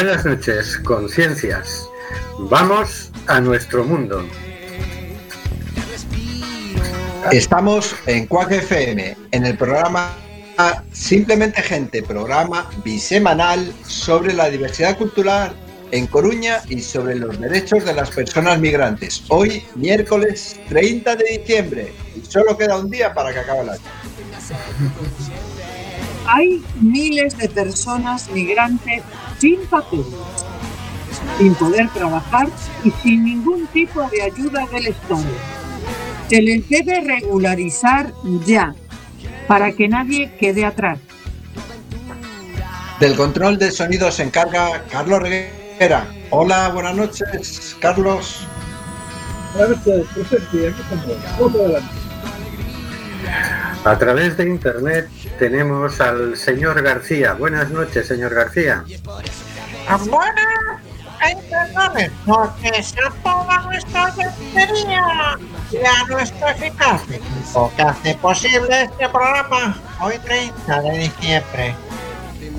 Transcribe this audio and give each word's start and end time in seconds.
Buenas 0.00 0.24
noches, 0.24 0.78
conciencias. 0.84 1.90
Vamos 2.38 3.10
a 3.26 3.40
nuestro 3.40 3.82
mundo. 3.82 4.24
Estamos 7.32 7.96
en 8.06 8.28
Cuac 8.28 8.52
FM, 8.52 9.16
en 9.32 9.44
el 9.44 9.58
programa 9.58 10.12
Simplemente 10.92 11.60
Gente, 11.62 12.00
programa 12.04 12.70
bisemanal 12.84 13.74
sobre 13.88 14.34
la 14.34 14.48
diversidad 14.48 14.96
cultural 14.96 15.52
en 15.90 16.06
Coruña 16.06 16.62
y 16.68 16.78
sobre 16.80 17.16
los 17.16 17.40
derechos 17.40 17.84
de 17.84 17.94
las 17.94 18.12
personas 18.12 18.60
migrantes. 18.60 19.24
Hoy, 19.26 19.64
miércoles 19.74 20.60
30 20.68 21.16
de 21.16 21.24
diciembre, 21.38 21.92
y 22.14 22.24
solo 22.24 22.56
queda 22.56 22.78
un 22.78 22.88
día 22.88 23.12
para 23.12 23.32
que 23.32 23.40
acabe 23.40 23.62
el 23.62 23.70
año. 23.70 23.82
Hay 26.28 26.62
miles 26.80 27.36
de 27.36 27.48
personas 27.48 28.30
migrantes 28.30 29.02
sin 29.38 29.60
papeles, 29.66 30.06
sin 31.38 31.54
poder 31.54 31.88
trabajar 31.90 32.48
y 32.84 32.90
sin 33.02 33.24
ningún 33.24 33.66
tipo 33.68 34.02
de 34.10 34.22
ayuda 34.22 34.66
del 34.72 34.88
Estado. 34.88 35.22
Se 36.28 36.42
les 36.42 36.68
debe 36.68 37.00
regularizar 37.00 38.12
ya, 38.44 38.74
para 39.46 39.72
que 39.72 39.88
nadie 39.88 40.30
quede 40.38 40.64
atrás. 40.64 40.98
Del 43.00 43.16
control 43.16 43.58
del 43.58 43.72
sonido 43.72 44.10
se 44.10 44.24
encarga 44.24 44.82
Carlos 44.90 45.20
Reguera. 45.22 46.06
Hola, 46.30 46.68
buenas 46.70 46.96
noches, 46.96 47.76
Carlos. 47.80 48.46
Buenas 49.54 49.86
noches, 49.86 50.06
A 53.84 53.96
través 53.96 54.36
de 54.36 54.44
internet 54.44 55.08
tenemos 55.38 56.00
al 56.00 56.36
señor 56.36 56.82
García. 56.82 57.34
Buenas 57.34 57.70
noches, 57.70 58.06
señor 58.06 58.34
García. 58.34 58.84
Buenas 60.06 60.82
internet, 61.26 62.12
noches 62.26 62.94
a 63.04 63.10
toda 63.22 63.62
nuestra 63.62 64.12
tontería 64.12 65.38
y 65.70 65.76
a 65.78 66.04
nuestro 66.08 66.48
eficaz 66.48 67.02
equipo 67.10 67.72
que 67.76 67.82
hace 67.82 68.14
posible 68.16 68.82
este 68.82 69.08
programa 69.08 69.76
hoy 70.00 70.18
30 70.18 70.80
de 70.82 70.98
diciembre. 70.98 71.74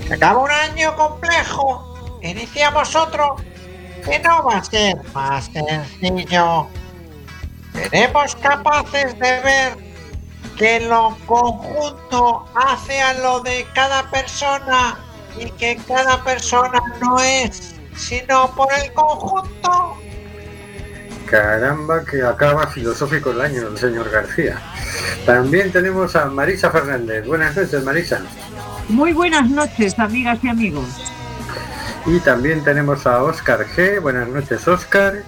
Se 0.07 0.13
acaba 0.13 0.39
un 0.39 0.51
año 0.51 0.95
complejo, 0.95 2.19
iniciamos 2.21 2.95
otro 2.95 3.37
que 4.03 4.19
no 4.19 4.43
va 4.43 4.57
a 4.57 4.63
ser 4.63 4.97
más 5.13 5.45
sencillo. 5.45 6.67
Seremos 7.73 8.35
capaces 8.35 9.17
de 9.19 9.39
ver 9.41 9.88
que 10.59 10.81
lo 10.81 11.17
conjunto 11.25 12.45
hace 12.53 13.01
a 13.01 13.13
lo 13.13 13.39
de 13.39 13.65
cada 13.73 14.03
persona 14.11 14.99
y 15.39 15.49
que 15.51 15.77
cada 15.87 16.21
persona 16.23 16.81
no 17.01 17.17
es 17.19 17.75
sino 17.95 18.53
por 18.55 18.67
el 18.83 18.93
conjunto 18.93 19.97
Caramba, 21.25 22.03
que 22.03 22.23
acaba 22.23 22.67
filosófico 22.67 23.31
el 23.31 23.41
año 23.41 23.67
el 23.67 23.77
señor 23.77 24.09
García. 24.09 24.59
También 25.27 25.71
tenemos 25.71 26.15
a 26.15 26.25
Marisa 26.25 26.71
Fernández. 26.71 27.27
Buenas 27.27 27.55
noches, 27.55 27.83
Marisa. 27.83 28.21
Muy 28.87 29.13
buenas 29.13 29.47
noches, 29.47 29.99
amigas 29.99 30.39
y 30.41 30.47
amigos. 30.47 30.87
Y 32.07 32.19
también 32.21 32.63
tenemos 32.63 33.05
a 33.05 33.21
Óscar 33.21 33.63
G. 33.67 34.01
Buenas 34.01 34.27
noches, 34.27 34.67
Óscar. 34.67 35.23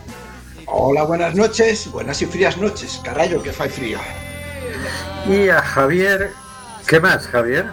Hola, 0.66 1.04
buenas 1.04 1.36
noches. 1.36 1.88
Buenas 1.92 2.20
y 2.24 2.26
frías 2.26 2.58
noches. 2.58 3.00
Carayo, 3.04 3.44
que 3.44 3.54
fai 3.54 3.70
frío. 3.70 4.00
Y 5.28 5.50
a 5.50 5.62
Javier. 5.62 6.32
¿Qué 6.88 7.00
más, 7.00 7.28
Javier? 7.28 7.70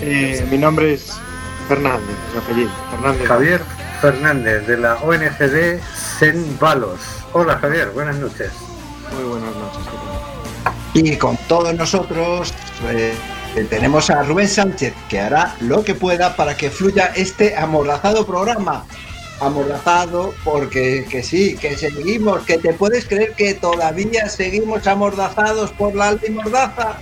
Eh, 0.00 0.46
mi 0.50 0.58
nombre 0.58 0.94
es 0.94 1.12
Fernández, 1.68 2.16
mi 2.32 2.38
apellido. 2.38 2.70
Fernández. 2.90 3.28
Javier 3.28 3.60
Fernández 4.00 4.66
de 4.66 4.76
la 4.76 4.96
ONGD 4.96 5.80
Senvalos. 6.18 7.00
Hola 7.32 7.56
Javier, 7.58 7.90
buenas 7.90 8.16
noches. 8.16 8.50
Muy 9.14 9.24
buenas 9.24 9.54
noches. 9.56 9.80
Y 10.94 11.16
con 11.16 11.36
todos 11.48 11.74
nosotros 11.74 12.52
eh, 12.88 13.14
tenemos 13.70 14.10
a 14.10 14.22
Rubén 14.22 14.48
Sánchez, 14.48 14.92
que 15.08 15.20
hará 15.20 15.56
lo 15.60 15.84
que 15.84 15.94
pueda 15.94 16.36
para 16.36 16.56
que 16.56 16.70
fluya 16.70 17.12
este 17.14 17.56
amordazado 17.56 18.26
programa. 18.26 18.84
Amordazado 19.40 20.34
porque 20.44 21.04
que 21.10 21.22
sí, 21.22 21.56
que 21.56 21.76
seguimos, 21.76 22.44
que 22.44 22.58
te 22.58 22.72
puedes 22.72 23.06
creer 23.06 23.32
que 23.32 23.54
todavía 23.54 24.28
seguimos 24.28 24.86
amordazados 24.86 25.72
por 25.72 25.94
la 25.94 26.08
alta 26.08 26.30
mordaza. 26.30 26.98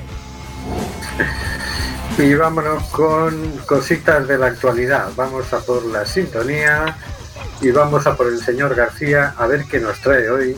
Y 2.19 2.35
vámonos 2.35 2.85
con 2.91 3.59
cositas 3.67 4.29
de 4.29 4.39
la 4.39 4.47
actualidad. 4.47 5.09
Vamos 5.17 5.53
a 5.53 5.61
por 5.61 5.85
la 5.87 6.05
sintonía 6.05 6.97
y 7.61 7.71
vamos 7.71 8.07
a 8.07 8.17
por 8.17 8.27
el 8.27 8.39
señor 8.39 8.75
García 8.75 9.35
a 9.39 9.47
ver 9.47 9.65
qué 9.65 9.81
nos 9.81 9.99
trae 10.01 10.29
hoy 10.29 10.57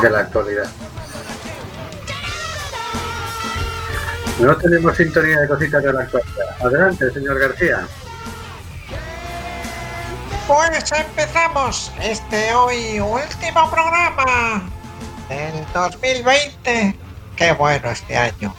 de 0.00 0.10
la 0.10 0.20
actualidad. 0.20 0.68
No 4.40 4.56
tenemos 4.56 4.96
sintonía 4.96 5.40
de 5.40 5.48
cositas 5.48 5.82
de 5.82 5.92
la 5.92 6.00
actualidad. 6.00 6.56
Adelante, 6.60 7.10
señor 7.12 7.38
García. 7.38 7.86
Pues 10.46 10.92
empezamos 10.92 11.92
este 12.00 12.54
hoy 12.54 13.00
último 13.00 13.68
programa 13.68 14.62
del 15.28 15.66
2020. 15.72 16.96
Qué 17.34 17.52
bueno 17.52 17.90
este 17.90 18.16
año 18.16 18.54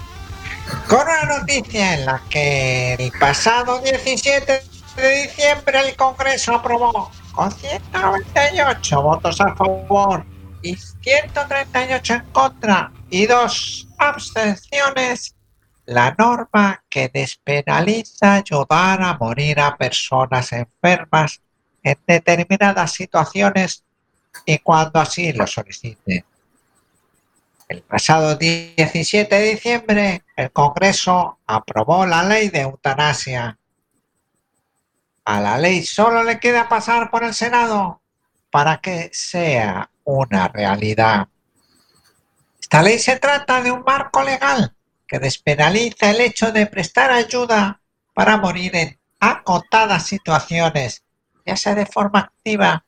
con 0.90 1.02
una 1.02 1.40
noticia 1.40 1.94
en 1.94 2.06
la 2.06 2.22
que 2.30 2.96
el 2.96 3.12
pasado 3.20 3.80
17 3.80 4.62
de 4.98 5.22
diciembre 5.22 5.80
el 5.80 5.96
Congreso 5.96 6.56
aprobó 6.56 7.10
con 7.32 7.52
198 7.52 9.02
votos 9.02 9.40
a 9.40 9.56
favor 9.56 10.26
y 10.62 10.76
138 10.76 12.14
en 12.14 12.26
contra 12.32 12.92
y 13.10 13.28
dos 13.28 13.88
abstenciones 13.98 15.36
la 15.86 16.14
norma 16.18 16.84
que 16.90 17.10
despenaliza 17.14 18.34
ayudar 18.34 19.02
a 19.02 19.18
morir 19.18 19.62
a 19.62 19.78
personas 19.78 20.52
enfermas 20.52 21.42
en 21.92 21.98
determinadas 22.06 22.92
situaciones 22.92 23.84
y 24.46 24.60
cuando 24.60 25.00
así 25.00 25.32
lo 25.34 25.48
solicite. 25.48 26.26
El 27.68 27.82
pasado 27.82 28.36
17 28.36 29.36
de 29.36 29.50
diciembre, 29.52 30.24
el 30.36 30.52
Congreso 30.52 31.40
aprobó 31.46 32.06
la 32.06 32.24
ley 32.24 32.50
de 32.50 32.62
eutanasia. 32.62 33.58
A 35.26 35.42
la 35.42 35.58
ley 35.58 35.84
solo 35.84 36.24
le 36.24 36.40
queda 36.40 36.70
pasar 36.70 37.10
por 37.10 37.24
el 37.24 37.34
Senado 37.34 38.02
para 38.50 38.78
que 38.78 39.10
sea 39.12 39.90
una 40.06 40.48
realidad. 40.48 41.28
Esta 42.60 42.82
ley 42.82 43.00
se 43.00 43.18
trata 43.20 43.62
de 43.62 43.72
un 43.72 43.84
marco 43.86 44.24
legal 44.24 44.74
que 45.06 45.20
despenaliza 45.20 46.12
el 46.12 46.22
hecho 46.22 46.52
de 46.52 46.66
prestar 46.68 47.12
ayuda 47.12 47.82
para 48.14 48.38
morir 48.38 48.76
en 48.76 49.00
acotadas 49.20 50.06
situaciones, 50.06 51.04
ya 51.48 51.56
sea 51.56 51.74
de 51.74 51.86
forma 51.86 52.20
activa, 52.20 52.84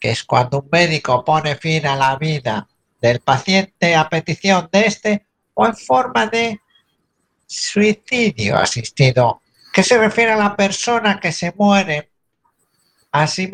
que 0.00 0.10
es 0.10 0.24
cuando 0.24 0.62
un 0.62 0.68
médico 0.70 1.24
pone 1.24 1.54
fin 1.54 1.86
a 1.86 1.94
la 1.94 2.16
vida 2.16 2.66
del 3.00 3.20
paciente 3.20 3.94
a 3.94 4.08
petición 4.08 4.68
de 4.72 4.80
este 4.86 5.26
o 5.54 5.64
en 5.64 5.76
forma 5.76 6.26
de 6.26 6.60
suicidio 7.46 8.56
asistido, 8.58 9.42
que 9.72 9.84
se 9.84 9.96
refiere 9.96 10.32
a 10.32 10.36
la 10.36 10.56
persona 10.56 11.20
que 11.20 11.30
se 11.30 11.52
muere 11.56 12.10
a 13.12 13.28
sí, 13.28 13.48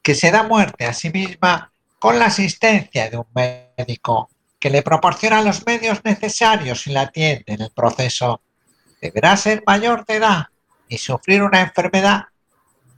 que 0.00 0.14
se 0.14 0.30
da 0.30 0.44
muerte 0.44 0.86
a 0.86 0.94
sí 0.94 1.10
misma 1.10 1.72
con 1.98 2.20
la 2.20 2.26
asistencia 2.26 3.10
de 3.10 3.18
un 3.18 3.26
médico 3.34 4.30
que 4.60 4.70
le 4.70 4.82
proporciona 4.82 5.42
los 5.42 5.66
medios 5.66 6.04
necesarios 6.04 6.86
y 6.86 6.90
la 6.90 7.02
atiende 7.02 7.44
en 7.46 7.62
el 7.62 7.70
proceso. 7.70 8.40
Deberá 9.00 9.36
ser 9.36 9.62
mayor 9.66 10.04
de 10.06 10.16
edad 10.16 10.46
y 10.88 10.98
sufrir 10.98 11.42
una 11.42 11.60
enfermedad 11.60 12.26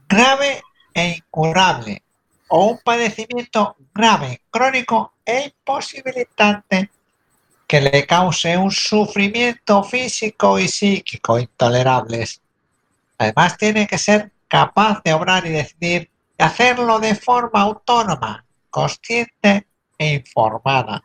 grave 0.07 0.61
e 0.93 1.17
incurable 1.17 2.03
o 2.49 2.65
un 2.65 2.79
padecimiento 2.79 3.75
grave, 3.93 4.41
crónico 4.49 5.13
e 5.25 5.45
imposibilitante 5.45 6.89
que 7.65 7.79
le 7.79 8.05
cause 8.05 8.57
un 8.57 8.71
sufrimiento 8.71 9.83
físico 9.83 10.59
y 10.59 10.67
psíquico 10.67 11.39
intolerables. 11.39 12.41
Además, 13.17 13.55
tiene 13.57 13.87
que 13.87 13.97
ser 13.97 14.31
capaz 14.49 15.01
de 15.03 15.13
obrar 15.13 15.45
y 15.45 15.51
decidir 15.51 16.09
y 16.37 16.43
hacerlo 16.43 16.99
de 16.99 17.15
forma 17.15 17.61
autónoma, 17.61 18.43
consciente 18.69 19.67
e 19.97 20.15
informada. 20.15 21.01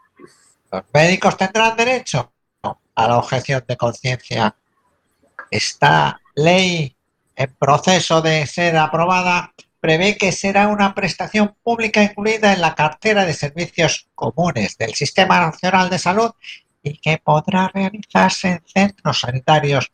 Los 0.73 0.83
médicos 0.93 1.37
tendrán 1.37 1.77
derecho 1.77 2.33
a 2.97 3.07
la 3.07 3.19
objeción 3.19 3.65
de 3.69 3.77
conciencia. 3.77 4.57
Esta 5.49 6.21
ley 6.35 6.97
en 7.37 7.55
proceso 7.55 8.21
de 8.21 8.45
ser 8.47 8.77
aprobada 8.77 9.53
prevé 9.81 10.17
que 10.17 10.33
será 10.33 10.69
una 10.69 10.95
prestación 10.95 11.55
pública 11.63 12.03
incluida 12.03 12.53
en 12.53 12.61
la 12.61 12.75
cartera 12.75 13.25
de 13.25 13.35
servicios 13.35 14.09
comunes 14.15 14.77
del 14.79 14.95
Sistema 14.95 15.41
Nacional 15.41 15.91
de 15.91 15.99
Salud 15.99 16.33
y 16.83 16.99
que 16.99 17.19
podrá 17.19 17.69
realizarse 17.69 18.49
en 18.49 18.63
centros 18.67 19.21
sanitarios 19.21 19.91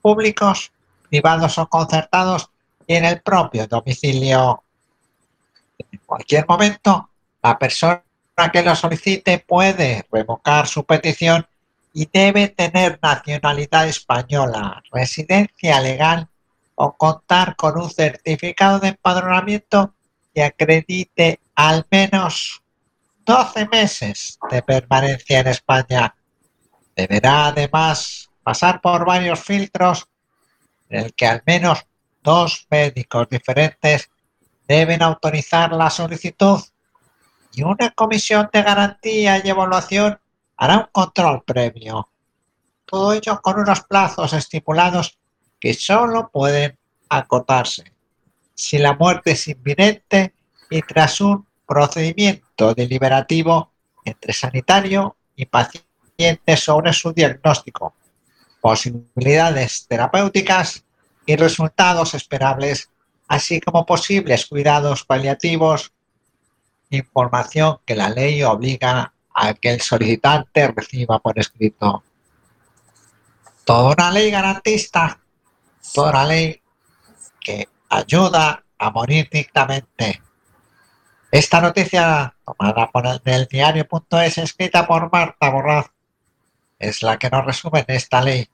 públicos 0.00 0.72
privados 1.08 1.58
o 1.58 1.68
concertados 1.68 2.50
y 2.86 2.94
en 2.94 3.04
el 3.04 3.20
propio 3.20 3.66
domicilio. 3.66 4.62
En 5.78 6.00
cualquier 6.06 6.46
momento, 6.48 7.10
la 7.42 7.58
persona 7.58 8.02
que 8.52 8.62
lo 8.62 8.74
solicite 8.74 9.38
puede 9.38 10.06
revocar 10.10 10.66
su 10.66 10.84
petición 10.84 11.46
y 11.92 12.08
debe 12.10 12.48
tener 12.48 12.98
nacionalidad 13.02 13.88
española, 13.88 14.82
residencia 14.92 15.80
legal 15.80 16.29
o 16.82 16.96
contar 16.96 17.56
con 17.56 17.76
un 17.78 17.90
certificado 17.90 18.80
de 18.80 18.88
empadronamiento 18.88 19.92
que 20.32 20.42
acredite 20.42 21.38
al 21.54 21.86
menos 21.90 22.62
12 23.26 23.68
meses 23.68 24.38
de 24.50 24.62
permanencia 24.62 25.40
en 25.40 25.48
España. 25.48 26.14
Deberá 26.96 27.48
además 27.48 28.30
pasar 28.42 28.80
por 28.80 29.04
varios 29.04 29.40
filtros 29.40 30.08
en 30.88 31.04
el 31.04 31.14
que 31.14 31.26
al 31.26 31.42
menos 31.44 31.84
dos 32.22 32.66
médicos 32.70 33.28
diferentes 33.28 34.08
deben 34.66 35.02
autorizar 35.02 35.72
la 35.72 35.90
solicitud 35.90 36.60
y 37.52 37.62
una 37.62 37.90
comisión 37.90 38.48
de 38.50 38.62
garantía 38.62 39.42
y 39.44 39.50
evaluación 39.50 40.18
hará 40.56 40.78
un 40.78 40.88
control 40.90 41.42
previo. 41.44 42.08
Todo 42.86 43.12
ello 43.12 43.38
con 43.42 43.60
unos 43.60 43.82
plazos 43.82 44.32
estipulados 44.32 45.19
que 45.60 45.74
solo 45.74 46.30
pueden 46.32 46.78
acotarse 47.08 47.92
si 48.60 48.78
la 48.78 48.94
muerte 48.94 49.32
es 49.32 49.48
inminente 49.48 50.34
y 50.68 50.82
tras 50.82 51.20
un 51.22 51.46
procedimiento 51.66 52.74
deliberativo 52.74 53.72
entre 54.04 54.34
sanitario 54.34 55.16
y 55.34 55.46
paciente 55.46 56.56
sobre 56.58 56.92
su 56.92 57.12
diagnóstico, 57.12 57.94
posibilidades 58.60 59.86
terapéuticas 59.88 60.84
y 61.24 61.36
resultados 61.36 62.12
esperables, 62.14 62.90
así 63.28 63.60
como 63.60 63.86
posibles 63.86 64.44
cuidados 64.46 65.04
paliativos, 65.04 65.92
información 66.90 67.78
que 67.86 67.94
la 67.94 68.10
ley 68.10 68.42
obliga 68.42 69.14
a 69.34 69.54
que 69.54 69.70
el 69.70 69.80
solicitante 69.80 70.68
reciba 70.68 71.18
por 71.18 71.38
escrito. 71.38 72.02
Toda 73.64 73.94
una 73.94 74.10
ley 74.10 74.30
garantista, 74.30 75.18
una 75.96 76.24
ley 76.24 76.60
que 77.40 77.68
ayuda 77.88 78.64
a 78.78 78.90
morir 78.90 79.28
dignamente. 79.30 80.22
Esta 81.30 81.60
noticia, 81.60 82.34
tomada 82.44 82.90
por 82.90 83.06
el 83.06 83.18
del 83.18 83.46
diario.es, 83.46 84.38
escrita 84.38 84.86
por 84.86 85.12
Marta 85.12 85.50
Borraz, 85.50 85.86
es 86.78 87.02
la 87.02 87.18
que 87.18 87.30
nos 87.30 87.44
resume 87.44 87.84
en 87.86 87.96
esta 87.96 88.20
ley. 88.20 88.48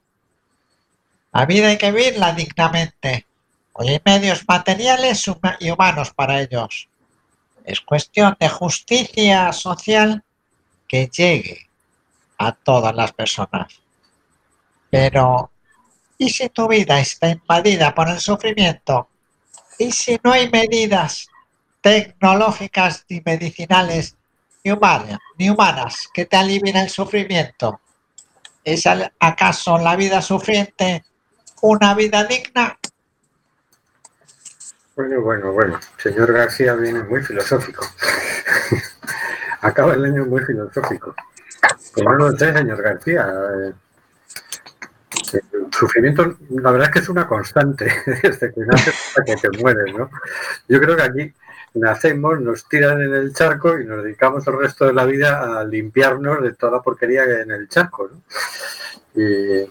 La 1.32 1.46
vida 1.46 1.68
hay 1.68 1.78
que 1.78 1.92
vivirla 1.92 2.32
dignamente. 2.32 3.26
Hoy 3.72 3.88
hay 3.88 4.00
medios 4.04 4.44
materiales 4.48 5.24
y 5.60 5.70
humanos 5.70 6.12
para 6.14 6.40
ellos. 6.40 6.88
Es 7.64 7.80
cuestión 7.80 8.36
de 8.38 8.48
justicia 8.48 9.52
social 9.52 10.24
que 10.88 11.08
llegue 11.08 11.68
a 12.38 12.52
todas 12.52 12.94
las 12.94 13.12
personas. 13.12 13.80
Pero, 14.90 15.50
¿y 16.18 16.30
si 16.30 16.48
tu 16.48 16.68
vida 16.68 17.00
está 17.00 17.28
invadida 17.28 17.94
por 17.94 18.08
el 18.08 18.20
sufrimiento? 18.20 19.08
¿Y 19.78 19.92
si 19.92 20.18
no 20.22 20.32
hay 20.32 20.50
medidas 20.50 21.28
tecnológicas 21.80 23.04
ni 23.08 23.22
medicinales 23.24 24.16
ni 24.64 25.50
humanas, 25.50 26.08
que 26.12 26.26
te 26.26 26.36
alivien 26.36 26.76
el 26.76 26.88
sufrimiento? 26.88 27.80
¿Es 28.64 28.84
acaso 29.20 29.78
la 29.78 29.94
vida 29.94 30.20
sufriente 30.22 31.04
una 31.62 31.94
vida 31.94 32.24
digna? 32.24 32.78
Bueno, 34.96 35.20
bueno, 35.20 35.52
bueno. 35.52 35.78
Señor 35.98 36.32
García 36.32 36.74
viene 36.74 37.02
muy 37.02 37.22
filosófico. 37.22 37.86
Acaba 39.60 39.94
el 39.94 40.04
año 40.06 40.24
muy 40.24 40.42
filosófico. 40.42 41.14
Como 41.92 42.14
no 42.14 42.30
sé, 42.32 42.52
señor 42.52 42.82
García. 42.82 43.26
Eh, 43.28 43.72
el 45.34 45.66
sufrimiento, 45.70 46.36
la 46.50 46.70
verdad 46.70 46.88
es 46.88 46.92
que 46.92 46.98
es 47.00 47.08
una 47.08 47.26
constante 47.26 47.86
desde 48.22 48.52
que 48.52 48.60
naces 48.60 48.94
hasta 49.08 49.24
que 49.24 49.36
te 49.36 49.50
mueres, 49.58 49.94
¿no? 49.94 50.10
Yo 50.68 50.80
creo 50.80 50.96
que 50.96 51.02
aquí 51.02 51.34
nacemos, 51.74 52.40
nos 52.40 52.68
tiran 52.68 53.02
en 53.02 53.14
el 53.14 53.32
charco 53.34 53.78
y 53.78 53.84
nos 53.84 54.02
dedicamos 54.02 54.46
el 54.46 54.58
resto 54.58 54.86
de 54.86 54.92
la 54.92 55.04
vida 55.04 55.60
a 55.60 55.64
limpiarnos 55.64 56.42
de 56.42 56.54
toda 56.54 56.82
porquería 56.82 57.24
en 57.24 57.50
el 57.50 57.68
charco. 57.68 58.10
Y, 59.14 59.68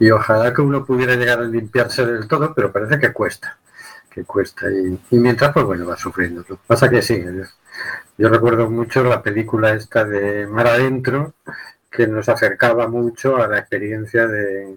y 0.00 0.10
ojalá 0.10 0.52
que 0.52 0.62
uno 0.62 0.84
pudiera 0.84 1.16
llegar 1.16 1.40
a 1.40 1.44
limpiarse 1.44 2.06
del 2.06 2.28
todo, 2.28 2.54
pero 2.54 2.72
parece 2.72 2.98
que 2.98 3.12
cuesta, 3.12 3.58
que 4.10 4.24
cuesta. 4.24 4.66
Y, 4.70 5.18
mientras, 5.18 5.52
pues 5.52 5.64
bueno, 5.66 5.86
va 5.86 5.96
sufriendo. 5.96 6.44
Pasa 6.66 6.88
que 6.88 7.02
sí, 7.02 7.24
yo 8.16 8.28
recuerdo 8.28 8.70
mucho 8.70 9.02
la 9.04 9.22
película 9.22 9.72
esta 9.72 10.04
de 10.04 10.46
Mar 10.46 10.68
Adentro, 10.68 11.34
que 11.90 12.06
nos 12.06 12.28
acercaba 12.28 12.88
mucho 12.88 13.36
a 13.36 13.46
la 13.46 13.58
experiencia 13.58 14.26
de, 14.26 14.76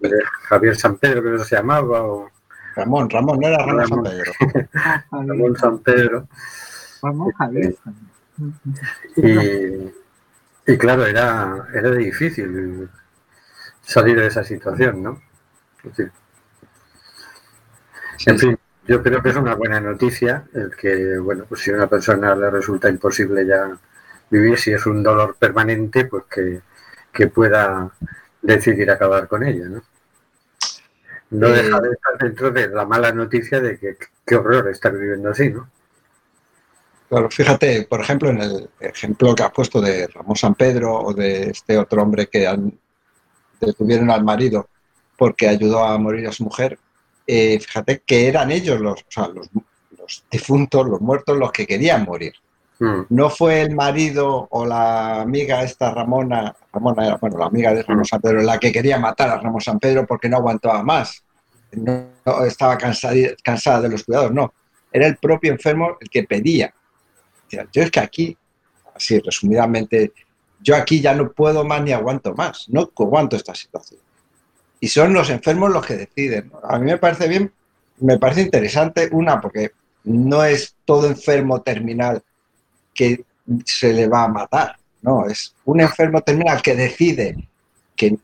de 0.00 0.24
Javier 0.48 0.76
San 0.76 0.96
Pedro, 0.96 1.22
que 1.22 1.44
se 1.44 1.56
llamaba, 1.56 2.02
o 2.02 2.30
Ramón, 2.74 3.08
Ramón, 3.08 3.40
no 3.40 3.48
era 3.48 3.58
Ramón, 3.58 4.04
Ramón. 4.04 4.06
San 4.10 4.18
Pedro. 4.18 5.08
Ramón 5.10 5.56
San 5.56 5.78
Pedro. 5.78 6.28
Vamos, 7.02 7.32
Javier. 7.36 7.74
Y, 9.16 10.72
y 10.72 10.78
claro, 10.78 11.06
era, 11.06 11.68
era 11.72 11.90
difícil 11.92 12.88
salir 13.82 14.18
de 14.18 14.26
esa 14.26 14.44
situación, 14.44 15.02
¿no? 15.02 15.22
Es 15.78 15.96
decir, 15.96 16.12
en 18.26 18.38
fin, 18.38 18.58
yo 18.86 19.02
creo 19.02 19.22
que 19.22 19.28
es 19.30 19.36
una 19.36 19.54
buena 19.54 19.80
noticia 19.80 20.44
el 20.52 20.74
que, 20.74 21.18
bueno, 21.18 21.44
pues 21.48 21.60
si 21.60 21.70
a 21.70 21.74
una 21.74 21.86
persona 21.86 22.34
le 22.34 22.50
resulta 22.50 22.88
imposible 22.88 23.46
ya 23.46 23.76
vivir, 24.30 24.58
si 24.58 24.72
es 24.72 24.86
un 24.86 25.02
dolor 25.02 25.36
permanente, 25.38 26.06
pues 26.06 26.24
que, 26.24 26.60
que 27.12 27.28
pueda 27.28 27.90
decidir 28.42 28.90
acabar 28.90 29.28
con 29.28 29.44
ella, 29.44 29.66
¿no? 29.66 29.82
No 31.30 31.48
Eh, 31.48 31.62
deja 31.62 31.80
de 31.80 31.90
estar 31.90 32.18
dentro 32.18 32.50
de 32.50 32.68
la 32.68 32.84
mala 32.84 33.12
noticia 33.12 33.60
de 33.60 33.78
que 33.78 33.96
qué 34.24 34.36
horror 34.36 34.68
estar 34.68 34.96
viviendo 34.96 35.30
así, 35.30 35.50
¿no? 35.50 35.68
Claro, 37.08 37.30
fíjate, 37.30 37.86
por 37.88 38.00
ejemplo, 38.00 38.30
en 38.30 38.40
el 38.40 38.70
ejemplo 38.80 39.34
que 39.34 39.42
has 39.44 39.52
puesto 39.52 39.80
de 39.80 40.08
Ramón 40.08 40.36
San 40.36 40.54
Pedro 40.54 40.92
o 40.92 41.14
de 41.14 41.50
este 41.50 41.78
otro 41.78 42.02
hombre 42.02 42.26
que 42.26 42.46
han, 42.46 42.76
detuvieron 43.60 44.10
al 44.10 44.24
marido 44.24 44.68
porque 45.16 45.48
ayudó 45.48 45.84
a 45.84 45.96
morir 45.98 46.26
a 46.26 46.32
su 46.32 46.44
mujer, 46.44 46.78
eh, 47.26 47.58
fíjate 47.60 48.02
que 48.04 48.28
eran 48.28 48.50
ellos 48.50 48.80
los, 48.80 49.00
o 49.00 49.06
sea, 49.08 49.28
los, 49.28 49.48
los 49.96 50.24
difuntos, 50.30 50.86
los 50.88 51.00
muertos, 51.00 51.38
los 51.38 51.52
que 51.52 51.66
querían 51.66 52.04
morir. 52.04 52.34
Mm, 52.78 53.02
No 53.08 53.30
fue 53.30 53.62
el 53.62 53.74
marido 53.74 54.48
o 54.50 54.66
la 54.66 55.22
amiga 55.22 55.62
esta 55.62 55.92
Ramona, 55.92 56.54
Ramona 56.72 57.06
era, 57.06 57.16
bueno, 57.16 57.38
la 57.38 57.46
amiga 57.46 57.72
de 57.72 57.82
Ramón 57.82 58.04
San 58.04 58.20
Pedro, 58.20 58.42
la 58.42 58.58
que 58.58 58.72
quería 58.72 58.98
matar 58.98 59.30
a 59.30 59.38
Ramón 59.38 59.60
San 59.60 59.78
Pedro 59.78 60.06
porque 60.06 60.28
no 60.28 60.36
aguantaba 60.36 60.82
más. 60.82 61.22
No, 61.72 62.06
no 62.24 62.44
estaba 62.44 62.76
cansada, 62.76 63.14
cansada 63.42 63.82
de 63.82 63.88
los 63.88 64.04
cuidados, 64.04 64.32
no. 64.32 64.52
Era 64.92 65.06
el 65.06 65.16
propio 65.16 65.52
enfermo 65.52 65.96
el 66.00 66.08
que 66.08 66.24
pedía. 66.24 66.72
Yo 67.50 67.82
es 67.82 67.90
que 67.90 68.00
aquí, 68.00 68.36
así 68.94 69.18
resumidamente, 69.20 70.12
yo 70.60 70.76
aquí 70.76 71.00
ya 71.00 71.14
no 71.14 71.30
puedo 71.32 71.64
más 71.64 71.82
ni 71.82 71.92
aguanto 71.92 72.34
más, 72.34 72.66
no 72.68 72.90
aguanto 72.98 73.36
esta 73.36 73.54
situación. 73.54 74.00
Y 74.80 74.88
son 74.88 75.14
los 75.14 75.30
enfermos 75.30 75.72
los 75.72 75.86
que 75.86 75.96
deciden. 75.96 76.50
A 76.62 76.78
mí 76.78 76.86
me 76.86 76.98
parece 76.98 77.28
bien, 77.28 77.52
me 78.00 78.18
parece 78.18 78.42
interesante, 78.42 79.08
una, 79.12 79.40
porque 79.40 79.72
no 80.04 80.44
es 80.44 80.76
todo 80.84 81.06
enfermo 81.06 81.62
terminal 81.62 82.22
que 82.96 83.24
se 83.64 83.92
le 83.92 84.08
va 84.08 84.24
a 84.24 84.28
matar, 84.28 84.76
no, 85.02 85.26
es 85.26 85.54
un 85.64 85.80
enfermo 85.80 86.20
terminal 86.22 86.60
que 86.62 86.74
decide 86.74 87.36
que 87.94 88.16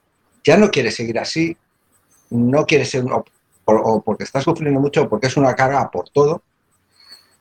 ya 0.42 0.56
no 0.56 0.70
quiere 0.70 0.90
seguir 0.90 1.18
así, 1.18 1.56
no 2.30 2.66
quiere 2.66 2.84
ser, 2.84 3.04
o, 3.04 3.24
o 3.64 4.02
porque 4.02 4.24
está 4.24 4.40
sufriendo 4.40 4.80
mucho, 4.80 5.02
o 5.02 5.08
porque 5.08 5.28
es 5.28 5.36
una 5.36 5.54
carga 5.54 5.90
por 5.90 6.08
todo, 6.10 6.42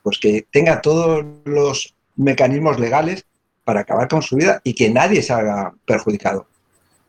pues 0.02 0.18
que 0.18 0.46
tenga 0.50 0.80
todos 0.80 1.24
los 1.44 1.94
mecanismos 2.16 2.78
legales 2.78 3.24
para 3.64 3.80
acabar 3.80 4.08
con 4.08 4.22
su 4.22 4.36
vida 4.36 4.60
y 4.64 4.74
que 4.74 4.90
nadie 4.90 5.22
salga 5.22 5.74
perjudicado. 5.84 6.46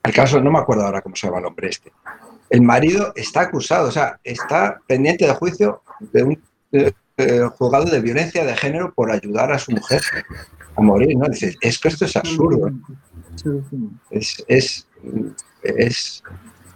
El 0.03 0.13
caso, 0.13 0.41
no 0.41 0.51
me 0.51 0.59
acuerdo 0.59 0.85
ahora 0.85 1.01
cómo 1.01 1.15
se 1.15 1.27
llama 1.27 1.39
el 1.39 1.45
hombre 1.45 1.69
este. 1.69 1.91
El 2.49 2.61
marido 2.61 3.13
está 3.15 3.41
acusado, 3.41 3.87
o 3.87 3.91
sea, 3.91 4.19
está 4.23 4.79
pendiente 4.85 5.25
de 5.25 5.33
juicio 5.33 5.81
de 5.99 6.23
un 6.23 6.43
eh, 7.17 7.41
juzgado 7.57 7.85
de 7.85 7.99
violencia 8.01 8.43
de 8.43 8.55
género 8.55 8.93
por 8.93 9.11
ayudar 9.11 9.51
a 9.51 9.59
su 9.59 9.71
mujer 9.71 10.01
a 10.75 10.81
morir, 10.81 11.15
¿no? 11.17 11.27
Dices, 11.29 11.55
es 11.61 11.77
que 11.79 11.87
esto 11.89 12.05
es 12.05 12.15
absurdo, 12.15 12.71
es, 14.09 14.43
es, 14.47 14.87
es 15.63 16.23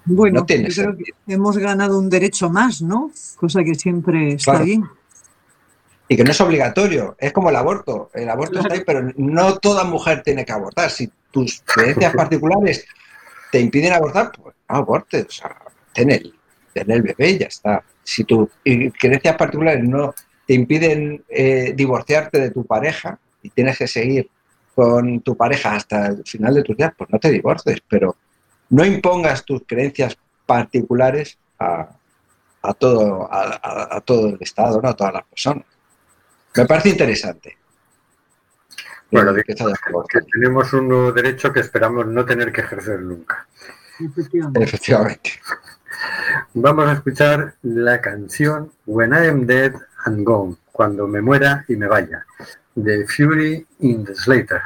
Bueno, 0.06 0.40
No 0.42 0.46
tiene 0.46 0.70
yo 0.70 0.84
creo 0.84 0.96
sentido. 0.96 1.18
que 1.26 1.34
hemos 1.34 1.58
ganado 1.58 1.98
un 2.00 2.10
derecho 2.10 2.50
más, 2.50 2.82
¿no? 2.82 3.12
Cosa 3.38 3.64
que 3.64 3.76
siempre 3.76 4.34
está 4.34 4.52
Claro. 4.52 4.66
bien. 4.66 4.86
y 6.10 6.16
que 6.16 6.24
no 6.24 6.32
es 6.32 6.40
obligatorio, 6.40 7.18
es 7.20 7.34
como 7.34 7.50
el 7.50 7.56
aborto. 7.58 8.10
El 8.14 8.30
aborto 8.30 8.60
está 8.60 8.74
ahí, 8.74 8.84
pero 8.86 9.12
no 9.18 9.58
toda 9.58 9.84
mujer 9.84 10.24
tiene 10.24 10.46
que 10.46 10.54
abortar. 10.54 10.90
Si 10.90 11.12
tus 11.32 11.62
creencias 11.66 12.14
particulares 12.16 12.86
te 13.52 13.60
impiden 13.60 13.92
abortar, 13.92 14.32
pues 14.32 14.56
no 14.70 14.76
abortes. 14.78 15.26
O 15.28 15.32
sea, 15.32 15.58
ten 15.94 16.10
el- 16.12 16.34
tener 16.74 16.98
el 16.98 17.04
bebé 17.04 17.32
y 17.32 17.40
ya 17.40 17.48
está. 17.48 17.84
Si 18.06 18.24
tus 18.24 18.48
creencias 18.64 19.36
particulares 19.36 19.84
no 19.84 20.14
te 20.48 20.54
impiden 20.54 21.24
eh, 21.28 21.74
divorciarte 21.76 22.40
de 22.40 22.52
tu 22.52 22.66
pareja 22.66 23.20
y 23.44 23.50
tienes 23.50 23.78
que 23.78 23.88
seguir 23.88 24.30
con 24.74 25.20
tu 25.22 25.36
pareja 25.36 25.76
hasta 25.76 26.08
el 26.08 26.24
final 26.24 26.56
de 26.56 26.64
tus 26.64 26.78
días, 26.78 26.94
pues 26.98 27.10
no 27.10 27.20
te 27.20 27.32
divorcies, 27.32 27.82
pero 27.88 28.16
no 28.70 28.86
impongas 28.86 29.44
tus 29.44 29.64
creencias 29.68 30.18
particulares 30.46 31.38
a, 31.60 31.90
todo, 32.78 33.28
a, 33.32 34.02
todo 34.02 34.30
el 34.30 34.38
Estado, 34.40 34.82
¿no? 34.82 34.90
a 34.90 34.96
todas 34.96 35.14
las 35.14 35.24
personas. 35.26 35.66
Me 36.56 36.66
parece 36.66 36.90
interesante. 36.90 37.58
Bueno, 39.12 39.34
que, 39.34 39.44
que 39.44 40.22
tenemos 40.32 40.74
un 40.74 40.88
nuevo 40.90 41.12
derecho 41.12 41.52
que 41.52 41.62
esperamos 41.62 42.08
no 42.08 42.26
tener 42.26 42.52
que 42.52 42.62
ejercer 42.62 43.02
nunca. 43.02 43.48
Efectivamente. 44.00 45.32
Vamos 46.54 46.88
a 46.88 46.94
escuchar 46.94 47.56
la 47.64 48.02
canción 48.02 48.72
When 48.86 49.12
I 49.12 49.28
Am 49.28 49.46
Dead 49.46 49.74
and 50.08 50.26
Gone, 50.26 50.56
cuando 50.72 51.08
me 51.08 51.22
muera 51.22 51.66
y 51.68 51.76
me 51.76 51.88
vaya, 51.88 52.26
de 52.76 53.06
Fury 53.08 53.66
in 53.82 54.06
the 54.06 54.16
Slater 54.16 54.62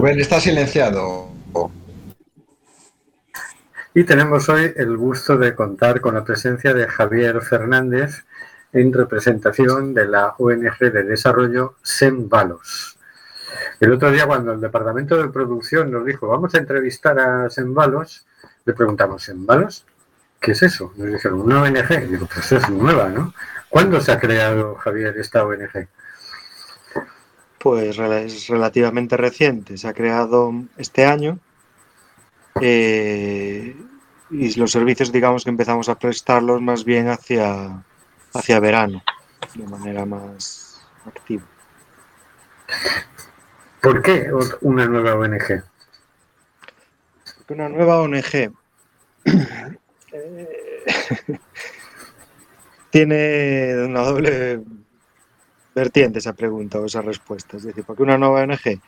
Rubén 0.00 0.18
está 0.18 0.40
silenciado. 0.40 1.28
Y 3.92 4.04
tenemos 4.04 4.48
hoy 4.48 4.72
el 4.74 4.96
gusto 4.96 5.36
de 5.36 5.54
contar 5.54 6.00
con 6.00 6.14
la 6.14 6.24
presencia 6.24 6.72
de 6.72 6.88
Javier 6.88 7.42
Fernández 7.42 8.24
en 8.72 8.94
representación 8.94 9.92
de 9.92 10.06
la 10.06 10.36
ONG 10.38 10.78
de 10.78 11.02
desarrollo 11.02 11.74
Sembalos. 11.82 12.96
El 13.78 13.92
otro 13.92 14.10
día 14.10 14.26
cuando 14.26 14.54
el 14.54 14.60
departamento 14.62 15.20
de 15.20 15.28
producción 15.28 15.90
nos 15.90 16.06
dijo 16.06 16.28
vamos 16.28 16.54
a 16.54 16.58
entrevistar 16.58 17.20
a 17.20 17.50
Sembalos, 17.50 18.26
le 18.64 18.72
preguntamos, 18.72 19.22
¿Sembalos? 19.22 19.84
¿Qué 20.40 20.52
es 20.52 20.62
eso? 20.62 20.94
Nos 20.96 21.08
dijeron, 21.08 21.42
una 21.42 21.60
ONG. 21.60 22.08
Digo, 22.08 22.26
pues 22.32 22.50
es 22.52 22.70
nueva, 22.70 23.10
¿no? 23.10 23.34
¿Cuándo 23.68 24.00
se 24.00 24.12
ha 24.12 24.18
creado, 24.18 24.76
Javier, 24.76 25.18
esta 25.18 25.44
ONG? 25.44 25.88
Pues 27.60 27.98
es 27.98 28.48
relativamente 28.48 29.18
reciente, 29.18 29.76
se 29.76 29.86
ha 29.86 29.92
creado 29.92 30.50
este 30.78 31.04
año 31.04 31.38
eh, 32.58 33.76
y 34.30 34.54
los 34.54 34.72
servicios 34.72 35.12
digamos 35.12 35.44
que 35.44 35.50
empezamos 35.50 35.90
a 35.90 35.98
prestarlos 35.98 36.62
más 36.62 36.84
bien 36.84 37.08
hacia, 37.08 37.84
hacia 38.32 38.60
verano, 38.60 39.02
de 39.54 39.66
manera 39.66 40.06
más 40.06 40.82
activa. 41.04 41.44
¿Por 43.82 44.00
qué 44.00 44.30
una 44.62 44.86
nueva 44.86 45.16
ONG? 45.16 45.62
Porque 47.36 47.52
una 47.52 47.68
nueva 47.68 48.00
ONG 48.00 48.52
eh, 49.26 49.78
tiene 52.90 53.84
una 53.84 54.00
doble 54.00 54.62
vertiente 55.74 56.18
esa 56.18 56.32
pregunta 56.32 56.78
o 56.78 56.86
esa 56.86 57.02
respuesta. 57.02 57.56
Es 57.56 57.64
decir, 57.64 57.84
porque 57.84 58.02
una 58.02 58.18
nueva 58.18 58.42
ONG, 58.42 58.80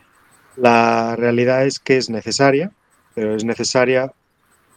la 0.56 1.16
realidad 1.16 1.64
es 1.66 1.78
que 1.78 1.96
es 1.96 2.10
necesaria, 2.10 2.72
pero 3.14 3.34
es 3.34 3.44
necesaria 3.44 4.12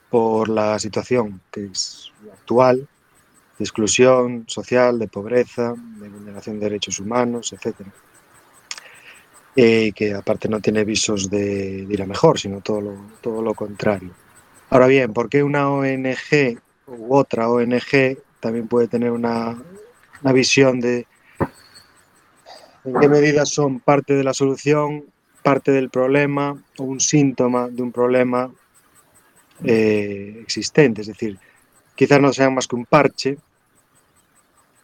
por 0.10 0.50
la 0.50 0.80
situación 0.80 1.42
que 1.52 1.66
es 1.66 2.12
actual, 2.32 2.88
de 3.58 3.64
exclusión 3.64 4.46
social, 4.48 5.00
de 5.00 5.08
pobreza, 5.08 5.74
de 6.00 6.10
vulneración 6.10 6.60
de 6.60 6.66
derechos 6.66 7.00
humanos, 7.00 7.54
etc. 7.54 7.88
Y 9.56 9.94
que 9.94 10.14
aparte 10.14 10.50
no 10.50 10.60
tiene 10.60 10.84
visos 10.84 11.30
de, 11.30 11.88
ir 11.90 12.02
a 12.02 12.06
mejor, 12.06 12.40
sino 12.40 12.62
todo 12.62 12.82
lo, 12.82 12.96
todo 13.22 13.42
lo 13.42 13.54
contrario. 13.54 14.12
Ahora 14.70 14.88
bien, 14.88 15.14
¿por 15.14 15.30
qué 15.30 15.44
una 15.44 15.70
ONG 15.70 16.60
u 16.88 17.16
otra 17.16 17.50
ONG 17.50 18.18
también 18.40 18.68
puede 18.68 18.88
tener 18.88 19.12
una, 19.12 19.58
una 20.22 20.32
visión 20.34 20.80
de, 20.82 21.08
en 22.86 23.00
qué 23.00 23.10
medida 23.10 23.46
son 23.46 23.80
parte 23.80 24.14
de 24.14 24.24
la 24.24 24.34
solución, 24.34 25.06
parte 25.44 25.72
del 25.72 25.90
problema 25.90 26.58
o 26.78 26.84
un 26.84 27.00
síntoma 27.00 27.68
de 27.68 27.82
un 27.82 27.92
problema 27.92 28.52
eh, 29.64 30.40
existente. 30.42 31.02
Es 31.02 31.08
decir, 31.08 31.38
quizás 31.96 32.22
no 32.22 32.32
sean 32.34 32.54
más 32.54 32.68
que 32.68 32.76
un 32.76 32.86
parche 32.86 33.38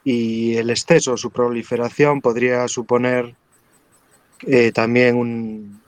y 0.04 0.56
el 0.56 0.70
exceso 0.70 1.14
o 1.14 1.18
su 1.18 1.32
proliferación 1.32 2.22
podría 2.22 2.68
suponer 2.68 3.36
eh, 4.48 4.72
también 4.72 5.80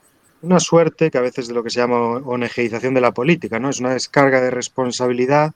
una 0.42 0.60
suerte 0.60 1.10
que 1.10 1.18
a 1.18 1.22
veces 1.22 1.48
de 1.48 1.56
lo 1.56 1.64
que 1.64 1.72
se 1.72 1.80
llama 1.80 2.18
ONGización 2.18 2.94
de 2.94 3.02
la 3.02 3.12
política, 3.12 3.60
¿no? 3.60 3.70
Es 3.70 3.80
una 3.80 3.94
descarga 3.94 4.42
de 4.42 4.52
responsabilidad 4.52 5.54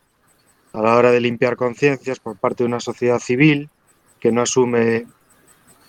a 0.74 0.82
la 0.82 0.96
hora 0.96 1.12
de 1.12 1.22
limpiar 1.22 1.56
conciencias 1.56 2.20
por 2.20 2.38
parte 2.38 2.64
de 2.64 2.68
una 2.68 2.80
sociedad 2.80 3.20
civil 3.20 3.70
que 4.20 4.32
no 4.32 4.42
asume 4.42 5.06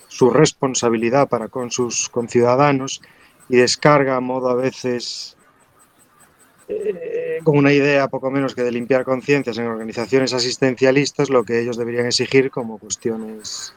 su 0.09 0.31
responsabilidad 0.31 1.29
para 1.29 1.49
con 1.49 1.71
sus 1.71 2.09
conciudadanos 2.09 3.03
y 3.49 3.57
descarga 3.57 4.17
a 4.17 4.21
modo 4.21 4.49
a 4.49 4.55
veces 4.55 5.37
eh, 6.69 7.39
con 7.45 7.57
una 7.57 7.73
idea 7.73 8.09
poco 8.09 8.31
menos 8.31 8.55
que 8.55 8.63
de 8.63 8.73
limpiar 8.73 9.05
conciencias 9.05 9.57
en 9.59 9.67
organizaciones 9.67 10.33
asistencialistas 10.33 11.31
lo 11.31 11.45
que 11.45 11.61
ellos 11.61 11.77
deberían 11.77 12.07
exigir 12.07 12.51
como 12.51 12.79
cuestiones 12.79 13.75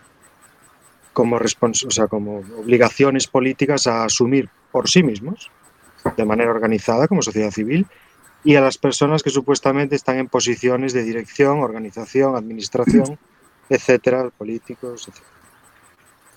como 1.13 1.37
o 1.37 1.91
sea, 1.91 2.07
como 2.07 2.37
obligaciones 2.37 3.27
políticas 3.27 3.85
a 3.87 4.05
asumir 4.05 4.49
por 4.71 4.89
sí 4.89 5.03
mismos 5.03 5.51
de 6.15 6.25
manera 6.25 6.51
organizada 6.51 7.07
como 7.07 7.21
sociedad 7.21 7.51
civil 7.51 7.85
y 8.43 8.55
a 8.55 8.61
las 8.61 8.77
personas 8.77 9.21
que 9.21 9.29
supuestamente 9.29 9.95
están 9.95 10.17
en 10.17 10.27
posiciones 10.27 10.93
de 10.93 11.03
dirección, 11.03 11.59
organización, 11.59 12.35
administración 12.35 13.19
etcétera, 13.71 14.29
políticos, 14.37 15.07
etcétera. 15.07 15.40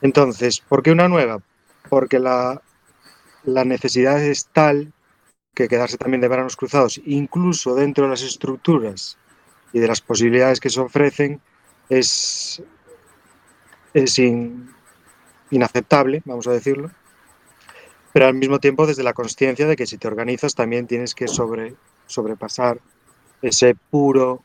Entonces, 0.01 0.61
¿por 0.61 0.83
qué 0.83 0.91
una 0.93 1.09
nueva? 1.09 1.41
Porque 1.89 2.19
la, 2.19 2.61
la 3.45 3.65
necesidad 3.65 4.23
es 4.23 4.47
tal 4.53 4.93
que 5.55 5.69
quedarse 5.69 5.99
también 5.99 6.21
de 6.21 6.29
veranos 6.29 6.57
cruzados, 6.57 7.01
incluso 7.07 7.75
dentro 7.75 8.05
de 8.05 8.11
las 8.11 8.23
estructuras 8.23 9.17
y 9.73 9.79
de 9.81 9.89
las 9.89 10.01
posibilidades 10.01 10.61
que 10.61 10.71
se 10.71 10.81
ofrecen, 10.81 11.41
es, 11.89 12.63
es 13.93 14.19
in- 14.19 14.69
inaceptable, 15.51 16.23
vamos 16.25 16.47
a 16.47 16.53
decirlo, 16.53 16.91
pero 18.13 18.27
al 18.27 18.35
mismo 18.35 18.59
tiempo 18.61 18.87
desde 18.87 19.03
la 19.03 19.13
conciencia 19.13 19.67
de 19.67 19.77
que 19.77 19.87
si 19.87 19.99
te 19.99 20.09
organizas 20.09 20.55
también 20.55 20.87
tienes 20.87 21.15
que 21.15 21.29
sobre, 21.29 21.75
sobrepasar 22.07 22.81
ese 23.43 23.75
puro 23.91 24.43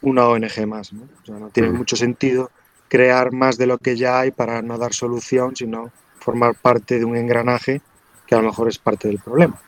una 0.00 0.28
ONG 0.28 0.66
más. 0.66 0.92
¿no? 0.92 1.02
O 1.22 1.26
sea, 1.26 1.38
no 1.38 1.50
tiene 1.50 1.70
Mm. 1.70 1.76
mucho 1.76 1.96
sentido 1.96 2.50
crear 2.92 3.32
más 3.32 3.56
de 3.56 3.66
lo 3.66 3.78
que 3.78 3.96
ya 3.96 4.20
hay 4.20 4.30
para 4.32 4.60
no 4.60 4.76
dar 4.76 4.92
solución, 4.92 5.56
sino 5.56 5.90
formar 6.20 6.54
parte 6.54 6.98
de 6.98 7.06
un 7.06 7.16
engranaje 7.16 7.80
que 8.26 8.34
a 8.34 8.38
lo 8.38 8.44
mejor 8.48 8.68
es 8.68 8.76
parte 8.78 9.08
del 9.08 9.18
problema. 9.18 9.58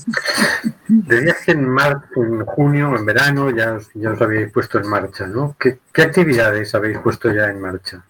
Decías 0.88 1.38
que 1.46 1.52
en, 1.54 1.70
mar- 1.70 2.04
en 2.18 2.44
junio, 2.46 2.96
en 2.98 3.06
verano, 3.06 3.50
ya 3.50 3.75
os, 3.75 3.90
ya 3.94 4.12
os 4.12 4.22
habéis 4.22 4.52
puesto 4.52 4.78
en 4.78 4.88
marcha, 4.90 5.25
¿no? 5.25 5.56
¿Qué, 5.58 5.80
qué 5.94 6.02
actividades 6.02 6.75
habéis 6.75 7.00
puesto 7.00 7.32
ya 7.32 7.46
en 7.50 7.62
marcha? 7.62 8.04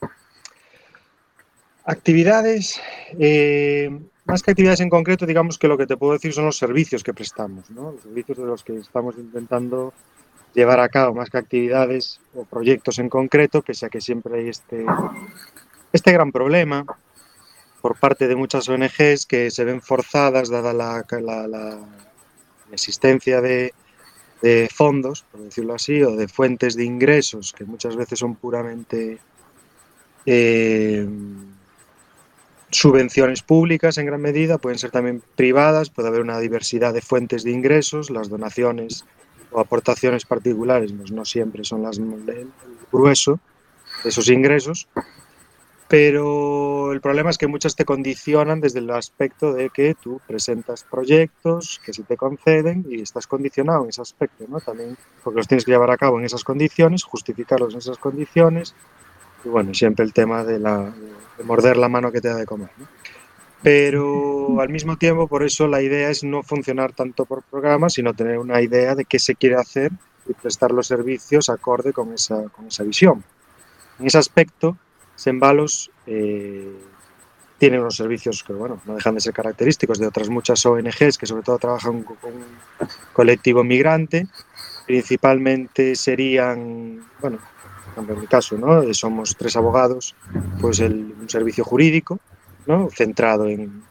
Actividades, 1.86 2.82
eh, 3.20 3.89
más 4.25 4.42
que 4.42 4.50
actividades 4.51 4.80
en 4.80 4.89
concreto, 4.89 5.27
digamos 5.27 5.60
que 5.60 5.68
lo 5.68 5.77
que 5.77 5.86
te 5.86 5.98
puedo 5.98 6.13
decir 6.13 6.34
son 6.34 6.46
los 6.46 6.58
servicios 6.58 7.03
que 7.03 7.13
prestamos, 7.13 7.70
¿no? 7.70 7.92
los 7.92 8.01
servicios 8.01 8.38
de 8.39 8.46
los 8.46 8.63
que 8.63 8.77
estamos 8.77 9.15
intentando 9.18 9.94
llevar 10.53 10.79
a 10.79 10.89
cabo, 10.89 11.15
más 11.15 11.29
que 11.29 11.38
actividades 11.38 12.19
o 12.36 12.45
proyectos 12.45 13.00
en 13.00 13.10
concreto, 13.10 13.62
pese 13.62 13.86
a 13.86 13.89
que 13.89 14.01
siempre 14.01 14.39
hay 14.39 14.50
este, 14.50 14.86
este 15.91 16.12
gran 16.12 16.31
problema 16.31 16.86
por 17.81 17.98
parte 18.00 18.27
de 18.27 18.36
muchas 18.36 18.69
ONGs 18.69 19.25
que 19.25 19.51
se 19.51 19.65
ven 19.65 19.81
forzadas, 19.81 20.50
dada 20.50 20.74
la, 20.74 21.05
la- 21.19 21.79
existencia 22.72 23.41
de, 23.41 23.74
de 24.41 24.69
fondos, 24.74 25.25
por 25.31 25.41
decirlo 25.41 25.75
así, 25.75 26.01
o 26.01 26.15
de 26.15 26.27
fuentes 26.27 26.75
de 26.75 26.86
ingresos 26.86 27.53
que 27.53 27.65
muchas 27.65 27.95
veces 27.95 28.17
son 28.19 28.36
puramente 28.36 29.19
eh, 30.25 31.07
subvenciones 32.72 33.44
públicas 33.44 33.98
en 33.98 34.07
gran 34.07 34.22
medida, 34.22 34.57
pueden 34.57 34.79
ser 34.79 34.89
también 34.92 35.22
privadas, 35.35 35.89
puede 35.89 36.07
haber 36.07 36.22
una 36.22 36.39
diversidad 36.39 36.94
de 36.94 37.01
fuentes 37.01 37.44
de 37.44 37.51
ingresos, 37.51 38.09
las 38.09 38.29
donaciones 38.29 39.05
aportaciones 39.59 40.25
particulares 40.25 40.92
pues 40.92 41.11
no 41.11 41.25
siempre 41.25 41.63
son 41.63 41.83
las 41.83 42.00
grueso 42.92 43.39
de 44.03 44.09
esos 44.09 44.29
ingresos, 44.29 44.87
pero 45.87 46.92
el 46.92 47.01
problema 47.01 47.29
es 47.29 47.37
que 47.37 47.48
muchas 47.48 47.75
te 47.75 47.85
condicionan 47.85 48.61
desde 48.61 48.79
el 48.79 48.89
aspecto 48.89 49.53
de 49.53 49.70
que 49.70 49.96
tú 49.96 50.20
presentas 50.27 50.83
proyectos 50.83 51.79
que 51.85 51.94
se 51.94 52.03
te 52.03 52.18
conceden 52.18 52.85
y 52.89 53.01
estás 53.01 53.27
condicionado 53.27 53.83
en 53.83 53.89
ese 53.89 54.01
aspecto, 54.01 54.46
¿no? 54.48 54.59
También 54.59 54.98
porque 55.24 55.37
los 55.37 55.48
tienes 55.48 55.66
que 55.66 55.72
llevar 55.72 55.92
a 55.92 55.98
cabo 55.98 56.20
en 56.20 56.25
esas 56.25 56.44
condiciones, 56.44 57.03
justificarlos 57.03 57.74
en 57.74 57.79
esas 57.79 57.98
condiciones 57.98 58.74
y 59.46 59.50
bueno, 59.50 59.74
siempre 59.74 60.05
el 60.05 60.13
tema 60.13 60.44
de, 60.44 60.59
la, 60.59 60.94
de 61.37 61.44
morder 61.44 61.77
la 61.77 61.89
mano 61.89 62.11
que 62.11 62.22
te 62.22 62.29
da 62.29 62.35
de 62.35 62.46
comer. 62.46 62.70
¿no? 62.77 62.87
Pero 63.64 64.60
al 64.60 64.70
mismo 64.70 64.98
tiempo, 64.98 65.28
por 65.28 65.44
eso 65.44 65.68
la 65.68 65.82
idea 65.82 66.10
es 66.10 66.24
no 66.24 66.44
funcionar 66.44 66.92
tanto 66.92 67.24
por 67.26 67.44
programa, 67.44 67.90
sino 67.90 68.14
tener 68.14 68.38
una 68.38 68.62
idea 68.62 68.94
de 68.94 69.06
qué 69.06 69.20
se 69.20 69.36
quiere 69.36 69.56
hacer 69.56 69.92
y 70.28 70.34
prestar 70.34 70.72
los 70.72 70.88
servicios 70.88 71.50
acorde 71.50 71.94
con 71.94 72.14
esa, 72.14 72.50
con 72.50 72.68
esa 72.68 72.84
visión. 72.84 73.24
En 74.00 74.08
ese 74.08 74.18
aspecto, 74.18 74.78
Sembalos 75.16 75.92
eh, 76.08 76.76
tiene 77.58 77.80
unos 77.80 77.96
servicios 77.96 78.44
que 78.44 78.52
bueno, 78.52 78.82
no 78.86 78.96
dejan 78.96 79.16
de 79.16 79.22
ser 79.22 79.34
característicos 79.34 80.00
de 80.00 80.08
otras 80.08 80.28
muchas 80.28 80.66
ONGs 80.66 81.18
que 81.18 81.26
sobre 81.26 81.44
todo 81.44 81.58
trabajan 81.60 82.04
con 82.04 82.18
un 82.24 82.44
colectivo 83.14 83.64
migrante. 83.64 84.28
Principalmente 84.86 85.96
serían, 85.96 87.02
bueno, 87.22 87.40
en 87.96 88.20
mi 88.20 88.28
caso, 88.28 88.58
¿no? 88.58 88.94
Somos 88.94 89.38
tres 89.38 89.56
abogados, 89.56 90.16
pues 90.60 90.82
el, 90.82 91.16
un 91.18 91.30
servicio 91.30 91.64
jurídico, 91.64 92.20
¿no? 92.66 92.90
centrado 92.90 93.48
en, 93.48 93.84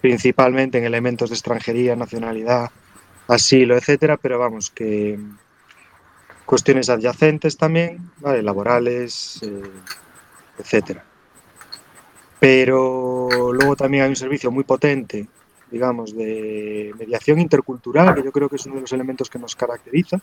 principalmente 0.00 0.78
en 0.78 0.84
elementos 0.84 1.30
de 1.30 1.34
extranjería, 1.34 1.96
nacionalidad, 1.96 2.70
asilo, 3.28 3.76
etcétera, 3.76 4.16
pero 4.16 4.38
vamos, 4.38 4.70
que 4.70 5.18
cuestiones 6.44 6.88
adyacentes 6.88 7.56
también, 7.56 8.10
¿vale? 8.20 8.42
laborales, 8.42 9.40
eh, 9.42 9.62
etcétera. 10.58 11.04
Pero 12.40 13.28
luego 13.52 13.76
también 13.76 14.04
hay 14.04 14.10
un 14.10 14.16
servicio 14.16 14.50
muy 14.50 14.64
potente, 14.64 15.26
digamos, 15.70 16.16
de 16.16 16.94
mediación 16.98 17.40
intercultural, 17.40 18.14
que 18.14 18.22
yo 18.22 18.32
creo 18.32 18.48
que 18.48 18.56
es 18.56 18.66
uno 18.66 18.76
de 18.76 18.80
los 18.82 18.92
elementos 18.92 19.28
que 19.28 19.38
nos 19.38 19.56
caracteriza. 19.56 20.20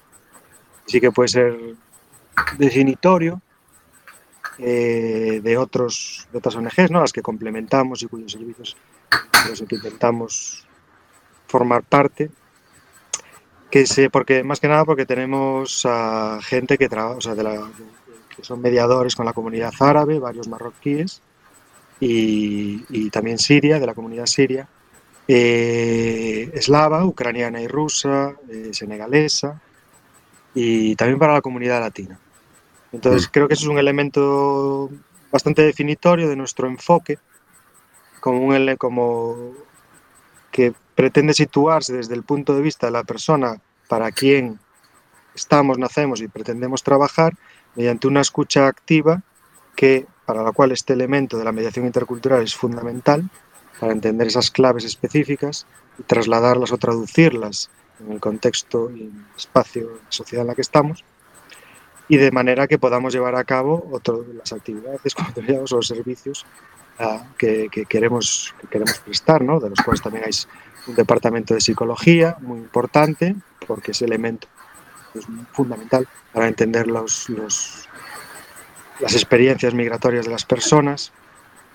Sí 0.85 1.01
que 1.01 1.11
puede 1.11 1.27
ser 1.27 1.57
definitorio 2.57 3.41
eh, 4.59 5.41
de, 5.43 5.57
otros, 5.57 6.27
de 6.31 6.37
otras 6.37 6.55
ONGs, 6.55 6.91
¿no? 6.91 7.01
las 7.01 7.13
que 7.13 7.21
complementamos 7.21 8.01
y 8.03 8.07
cuyos 8.07 8.31
servicios 8.31 8.75
los 9.49 9.61
que 9.61 9.75
intentamos 9.75 10.65
formar 11.47 11.83
parte. 11.83 12.31
Que 13.69 13.85
se, 13.85 14.09
porque 14.09 14.43
más 14.43 14.59
que 14.59 14.67
nada 14.67 14.85
porque 14.85 15.05
tenemos 15.05 15.85
a 15.85 16.39
gente 16.41 16.77
que 16.77 16.87
trabaja, 16.87 17.17
o 17.17 17.21
sea, 17.21 17.35
de 17.35 17.43
la, 17.43 17.69
que 18.35 18.43
son 18.43 18.61
mediadores 18.61 19.15
con 19.15 19.25
la 19.25 19.33
comunidad 19.33 19.73
árabe, 19.79 20.19
varios 20.19 20.47
marroquíes 20.47 21.21
y, 21.99 22.85
y 22.89 23.09
también 23.09 23.37
Siria, 23.37 23.79
de 23.79 23.85
la 23.85 23.93
comunidad 23.93 24.27
siria, 24.27 24.67
eh, 25.27 26.51
eslava, 26.53 27.03
ucraniana 27.05 27.61
y 27.61 27.67
rusa, 27.67 28.35
eh, 28.49 28.69
senegalesa 28.71 29.59
y 30.53 30.95
también 30.95 31.19
para 31.19 31.33
la 31.33 31.41
comunidad 31.41 31.79
latina. 31.79 32.19
Entonces 32.95 33.27
Mm. 33.27 33.31
creo 33.31 33.47
que 33.47 33.53
eso 33.53 33.63
es 33.63 33.69
un 33.69 33.77
elemento 33.77 34.89
bastante 35.31 35.61
definitorio 35.63 36.29
de 36.29 36.35
nuestro 36.35 36.67
enfoque, 36.67 37.19
como, 38.21 38.41
un, 38.41 38.75
como 38.77 39.53
que 40.51 40.73
pretende 40.95 41.33
situarse 41.33 41.93
desde 41.93 42.15
el 42.15 42.23
punto 42.23 42.55
de 42.55 42.61
vista 42.61 42.87
de 42.87 42.91
la 42.91 43.03
persona 43.03 43.61
para 43.89 44.11
quien 44.11 44.59
estamos, 45.35 45.77
nacemos 45.77 46.21
y 46.21 46.27
pretendemos 46.29 46.81
trabajar 46.81 47.33
mediante 47.75 48.07
una 48.07 48.21
escucha 48.21 48.67
activa 48.67 49.21
que 49.75 50.07
para 50.25 50.41
la 50.41 50.53
cual 50.53 50.71
este 50.71 50.93
elemento 50.93 51.37
de 51.37 51.43
la 51.43 51.51
mediación 51.51 51.85
intercultural 51.85 52.41
es 52.41 52.55
fundamental 52.55 53.29
para 53.79 53.91
entender 53.91 54.27
esas 54.27 54.49
claves 54.49 54.85
específicas 54.85 55.67
y 55.99 56.03
trasladarlas 56.03 56.71
o 56.71 56.77
traducirlas 56.77 57.69
en 57.99 58.13
el 58.13 58.19
contexto 58.21 58.89
y 58.89 59.01
en 59.01 59.07
el 59.07 59.35
espacio, 59.35 59.89
en 59.89 59.95
la 60.05 60.11
sociedad 60.11 60.43
en 60.43 60.47
la 60.47 60.55
que 60.55 60.61
estamos, 60.61 61.03
y 62.07 62.17
de 62.17 62.31
manera 62.31 62.67
que 62.67 62.77
podamos 62.77 63.13
llevar 63.13 63.35
a 63.35 63.43
cabo 63.43 63.87
otras 63.91 64.19
las 64.33 64.53
actividades, 64.53 65.15
como 65.15 65.31
decíamos, 65.35 65.71
o 65.71 65.77
los 65.77 65.87
servicios 65.87 66.45
ah, 66.99 67.23
que, 67.37 67.67
que 67.71 67.85
queremos, 67.85 68.53
que 68.61 68.67
queremos 68.67 68.99
prestar, 68.99 69.43
¿no? 69.43 69.59
de 69.59 69.69
los 69.69 69.79
cuales 69.81 70.01
también 70.01 70.25
hay 70.25 70.31
un 70.87 70.95
departamento 70.95 71.53
de 71.53 71.61
psicología 71.61 72.37
muy 72.41 72.59
importante, 72.59 73.35
porque 73.67 73.91
ese 73.91 74.05
elemento 74.05 74.47
es 75.15 75.25
fundamental 75.51 76.07
para 76.31 76.47
entender 76.47 76.87
los, 76.87 77.29
los, 77.29 77.87
las 78.99 79.13
experiencias 79.13 79.73
migratorias 79.73 80.25
de 80.25 80.31
las 80.31 80.45
personas 80.45 81.11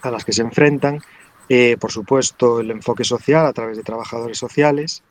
a 0.02 0.10
las 0.10 0.24
que 0.24 0.32
se 0.32 0.42
enfrentan. 0.42 1.00
Eh, 1.48 1.76
por 1.80 1.90
supuesto, 1.90 2.60
el 2.60 2.70
enfoque 2.70 3.02
social 3.02 3.46
a 3.46 3.52
través 3.52 3.76
de 3.76 3.82
trabajadores 3.82 4.38
sociales, 4.38 5.02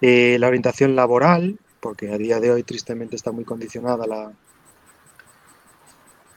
eh, 0.00 0.36
la 0.40 0.48
orientación 0.48 0.96
laboral, 0.96 1.58
porque 1.80 2.12
a 2.12 2.16
día 2.16 2.40
de 2.40 2.50
hoy 2.50 2.62
tristemente 2.62 3.16
está 3.16 3.30
muy 3.32 3.44
condicionada 3.44 4.06
la, 4.06 4.32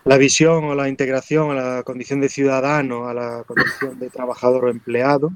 la 0.10 0.18
visión 0.18 0.64
o 0.64 0.74
la 0.74 0.90
integración 0.90 1.52
a 1.52 1.54
la 1.54 1.84
condición 1.84 2.20
de 2.20 2.30
ciudadano, 2.30 3.08
a 3.08 3.14
la 3.14 3.44
condición 3.44 4.00
de 4.00 4.10
trabajador 4.10 4.66
o 4.66 4.70
empleado, 4.72 5.32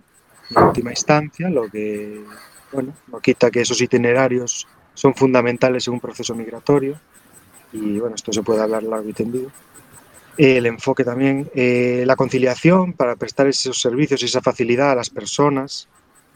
en 0.49 0.63
última 0.63 0.89
instancia, 0.89 1.47
lo 1.47 1.69
que 1.69 2.23
bueno, 2.71 2.91
no 3.05 3.19
quita 3.19 3.51
que 3.51 3.61
esos 3.61 3.79
itinerarios 3.81 4.67
son 4.95 5.13
fundamentales 5.13 5.87
en 5.87 5.93
un 5.93 5.99
proceso 5.99 6.33
migratorio, 6.33 6.99
y 7.71 7.99
bueno, 7.99 8.15
esto 8.15 8.33
se 8.33 8.41
puede 8.41 8.63
hablar 8.63 8.81
largo 8.81 9.07
y 9.07 9.13
tendido. 9.13 9.51
El 10.39 10.65
enfoque 10.65 11.03
también, 11.03 11.51
eh, 11.53 12.03
la 12.07 12.15
conciliación 12.15 12.93
para 12.93 13.15
prestar 13.15 13.45
esos 13.45 13.79
servicios 13.79 14.23
y 14.23 14.25
esa 14.25 14.41
facilidad 14.41 14.89
a 14.89 14.95
las 14.95 15.11
personas, 15.11 15.87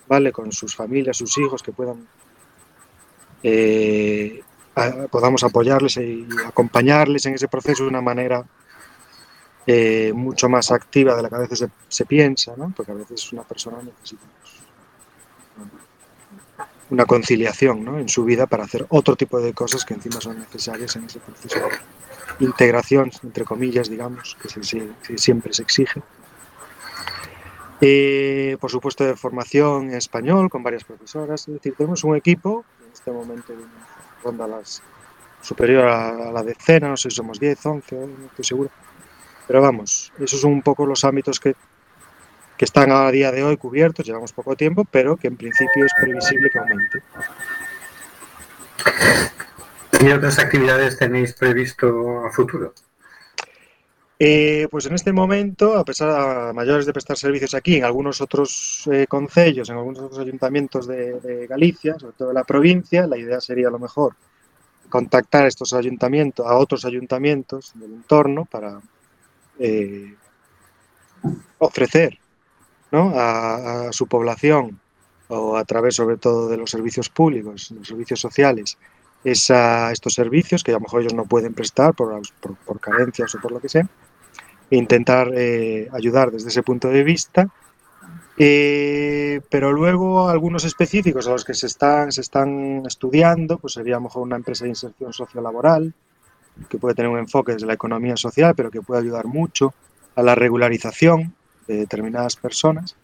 ¿vale? 0.07 0.31
Con 0.31 0.51
sus 0.51 0.75
familias, 0.75 1.17
sus 1.17 1.35
hijos, 1.39 1.63
que 1.63 1.71
puedan 1.71 2.07
eh, 3.41 4.43
podamos 5.09 5.43
apoyarles 5.43 5.97
y 5.97 6.27
acompañarles 6.45 7.25
en 7.25 7.35
ese 7.35 7.47
proceso 7.47 7.83
de 7.83 7.89
una 7.89 8.01
manera 8.01 8.45
eh, 9.65 10.11
mucho 10.13 10.47
más 10.49 10.71
activa 10.71 11.15
de 11.15 11.23
la 11.23 11.29
que 11.29 11.35
a 11.35 11.39
veces 11.39 11.59
se, 11.59 11.69
se 11.87 12.05
piensa, 12.05 12.53
¿no? 12.55 12.73
porque 12.75 12.91
a 12.91 12.95
veces 12.95 13.31
una 13.33 13.43
persona 13.43 13.77
necesita 13.81 14.23
una 16.89 17.05
conciliación 17.05 17.83
¿no? 17.83 17.99
en 17.99 18.07
su 18.07 18.23
vida 18.23 18.45
para 18.45 18.63
hacer 18.63 18.85
otro 18.89 19.15
tipo 19.15 19.39
de 19.39 19.53
cosas 19.53 19.83
que 19.83 19.93
encima 19.93 20.21
son 20.21 20.39
necesarias 20.39 20.95
en 20.95 21.05
ese 21.05 21.19
proceso 21.19 21.59
de 22.39 22.45
integración, 22.45 23.11
entre 23.23 23.43
comillas, 23.43 23.89
digamos, 23.89 24.37
que, 24.41 24.49
se, 24.63 24.89
que 25.05 25.17
siempre 25.17 25.53
se 25.53 25.63
exige. 25.63 26.01
Eh, 27.81 28.57
por 28.59 28.71
supuesto, 28.71 29.03
de 29.03 29.15
formación 29.15 29.89
en 29.89 29.95
español 29.95 30.49
con 30.49 30.63
varias 30.63 30.83
profesoras. 30.83 31.47
Es 31.47 31.53
decir, 31.55 31.75
tenemos 31.75 32.03
un 32.03 32.15
equipo, 32.15 32.63
en 32.85 32.93
este 32.93 33.11
momento 33.11 33.53
ronda 34.27 34.47
las, 34.47 34.81
superior 35.41 35.87
a, 35.87 36.31
la 36.31 36.43
decena, 36.43 36.89
no 36.89 36.97
sé 36.97 37.09
si 37.09 37.15
somos 37.15 37.39
10, 37.39 37.65
11, 37.65 37.95
no 37.95 38.25
estoy 38.27 38.45
seguro. 38.45 38.69
Pero 39.47 39.61
vamos, 39.61 40.11
esos 40.19 40.41
son 40.41 40.51
un 40.51 40.61
poco 40.61 40.85
los 40.85 41.03
ámbitos 41.03 41.39
que, 41.39 41.55
que 42.57 42.65
están 42.65 42.91
a 42.91 43.09
día 43.11 43.31
de 43.31 43.43
hoy 43.43 43.55
cubiertos, 43.57 44.05
llevamos 44.05 44.33
poco 44.33 44.55
tiempo, 44.55 44.85
pero 44.89 45.15
que 45.15 45.27
en 45.27 45.37
principio 45.37 45.85
es 45.85 45.91
previsible 46.01 46.49
que 46.49 46.59
aumente. 46.59 46.99
¿Qué 49.99 50.13
otras 50.13 50.37
actividades 50.37 50.97
tenéis 50.97 51.33
previsto 51.33 52.25
a 52.25 52.31
futuro? 52.31 52.73
Eh, 54.19 54.67
pues 54.71 54.87
en 54.87 54.95
este 54.95 55.13
momento, 55.13 55.77
a 55.77 55.85
pesar 55.85 56.47
de 56.47 56.53
mayores 56.53 56.87
de 56.87 56.93
prestar 56.93 57.17
servicios 57.17 57.53
aquí, 57.53 57.75
en 57.75 57.83
algunos 57.83 58.19
otros 58.19 58.89
eh, 58.91 59.05
concellos, 59.07 59.69
en 59.69 59.77
algunos 59.77 59.99
otros 59.99 60.19
ayuntamientos 60.19 60.87
de, 60.87 61.45
Galicia, 61.47 61.99
sobre 61.99 62.13
todo 62.13 62.27
de 62.29 62.33
la 62.33 62.43
provincia, 62.43 63.05
la 63.05 63.17
idea 63.17 63.39
sería 63.39 63.67
a 63.67 63.71
lo 63.71 63.77
mejor 63.77 64.15
contactar 64.89 65.43
a 65.43 65.47
estos 65.47 65.73
ayuntamientos, 65.73 66.47
a 66.47 66.57
otros 66.57 66.83
ayuntamientos 66.85 67.73
del 67.75 67.93
entorno 67.93 68.45
para 68.45 68.81
eh, 69.59 70.15
ofrecer 71.59 72.17
¿no? 72.91 73.11
a, 73.15 73.91
su 73.91 74.07
población 74.07 74.79
o 75.27 75.57
a 75.57 75.65
través 75.65 75.95
sobre 75.95 76.17
todo 76.17 76.47
de 76.47 76.57
los 76.57 76.71
servicios 76.71 77.09
públicos, 77.09 77.69
los 77.69 77.87
servicios 77.87 78.19
sociales, 78.19 78.79
esa, 79.23 79.91
estos 79.91 80.13
servicios 80.13 80.63
que 80.63 80.71
a 80.71 80.75
lo 80.75 80.79
mejor 80.79 81.01
ellos 81.01 81.13
no 81.13 81.25
pueden 81.25 81.53
prestar 81.53 81.93
por, 81.93 82.19
por 82.65 82.79
carencias 82.79 83.35
o 83.35 83.39
por 83.39 83.51
lo 83.51 83.59
que 83.59 83.69
sea, 83.69 83.87
intentar 84.69 85.31
eh, 85.33 85.89
ayudar 85.91 86.31
desde 86.31 86.49
ese 86.49 86.63
punto 86.63 86.89
de 86.89 87.03
vista. 87.03 87.49
Eh, 88.39 89.41
pero 89.49 89.71
luego 89.71 90.29
algunos 90.29 90.63
específicos 90.63 91.27
a 91.27 91.31
los 91.31 91.43
que 91.43 91.55
se 91.55 91.67
están, 91.67 92.11
se 92.11 92.21
están 92.21 92.83
estudiando, 92.85 93.57
pues 93.57 93.73
sería 93.73 93.95
a 93.95 93.99
mejor 93.99 94.21
una 94.23 94.35
empresa 94.35 94.65
de 94.65 94.69
inserción 94.69 95.11
sociolaboral, 95.11 95.93
que 96.69 96.77
puede 96.77 96.95
tener 96.95 97.09
un 97.09 97.19
enfoque 97.19 97.53
desde 97.53 97.67
la 97.67 97.73
economía 97.73 98.17
social, 98.17 98.53
pero 98.55 98.71
que 98.71 98.81
puede 98.81 99.01
ayudar 99.01 99.25
mucho 99.25 99.73
a 100.15 100.23
la 100.23 100.35
regularización 100.35 101.33
de 101.67 101.77
determinadas 101.77 102.35
personas, 102.35 102.95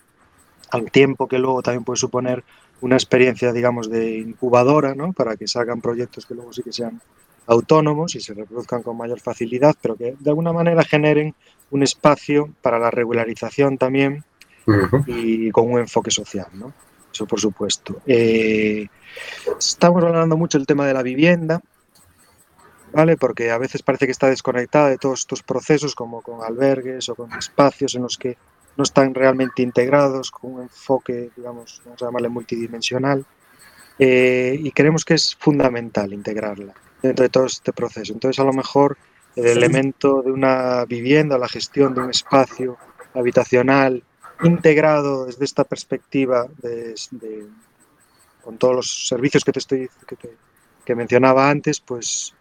al 0.71 0.89
tiempo 0.91 1.27
que 1.27 1.37
luego 1.37 1.61
también 1.61 1.83
puede 1.83 1.97
suponer 1.97 2.43
una 2.81 2.95
experiencia, 2.95 3.53
digamos, 3.53 3.89
de 3.89 4.17
incubadora, 4.17 4.95
¿no? 4.95 5.13
Para 5.13 5.37
que 5.37 5.47
salgan 5.47 5.81
proyectos 5.81 6.25
que 6.25 6.33
luego 6.35 6.51
sí 6.51 6.63
que 6.63 6.73
sean 6.73 6.99
autónomos 7.47 8.15
y 8.15 8.21
se 8.21 8.33
reproduzcan 8.33 8.83
con 8.83 8.97
mayor 8.97 9.19
facilidad, 9.19 9.75
pero 9.81 9.95
que 9.95 10.15
de 10.19 10.29
alguna 10.29 10.53
manera 10.53 10.83
generen 10.83 11.35
un 11.71 11.83
espacio 11.83 12.49
para 12.61 12.79
la 12.79 12.91
regularización 12.91 13.77
también 13.77 14.23
uh 14.65 14.71
-huh. 14.71 15.03
y 15.07 15.51
con 15.51 15.71
un 15.71 15.79
enfoque 15.79 16.11
social, 16.11 16.47
¿no? 16.53 16.73
Eso 17.11 17.27
por 17.27 17.39
supuesto. 17.39 18.01
Eh, 18.07 18.87
estamos 19.59 20.03
hablando 20.03 20.37
mucho 20.37 20.57
del 20.57 20.65
tema 20.65 20.87
de 20.87 20.93
la 20.93 21.03
vivienda, 21.03 21.61
¿vale? 22.91 23.17
Porque 23.17 23.51
a 23.51 23.57
veces 23.57 23.83
parece 23.83 24.05
que 24.05 24.11
está 24.11 24.29
desconectada 24.29 24.89
de 24.89 24.97
todos 24.97 25.19
estos 25.19 25.43
procesos, 25.43 25.95
como 25.95 26.21
con 26.21 26.43
albergues 26.43 27.09
o 27.09 27.15
con 27.15 27.31
espacios 27.33 27.95
en 27.95 28.03
los 28.03 28.17
que 28.17 28.37
no 28.77 28.83
están 28.83 29.13
realmente 29.13 29.61
integrados, 29.61 30.31
con 30.31 30.53
un 30.53 30.61
enfoque, 30.63 31.29
digamos, 31.35 31.81
vamos 31.85 32.01
a 32.01 32.05
llamarle 32.05 32.29
multidimensional, 32.29 33.23
eh, 33.99 34.57
y 34.59 34.71
creemos 34.71 35.05
que 35.05 35.13
es 35.13 35.35
fundamental 35.35 36.11
integrarla 36.13 36.73
de 37.11 37.29
todo 37.29 37.45
este 37.45 37.73
proceso. 37.73 38.13
Entonces, 38.13 38.39
a 38.39 38.45
lo 38.45 38.53
mejor 38.53 38.97
el 39.35 39.47
elemento 39.47 40.21
de 40.21 40.31
una 40.31 40.85
vivienda, 40.85 41.37
la 41.37 41.49
gestión 41.49 41.93
de 41.93 42.01
un 42.01 42.09
espacio 42.09 42.77
habitacional 43.13 44.03
integrado 44.43 45.25
desde 45.25 45.45
esta 45.45 45.63
perspectiva 45.63 46.47
de, 46.61 46.95
de, 47.11 47.45
con 48.43 48.57
todos 48.57 48.75
los 48.75 49.07
servicios 49.07 49.43
que 49.43 49.51
te 49.51 49.59
estoy 49.59 49.89
que, 50.07 50.15
te, 50.15 50.29
que 50.85 50.95
mencionaba 50.95 51.49
antes, 51.49 51.79
pues 51.79 52.33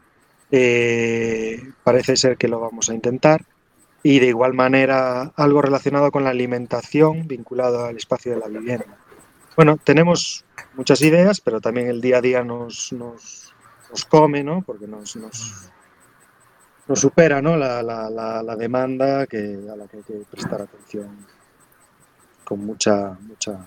eh, 0.50 1.72
parece 1.82 2.16
ser 2.16 2.36
que 2.36 2.48
lo 2.48 2.60
vamos 2.60 2.90
a 2.90 2.94
intentar. 2.94 3.44
Y 4.04 4.18
de 4.18 4.26
igual 4.26 4.52
manera 4.52 5.32
algo 5.36 5.62
relacionado 5.62 6.10
con 6.10 6.24
la 6.24 6.30
alimentación 6.30 7.28
vinculado 7.28 7.84
al 7.84 7.96
espacio 7.96 8.32
de 8.32 8.38
la 8.38 8.48
vivienda. 8.48 8.98
Bueno, 9.54 9.78
tenemos 9.82 10.44
muchas 10.74 11.00
ideas, 11.02 11.40
pero 11.40 11.60
también 11.60 11.86
el 11.86 12.00
día 12.00 12.18
a 12.18 12.20
día 12.20 12.42
nos, 12.42 12.92
nos, 12.92 13.51
nos 13.92 14.04
come, 14.06 14.42
¿no? 14.42 14.62
Porque 14.62 14.86
nos, 14.86 15.14
nos, 15.16 15.70
nos 16.88 16.98
supera 16.98 17.42
¿no? 17.42 17.56
la, 17.56 17.82
la, 17.82 18.08
la, 18.08 18.42
la, 18.42 18.56
demanda 18.56 19.26
que, 19.26 19.60
a 19.70 19.76
la 19.76 19.86
que 19.86 19.98
hay 19.98 20.02
que 20.02 20.22
prestar 20.30 20.62
atención 20.62 21.26
con 22.42 22.60
mucha, 22.64 23.16
mucha, 23.20 23.58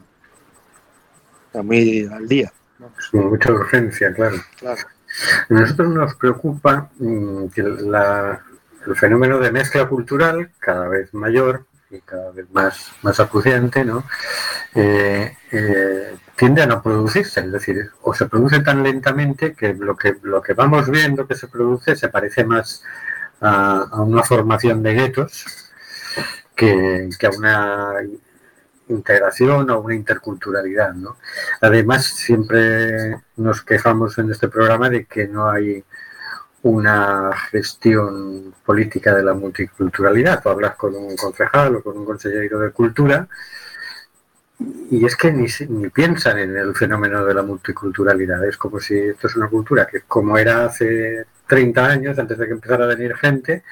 muy 1.63 2.09
al 2.11 2.27
día. 2.27 2.51
¿no? 2.79 2.89
Con 3.11 3.29
mucha 3.29 3.51
urgencia, 3.51 4.13
claro. 4.13 4.37
claro. 4.57 4.81
A 5.49 5.53
nosotros 5.53 5.89
nos 5.93 6.15
preocupa 6.15 6.89
mmm, 6.97 7.47
que 7.47 7.61
la, 7.61 8.41
el 8.85 8.95
fenómeno 8.95 9.39
de 9.39 9.51
mezcla 9.51 9.87
cultural, 9.87 10.51
cada 10.59 10.87
vez 10.87 11.13
mayor 11.13 11.65
cada 12.03 12.31
vez 12.31 12.47
más, 12.51 12.91
más 13.01 13.19
acuciante, 13.19 13.85
¿no? 13.85 14.03
Eh, 14.73 15.37
eh, 15.51 16.15
tiende 16.35 16.61
a 16.63 16.65
no 16.65 16.81
producirse, 16.81 17.41
es 17.41 17.51
decir, 17.51 17.91
o 18.01 18.13
se 18.13 18.25
produce 18.25 18.59
tan 18.61 18.83
lentamente 18.83 19.53
que 19.53 19.73
lo 19.73 19.95
que, 19.95 20.17
lo 20.23 20.41
que 20.41 20.53
vamos 20.53 20.89
viendo 20.89 21.27
que 21.27 21.35
se 21.35 21.47
produce 21.47 21.95
se 21.95 22.09
parece 22.09 22.43
más 22.43 22.83
a, 23.41 23.87
a 23.91 24.01
una 24.01 24.23
formación 24.23 24.83
de 24.83 24.93
guetos 24.93 25.45
que, 26.55 27.09
que, 27.17 27.27
a 27.27 27.31
una 27.31 27.93
integración 28.89 29.69
o 29.69 29.79
una 29.79 29.95
interculturalidad. 29.95 30.93
¿no? 30.93 31.17
Además, 31.61 32.05
siempre 32.05 33.17
nos 33.37 33.61
quejamos 33.61 34.17
en 34.17 34.31
este 34.31 34.47
programa 34.47 34.89
de 34.89 35.05
que 35.05 35.27
no 35.27 35.49
hay 35.49 35.83
una 36.65 37.31
gestión 37.51 38.55
política 38.65 39.13
de 39.13 39.23
la 39.23 39.35
multiculturalidad. 39.35 40.41
Tú 40.41 40.49
hablas 40.49 40.75
con 40.75 40.95
un 40.95 41.15
concejal 41.15 41.75
o 41.75 41.83
con 41.83 41.95
un 41.95 42.05
consejero 42.05 42.59
de 42.59 42.71
cultura 42.71 43.27
y 44.89 45.05
es 45.05 45.15
que 45.15 45.31
ni, 45.31 45.45
ni, 45.69 45.89
piensan 45.89 46.39
en 46.39 46.57
el 46.57 46.73
fenómeno 46.73 47.23
de 47.23 47.35
la 47.35 47.43
multiculturalidad. 47.43 48.43
Es 48.47 48.57
como 48.57 48.79
si 48.79 48.97
esto 48.97 49.27
es 49.27 49.35
una 49.35 49.47
cultura 49.47 49.85
que 49.85 50.01
como 50.07 50.39
era 50.39 50.65
hace 50.65 51.25
30 51.47 51.85
años, 51.85 52.17
antes 52.17 52.37
de 52.39 52.47
que 52.47 52.53
empezara 52.53 52.85
a 52.85 52.87
venir 52.87 53.15
gente, 53.15 53.63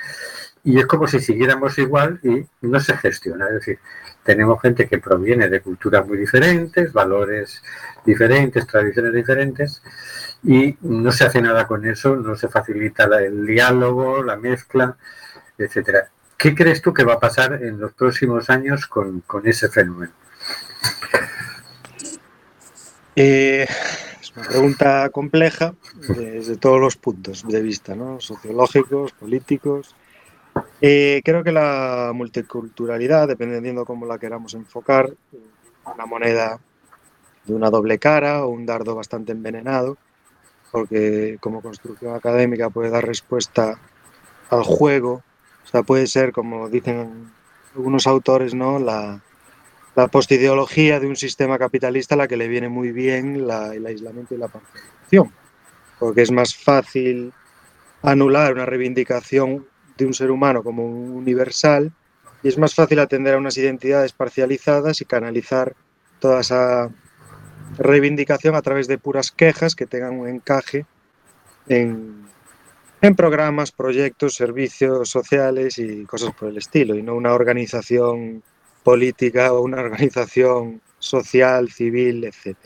y 0.63 0.77
es 0.77 0.85
como 0.85 1.07
si 1.07 1.19
siguiéramos 1.19 1.75
igual 1.79 2.19
y 2.21 2.45
no 2.61 2.79
se 2.79 2.95
gestiona. 2.97 3.47
Es 3.47 3.53
decir, 3.55 3.79
tenemos 4.23 4.61
gente 4.61 4.87
que 4.87 4.99
proviene 4.99 5.49
de 5.49 5.61
culturas 5.61 6.07
muy 6.07 6.17
diferentes, 6.17 6.93
valores 6.93 7.61
diferentes, 8.05 8.65
tradiciones 8.65 9.13
diferentes, 9.13 9.81
y 10.43 10.77
no 10.81 11.11
se 11.11 11.25
hace 11.25 11.41
nada 11.41 11.67
con 11.67 11.85
eso, 11.85 12.15
no 12.15 12.35
se 12.35 12.47
facilita 12.47 13.05
el 13.19 13.45
diálogo, 13.45 14.23
la 14.23 14.37
mezcla, 14.37 14.97
etcétera. 15.57 16.09
¿Qué 16.37 16.53
crees 16.55 16.81
tú 16.81 16.93
que 16.93 17.05
va 17.05 17.13
a 17.13 17.19
pasar 17.19 17.53
en 17.63 17.79
los 17.79 17.93
próximos 17.93 18.49
años 18.49 18.87
con, 18.87 19.23
ese 19.45 19.69
fenómeno? 19.69 20.11
Eh, 23.15 23.65
es 24.19 24.31
una 24.35 24.47
pregunta 24.47 25.09
compleja 25.09 25.73
desde 25.95 26.57
todos 26.57 26.81
los 26.81 26.97
puntos 26.97 27.47
de 27.47 27.61
vista, 27.61 27.95
¿no? 27.95 28.19
sociológicos, 28.19 29.11
políticos. 29.13 29.95
Eh, 30.81 31.21
creo 31.23 31.43
que 31.43 31.51
la 31.51 32.11
multiculturalidad, 32.13 33.27
dependiendo 33.27 33.85
cómo 33.85 34.05
la 34.05 34.19
queramos 34.19 34.53
enfocar, 34.53 35.13
una 35.85 36.05
moneda 36.05 36.59
de 37.45 37.53
una 37.53 37.69
doble 37.69 37.99
cara 37.99 38.45
o 38.45 38.49
un 38.49 38.65
dardo 38.65 38.95
bastante 38.95 39.31
envenenado, 39.31 39.97
porque 40.71 41.37
como 41.39 41.61
construcción 41.61 42.15
académica 42.15 42.69
puede 42.69 42.89
dar 42.89 43.05
respuesta 43.05 43.79
al 44.49 44.63
juego, 44.63 45.23
o 45.63 45.67
sea, 45.67 45.83
puede 45.83 46.07
ser, 46.07 46.31
como 46.31 46.69
dicen 46.69 47.31
algunos 47.75 48.07
autores, 48.07 48.53
¿no? 48.53 48.79
la, 48.79 49.21
la 49.95 50.07
postideología 50.07 50.99
de 50.99 51.07
un 51.07 51.15
sistema 51.15 51.57
capitalista 51.57 52.15
a 52.15 52.17
la 52.17 52.27
que 52.27 52.37
le 52.37 52.47
viene 52.47 52.69
muy 52.69 52.91
bien 52.91 53.47
la, 53.47 53.73
el 53.73 53.85
aislamiento 53.85 54.35
y 54.35 54.37
la 54.37 54.47
parcialización, 54.47 55.31
porque 55.99 56.21
es 56.21 56.31
más 56.31 56.55
fácil 56.55 57.31
anular 58.01 58.53
una 58.53 58.65
reivindicación 58.65 59.65
de 59.97 60.05
un 60.05 60.13
ser 60.13 60.31
humano 60.31 60.63
como 60.63 60.85
un 60.85 61.11
universal 61.11 61.91
y 62.41 62.49
es 62.49 62.57
más 62.57 62.75
fácil 62.75 62.99
atender 62.99 63.35
a 63.35 63.37
unas 63.37 63.57
identidades 63.57 64.11
parcializadas 64.11 65.01
y 65.01 65.05
canalizar 65.05 65.75
toda 66.19 66.41
esa 66.41 66.89
reivindicación 67.77 68.55
a 68.55 68.61
través 68.61 68.87
de 68.87 68.97
puras 68.97 69.31
quejas 69.31 69.75
que 69.75 69.85
tengan 69.85 70.19
un 70.19 70.27
encaje 70.27 70.85
en, 71.67 72.25
en 73.01 73.15
programas, 73.15 73.71
proyectos, 73.71 74.35
servicios 74.35 75.09
sociales 75.09 75.77
y 75.79 76.05
cosas 76.05 76.33
por 76.35 76.49
el 76.49 76.57
estilo, 76.57 76.95
y 76.95 77.03
no 77.03 77.15
una 77.15 77.33
organización 77.33 78.43
política 78.83 79.53
o 79.53 79.61
una 79.61 79.81
organización 79.81 80.81
social, 80.99 81.71
civil, 81.71 82.23
etc. 82.25 82.57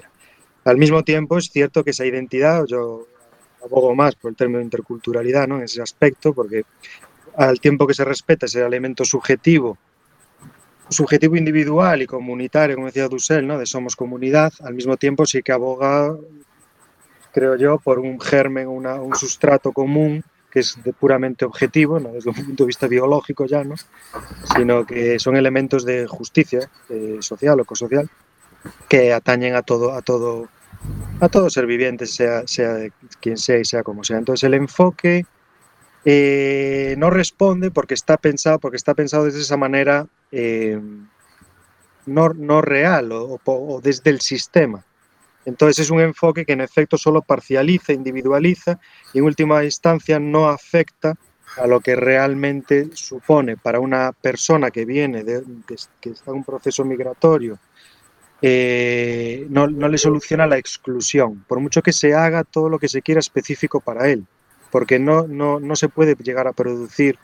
Al 0.66 0.78
mismo 0.78 1.04
tiempo, 1.04 1.38
es 1.38 1.50
cierto 1.50 1.84
que 1.84 1.92
esa 1.92 2.06
identidad, 2.06 2.66
yo 2.66 3.08
abogo 3.64 3.96
más 3.96 4.16
por 4.16 4.32
el 4.32 4.38
término 4.38 4.62
interculturalidad, 4.62 5.48
¿no? 5.48 5.58
En 5.58 5.64
ese 5.64 5.82
aspecto, 5.82 6.34
porque 6.34 6.64
al 7.38 7.60
tiempo 7.60 7.86
que 7.86 7.94
se 7.94 8.04
respeta 8.04 8.48
ese 8.48 8.66
elemento 8.66 9.06
subjetivo, 9.06 9.78
subjetivo 10.90 11.36
individual 11.36 12.02
y 12.02 12.08
comunitario, 12.08 12.76
como 12.76 12.88
decía 12.88 13.08
Dussel, 13.08 13.46
¿no? 13.46 13.60
De 13.60 13.66
somos 13.66 13.96
comunidad, 13.96 14.52
al 14.64 14.74
mismo 14.74 14.98
tiempo 14.98 15.26
sí 15.26 15.44
que 15.44 15.52
aboga, 15.52 16.16
creo 17.32 17.56
yo, 17.56 17.78
por 17.78 18.00
un 18.00 18.20
germen, 18.20 18.68
una, 18.68 18.96
un 18.96 19.16
sustrato 19.16 19.72
común 19.72 20.24
que 20.50 20.62
es 20.62 20.78
puramente 21.00 21.46
objetivo, 21.46 22.00
no 22.00 22.10
desde 22.10 22.30
un 22.30 22.36
punto 22.36 22.64
de 22.64 22.68
vista 22.68 22.88
biológico 22.88 23.46
ya, 23.46 23.64
¿no? 23.64 23.76
sino 24.56 24.86
que 24.86 25.20
son 25.20 25.36
elementos 25.36 25.86
de 25.86 26.08
justicia 26.08 26.72
eh, 26.90 27.18
social 27.20 27.60
o 27.60 27.64
ecosocial 27.64 28.10
que 28.90 29.14
atañen 29.14 29.56
a 29.56 29.62
todo, 29.62 29.94
a 29.94 30.02
todo, 30.02 30.48
a 31.20 31.30
todo 31.30 31.50
ser 31.52 31.68
viviente, 31.68 32.08
sea, 32.08 32.48
sea 32.48 32.78
quien 33.22 33.38
sea 33.38 33.60
y 33.60 33.66
sea 33.66 33.84
como 33.84 34.04
sea. 34.04 34.18
Entonces 34.18 34.44
el 34.46 34.56
enfoque 34.56 35.26
eh, 36.10 36.96
no 36.98 37.10
responde 37.10 37.70
porque 37.70 37.94
está 37.94 38.16
pensado, 38.16 38.60
porque 38.60 38.78
está 38.78 38.94
pensado 38.94 39.26
desde 39.26 39.42
esa 39.42 39.58
manera 39.58 40.08
eh, 40.32 40.80
no, 42.06 42.30
no, 42.30 42.62
real 42.62 43.10
o, 43.12 43.82
desde 43.84 44.10
el 44.12 44.22
sistema. 44.22 44.86
Entonces 45.44 45.80
es 45.80 45.92
un 45.92 46.00
enfoque 46.00 46.46
que 46.46 46.54
en 46.54 46.62
efecto 46.62 46.98
solo 46.98 47.22
parcializa, 47.22 47.92
individualiza 47.92 48.80
y 49.14 49.18
en 49.18 49.26
última 49.26 49.66
instancia 49.66 50.18
no 50.18 50.48
afecta 50.48 51.16
a 51.58 51.68
lo 51.68 51.82
que 51.82 51.98
realmente 51.98 52.88
supone 52.94 53.58
para 53.58 53.82
una 53.82 54.14
persona 54.14 54.72
que 54.72 54.86
viene, 54.86 55.26
de, 55.26 55.44
que, 55.68 55.76
que 56.00 56.12
está 56.12 56.32
en 56.32 56.38
un 56.38 56.44
proceso 56.46 56.86
migratorio 56.86 57.60
eh, 58.42 59.46
no, 59.50 59.68
no, 59.68 59.90
le 59.90 59.98
soluciona 59.98 60.48
la 60.48 60.58
exclusión, 60.58 61.44
por 61.50 61.60
mucho 61.60 61.82
que 61.82 61.92
se 61.92 62.14
haga 62.14 62.46
todo 62.46 62.70
lo 62.70 62.80
que 62.80 62.88
se 62.88 63.02
quiera 63.02 63.20
específico 63.20 63.82
para 63.82 64.10
él, 64.10 64.26
porque 64.72 65.00
no, 65.00 65.28
no, 65.28 65.60
no 65.60 65.76
se 65.76 65.90
puede 65.90 66.16
llegar 66.16 66.48
a 66.48 66.54
producir 66.54 67.18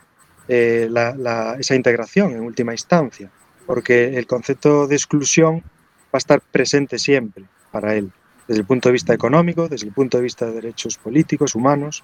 eh, 0.48 0.88
la, 0.90 1.16
la, 1.16 1.56
esa 1.60 1.76
integración 1.76 2.32
en 2.32 2.42
última 2.42 2.74
instancia, 2.74 3.32
porque 3.66 4.18
el 4.18 4.28
concepto 4.28 4.88
de 4.88 4.96
exclusión 4.96 5.60
va 5.60 6.14
a 6.14 6.18
estar 6.18 6.42
presente 6.42 7.00
siempre 7.00 7.46
para 7.72 7.96
él, 7.96 8.12
desde 8.48 8.62
el 8.62 8.68
punto 8.68 8.90
de 8.90 8.94
vista 8.94 9.14
económico, 9.14 9.68
desde 9.68 9.88
el 9.88 9.94
punto 9.94 10.18
de 10.18 10.24
vista 10.24 10.46
de 10.46 10.54
derechos 10.54 10.98
políticos, 10.98 11.56
humanos, 11.56 12.04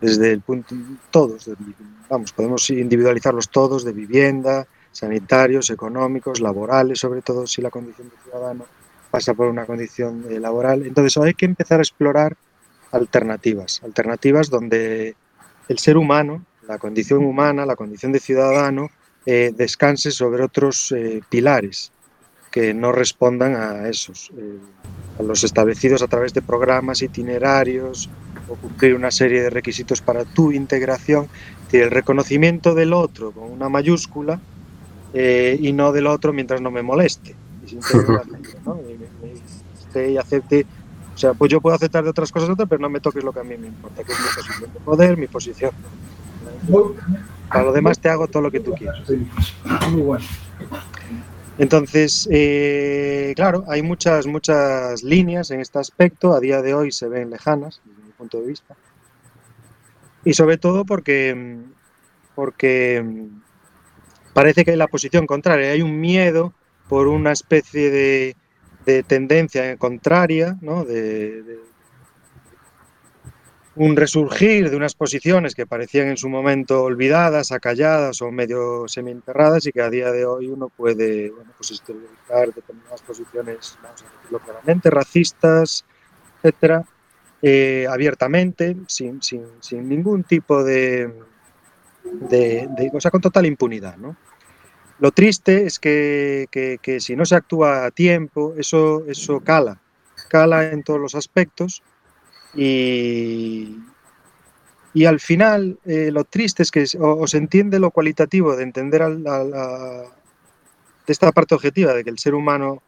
desde 0.00 0.32
el 0.32 0.40
punto, 0.40 0.74
todos, 1.10 1.50
vamos, 2.08 2.32
podemos 2.32 2.68
individualizarlos 2.70 3.48
todos, 3.48 3.84
de 3.84 3.92
vivienda, 3.92 4.66
sanitarios, 4.92 5.70
económicos, 5.70 6.40
laborales, 6.40 6.98
sobre 6.98 7.22
todo 7.22 7.46
si 7.46 7.62
la 7.62 7.70
condición 7.70 8.08
de 8.08 8.16
ciudadano 8.22 8.66
pasa 9.10 9.34
por 9.34 9.46
una 9.46 9.64
condición 9.64 10.24
eh, 10.28 10.40
laboral. 10.40 10.84
Entonces 10.84 11.16
hay 11.22 11.34
que 11.34 11.46
empezar 11.46 11.78
a 11.80 11.82
explorar 11.82 12.36
alternativas, 12.92 13.82
alternativas 13.84 14.50
donde 14.50 15.14
el 15.68 15.78
ser 15.78 15.96
humano, 15.96 16.44
la 16.66 16.78
condición 16.78 17.24
humana, 17.24 17.66
la 17.66 17.76
condición 17.76 18.12
de 18.12 18.20
ciudadano, 18.20 18.90
eh, 19.24 19.52
descanse 19.56 20.12
sobre 20.12 20.44
otros 20.44 20.92
eh, 20.92 21.20
pilares 21.28 21.90
que 22.50 22.72
no 22.72 22.92
respondan 22.92 23.56
a 23.56 23.88
esos, 23.88 24.30
eh, 24.36 24.58
a 25.18 25.22
los 25.22 25.42
establecidos 25.42 26.00
a 26.02 26.06
través 26.06 26.32
de 26.32 26.42
programas, 26.42 27.02
itinerarios 27.02 28.08
o 28.48 28.54
cumplir 28.54 28.94
una 28.94 29.10
serie 29.10 29.42
de 29.42 29.50
requisitos 29.50 30.00
para 30.00 30.24
tu 30.24 30.52
integración. 30.52 31.28
El 31.72 31.90
reconocimiento 31.90 32.74
del 32.74 32.92
otro 32.92 33.32
con 33.32 33.50
una 33.50 33.68
mayúscula 33.68 34.40
y 35.12 35.72
no 35.72 35.92
del 35.92 36.06
otro 36.06 36.32
mientras 36.32 36.60
no 36.60 36.70
me 36.70 36.82
moleste. 36.82 37.34
Y, 37.66 37.78
y 40.12 40.16
acepte. 40.16 40.66
O 41.16 41.18
sea, 41.18 41.32
pues 41.32 41.50
yo 41.50 41.62
puedo 41.62 41.74
aceptar 41.74 42.04
de 42.04 42.10
otras 42.10 42.30
cosas, 42.30 42.50
otras, 42.50 42.68
pero 42.68 42.78
no 42.78 42.90
me 42.90 43.00
toques 43.00 43.24
lo 43.24 43.32
que 43.32 43.40
a 43.40 43.42
mí 43.42 43.56
me 43.56 43.68
importa, 43.68 44.04
que 44.04 44.12
es 44.12 44.18
mi 44.18 44.26
posición 44.26 44.72
de 44.74 44.80
poder, 44.80 45.16
mi 45.16 45.26
posición. 45.26 45.70
Para 47.48 47.64
lo 47.64 47.72
demás 47.72 47.98
te 47.98 48.10
hago 48.10 48.28
todo 48.28 48.42
lo 48.42 48.50
que 48.50 48.60
tú 48.60 48.74
quieras. 48.74 49.08
Muy 49.90 50.02
bueno. 50.02 50.26
Entonces, 51.56 52.28
eh, 52.30 53.32
claro, 53.34 53.64
hay 53.66 53.80
muchas, 53.80 54.26
muchas 54.26 55.02
líneas 55.02 55.50
en 55.50 55.60
este 55.60 55.78
aspecto. 55.78 56.34
A 56.34 56.40
día 56.40 56.60
de 56.60 56.74
hoy 56.74 56.92
se 56.92 57.08
ven 57.08 57.30
lejanas, 57.30 57.80
desde 57.86 58.02
mi 58.02 58.12
punto 58.12 58.38
de 58.42 58.48
vista. 58.48 58.76
Y 60.22 60.34
sobre 60.34 60.58
todo 60.58 60.84
porque, 60.84 61.56
porque 62.34 63.02
parece 64.34 64.66
que 64.66 64.72
hay 64.72 64.76
la 64.76 64.88
posición 64.88 65.26
contraria, 65.26 65.70
hay 65.70 65.80
un 65.80 65.98
miedo 65.98 66.52
por 66.90 67.08
una 67.08 67.32
especie 67.32 67.90
de, 67.90 68.36
de 68.86 69.02
tendencia 69.02 69.76
contraria, 69.76 70.56
¿no? 70.62 70.84
de, 70.84 71.42
de, 71.42 71.58
un 73.74 73.94
resurgir 73.94 74.70
de 74.70 74.76
unas 74.76 74.94
posiciones 74.94 75.54
que 75.54 75.66
parecían 75.66 76.08
en 76.08 76.16
su 76.16 76.30
momento 76.30 76.84
olvidadas, 76.84 77.52
acalladas 77.52 78.22
o 78.22 78.30
medio 78.30 78.88
semienterradas 78.88 79.66
y 79.66 79.72
que 79.72 79.82
a 79.82 79.90
día 79.90 80.10
de 80.12 80.24
hoy 80.24 80.46
uno 80.46 80.70
puede 80.70 81.30
bueno, 81.30 81.52
pues 81.58 81.82
determinadas 82.54 83.02
posiciones, 83.02 83.78
vamos 83.82 84.02
a 84.02 84.16
decirlo 84.16 84.38
claramente, 84.38 84.88
racistas, 84.88 85.84
etcétera, 86.36 86.84
eh, 87.42 87.86
abiertamente, 87.90 88.76
sin, 88.86 89.22
sin, 89.22 89.44
sin, 89.60 89.86
ningún 89.86 90.24
tipo 90.24 90.64
de, 90.64 91.12
de, 92.02 92.68
de, 92.70 92.90
o 92.94 93.00
sea, 93.00 93.10
con 93.10 93.20
total 93.20 93.44
impunidad, 93.44 93.98
¿no? 93.98 94.16
Lo 94.98 95.10
triste 95.10 95.66
es 95.66 95.78
que, 95.78 96.48
que, 96.50 97.00
si 97.00 97.16
no 97.16 97.26
se 97.26 97.34
actúa 97.34 97.84
a 97.84 97.90
tiempo, 97.90 98.54
eso, 98.56 99.04
eso 99.06 99.40
cala, 99.40 99.80
cala 100.28 100.70
en 100.70 100.82
todos 100.82 100.98
los 100.98 101.14
aspectos 101.14 101.82
y, 102.54 103.76
y 104.94 105.04
al 105.04 105.20
final 105.20 105.78
eh, 105.84 106.10
lo 106.10 106.24
triste 106.24 106.62
es 106.62 106.70
que 106.70 106.86
o, 106.98 107.20
o, 107.20 107.26
se 107.26 107.36
entiende 107.36 107.78
lo 107.78 107.90
cualitativo 107.90 108.56
de 108.56 108.62
entender 108.62 109.02
a, 109.02 109.06
a, 109.06 109.10
a, 109.10 110.02
de 111.06 111.12
esta 111.12 111.30
parte 111.32 111.54
objetiva 111.54 111.92
de 111.92 112.02
que 112.02 112.10
el 112.10 112.18
ser 112.18 112.34
humano, 112.34 112.82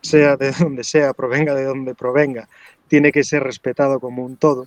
sea 0.00 0.36
de 0.36 0.50
donde 0.58 0.82
sea, 0.82 1.14
provenga 1.14 1.54
de 1.54 1.64
donde 1.64 1.94
provenga, 1.94 2.48
tiene 2.88 3.12
que 3.12 3.22
ser 3.22 3.44
respetado 3.44 4.00
como 4.00 4.24
un 4.24 4.36
todo, 4.36 4.66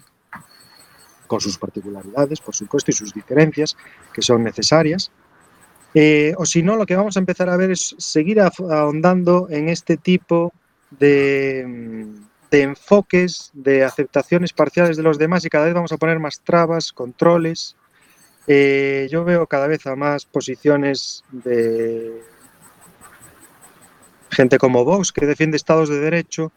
con 1.28 1.42
sus 1.42 1.58
particularidades, 1.58 2.40
por 2.40 2.56
supuesto, 2.56 2.92
y 2.92 2.94
sus 2.94 3.14
diferencias, 3.14 3.76
que 4.14 4.22
son 4.22 4.44
necesarias, 4.44 5.12
eh, 5.94 6.34
o 6.38 6.46
si 6.46 6.64
no, 6.64 6.76
lo 6.76 6.86
que 6.86 6.96
vamos 6.96 7.18
a 7.18 7.20
empezar 7.20 7.50
a 7.50 7.58
ver 7.58 7.72
es 7.72 7.96
seguir 7.98 8.40
ahondando 8.40 9.48
en 9.50 9.68
este 9.68 9.98
tipo 9.98 10.54
de, 10.92 12.08
de, 12.50 12.62
enfoques, 12.62 13.52
de 13.54 13.84
aceptaciones 13.84 14.54
parciales 14.54 14.96
de 14.96 15.04
los 15.04 15.18
demás 15.18 15.44
y 15.44 15.50
cada 15.50 15.66
vez 15.66 15.74
vamos 15.74 15.92
a 15.92 15.98
poner 15.98 16.20
más 16.20 16.40
trabas, 16.42 16.94
controles. 16.94 17.76
Eh, 18.48 19.08
yo 19.12 19.24
veo 19.26 19.46
cada 19.48 19.68
vez 19.68 19.86
a 19.86 19.96
más 19.96 20.26
posiciones 20.26 21.24
de 21.32 22.22
gente 24.30 24.58
como 24.58 24.86
Vox 24.86 25.12
que 25.12 25.26
defiende 25.26 25.58
estados 25.58 25.90
de 25.90 26.00
derecho 26.00 26.54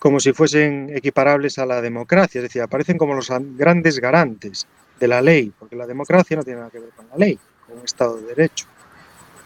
como 0.00 0.20
si 0.20 0.32
fuesen 0.32 0.90
equiparables 0.94 1.58
a 1.58 1.66
la 1.66 1.80
democracia, 1.80 2.40
es 2.40 2.42
decir, 2.42 2.60
aparecen 2.60 2.98
como 2.98 3.14
los 3.14 3.30
grandes 3.56 3.98
garantes 3.98 4.66
de 5.00 5.08
la 5.08 5.22
ley, 5.22 5.52
porque 5.58 5.74
la 5.74 5.86
democracia 5.86 6.36
no 6.36 6.42
tiene 6.42 6.58
nada 6.58 6.70
que 6.70 6.80
ver 6.80 6.90
con 6.90 7.08
la 7.08 7.16
ley 7.16 7.38
un 7.76 7.84
Estado 7.84 8.16
de 8.16 8.34
Derecho. 8.34 8.66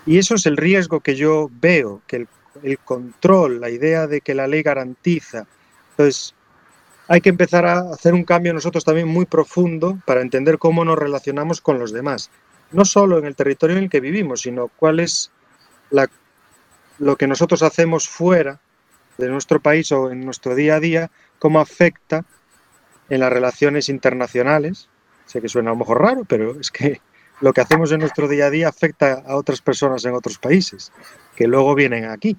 Y 0.07 0.19
eso 0.19 0.35
es 0.35 0.47
el 0.47 0.57
riesgo 0.57 1.01
que 1.01 1.15
yo 1.15 1.51
veo, 1.61 2.03
que 2.07 2.17
el, 2.17 2.29
el, 2.63 2.79
control, 2.79 3.61
la 3.61 3.71
idea 3.71 4.07
de 4.07 4.21
que 4.21 4.35
la 4.35 4.47
ley 4.47 4.63
garantiza. 4.63 5.47
Entonces, 5.91 6.35
hay 7.09 7.21
que 7.21 7.29
empezar 7.29 7.67
a 7.67 7.81
hacer 7.93 8.15
un 8.15 8.25
cambio 8.25 8.55
nosotros 8.55 8.85
también 8.85 9.09
muy 9.09 9.27
profundo 9.27 9.99
para 10.07 10.21
entender 10.21 10.59
cómo 10.59 10.85
nos 10.85 10.99
relacionamos 10.99 11.61
con 11.61 11.79
los 11.79 11.93
demás. 11.93 12.31
No 12.73 12.85
solo 12.85 13.19
en 13.19 13.27
el 13.27 13.37
territorio 13.37 13.77
en 13.77 13.85
el 13.85 13.91
que 13.91 14.01
vivimos, 14.01 14.43
sino 14.43 14.69
cuál 14.69 15.01
es 15.01 15.31
la, 15.91 16.09
lo 16.99 17.17
que 17.17 17.27
nosotros 17.27 17.63
hacemos 17.63 18.09
fuera 18.09 18.61
de 19.19 19.29
nuestro 19.29 19.61
país 19.61 19.91
o 19.93 20.11
en 20.11 20.25
nuestro 20.25 20.55
día 20.55 20.77
a 20.77 20.81
día, 20.81 21.11
cómo 21.39 21.61
afecta 21.61 22.25
en 23.09 23.21
las 23.21 23.33
relaciones 23.33 23.89
internacionales. 23.89 24.89
Sé 25.27 25.41
que 25.41 25.49
suena 25.49 25.71
a 25.71 25.75
lo 25.75 25.81
mejor 25.81 26.01
raro, 26.01 26.25
pero 26.25 26.59
es 26.61 26.71
que 26.71 27.01
lo 27.41 27.53
que 27.53 27.61
hacemos 27.61 27.91
en 27.93 28.01
nuestro 28.01 28.29
día 28.29 28.47
a 28.47 28.51
día 28.51 28.69
afecta 28.69 29.23
a 29.27 29.37
otras 29.37 29.61
personas 29.61 30.05
en 30.05 30.15
otros 30.15 30.39
países, 30.39 30.93
que 31.35 31.47
luego 31.47 31.75
vienen 31.75 32.05
aquí. 32.07 32.37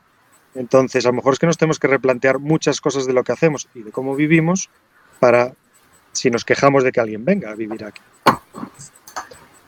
Entonces, 0.53 1.05
a 1.05 1.09
lo 1.09 1.15
mejor 1.15 1.33
es 1.33 1.39
que 1.39 1.47
nos 1.47 1.57
tenemos 1.57 1.79
que 1.79 1.87
replantear 1.87 2.39
muchas 2.39 2.81
cosas 2.81 3.05
de 3.05 3.13
lo 3.13 3.23
que 3.23 3.31
hacemos 3.31 3.67
y 3.73 3.83
de 3.83 3.91
cómo 3.91 4.15
vivimos 4.15 4.69
para 5.19 5.53
si 6.11 6.29
nos 6.29 6.45
quejamos 6.45 6.83
de 6.83 6.91
que 6.91 6.99
alguien 6.99 7.23
venga 7.23 7.51
a 7.51 7.55
vivir 7.55 7.83
aquí. 7.85 8.01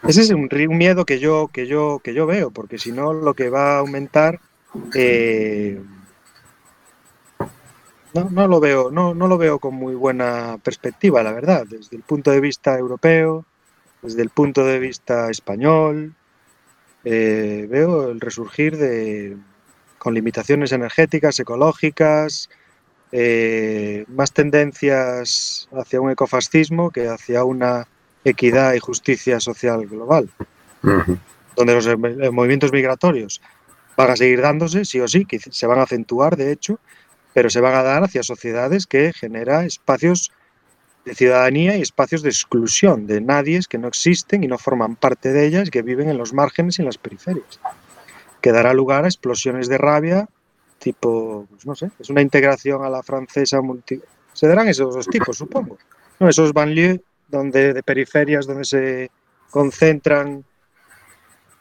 Ese 0.08 0.22
es 0.22 0.32
un, 0.32 0.50
un 0.52 0.78
miedo 0.78 1.06
que 1.06 1.20
yo, 1.20 1.50
que, 1.52 1.66
yo, 1.66 2.02
que 2.04 2.14
yo 2.14 2.26
veo, 2.26 2.52
porque 2.52 2.78
si 2.78 2.92
no, 2.92 3.14
lo 3.14 3.34
que 3.34 3.50
va 3.50 3.76
a 3.76 3.80
aumentar. 3.80 4.40
Eh, 4.94 5.82
no, 8.14 8.30
no, 8.30 8.48
lo 8.48 8.60
veo, 8.60 8.92
no, 8.92 9.14
no 9.14 9.28
lo 9.28 9.38
veo 9.38 9.60
con 9.60 9.76
muy 9.76 9.96
buena 9.96 10.60
perspectiva, 10.62 11.24
la 11.24 11.32
verdad, 11.32 11.66
desde 11.68 11.96
el 11.96 12.04
punto 12.04 12.32
de 12.32 12.42
vista 12.42 12.78
europeo, 12.78 13.46
desde 14.04 14.22
el 14.22 14.30
punto 14.30 14.66
de 14.66 14.80
vista 14.80 15.30
español, 15.32 16.14
eh, 17.06 17.68
veo 17.70 18.10
el 18.10 18.20
resurgir 18.20 18.78
de, 18.78 19.38
con 19.98 20.14
limitaciones 20.14 20.72
energéticas, 20.74 21.40
ecológicas, 21.40 22.50
eh, 23.12 24.06
más 24.08 24.34
tendencias 24.34 25.70
hacia 25.72 26.02
un 26.02 26.12
ecofascismo 26.12 26.92
que 26.92 27.08
hacia 27.08 27.44
una 27.44 27.88
equidad 28.26 28.74
y 28.74 28.80
justicia 28.80 29.40
social 29.40 29.88
global, 29.88 30.30
donde 31.56 31.74
los 31.74 31.88
eh, 31.88 31.96
movimientos 32.32 32.72
migratorios 32.72 33.42
van 33.96 34.12
a 34.12 34.16
seguir 34.16 34.42
dándose, 34.42 34.86
sí 34.86 35.00
o 35.00 35.08
sí, 35.08 35.26
que 35.26 35.40
se 35.40 35.68
van 35.68 35.80
a 35.80 35.84
acentuar, 35.84 36.36
de 36.36 36.52
hecho, 36.52 36.80
pero 37.34 37.50
se 37.50 37.62
van 37.62 37.76
a 37.76 37.84
dar 37.84 38.04
hacia 38.04 38.24
sociedades 38.24 38.88
que 38.88 39.14
genera 39.14 39.66
espacios 39.66 40.32
de 41.06 41.16
ciudadanía 41.16 41.76
y 41.78 41.82
espacios 41.82 42.22
de 42.22 42.30
exclusión 42.30 43.08
de 43.08 43.20
nadies 43.20 43.68
que 43.68 43.78
no 43.78 43.88
existen 43.88 44.44
y 44.44 44.48
no 44.48 44.58
forman 44.58 44.96
parte 44.96 45.34
de 45.34 45.46
ellas, 45.46 45.70
que 45.70 45.82
viven 45.82 46.10
en 46.10 46.18
los 46.18 46.34
márgenes 46.34 46.80
y 46.80 46.82
en 46.82 46.86
las 46.86 46.98
periferias, 46.98 47.60
que 48.42 48.52
dará 48.52 48.74
lugar 48.74 49.04
a 49.04 49.08
explosiones 49.08 49.68
de 49.68 49.78
rabia 49.78 50.28
tipo, 50.84 51.48
pues 51.50 51.66
no 51.66 51.76
sé, 51.76 51.92
es 51.98 52.10
una 52.10 52.22
integración 52.22 52.84
a 52.84 52.90
la 52.90 53.02
francesa 53.02 53.62
multi... 53.62 54.02
Se 54.34 54.48
darán 54.48 54.68
esos 54.68 54.94
dos 54.94 55.08
tipos, 55.08 55.38
supongo. 55.38 55.78
¿no? 56.20 56.28
Esos 56.28 56.52
banlieues 56.52 57.00
donde, 57.30 57.74
de 57.74 57.84
periferias 57.84 58.46
donde 58.46 58.66
se 58.66 59.12
concentran 59.50 60.44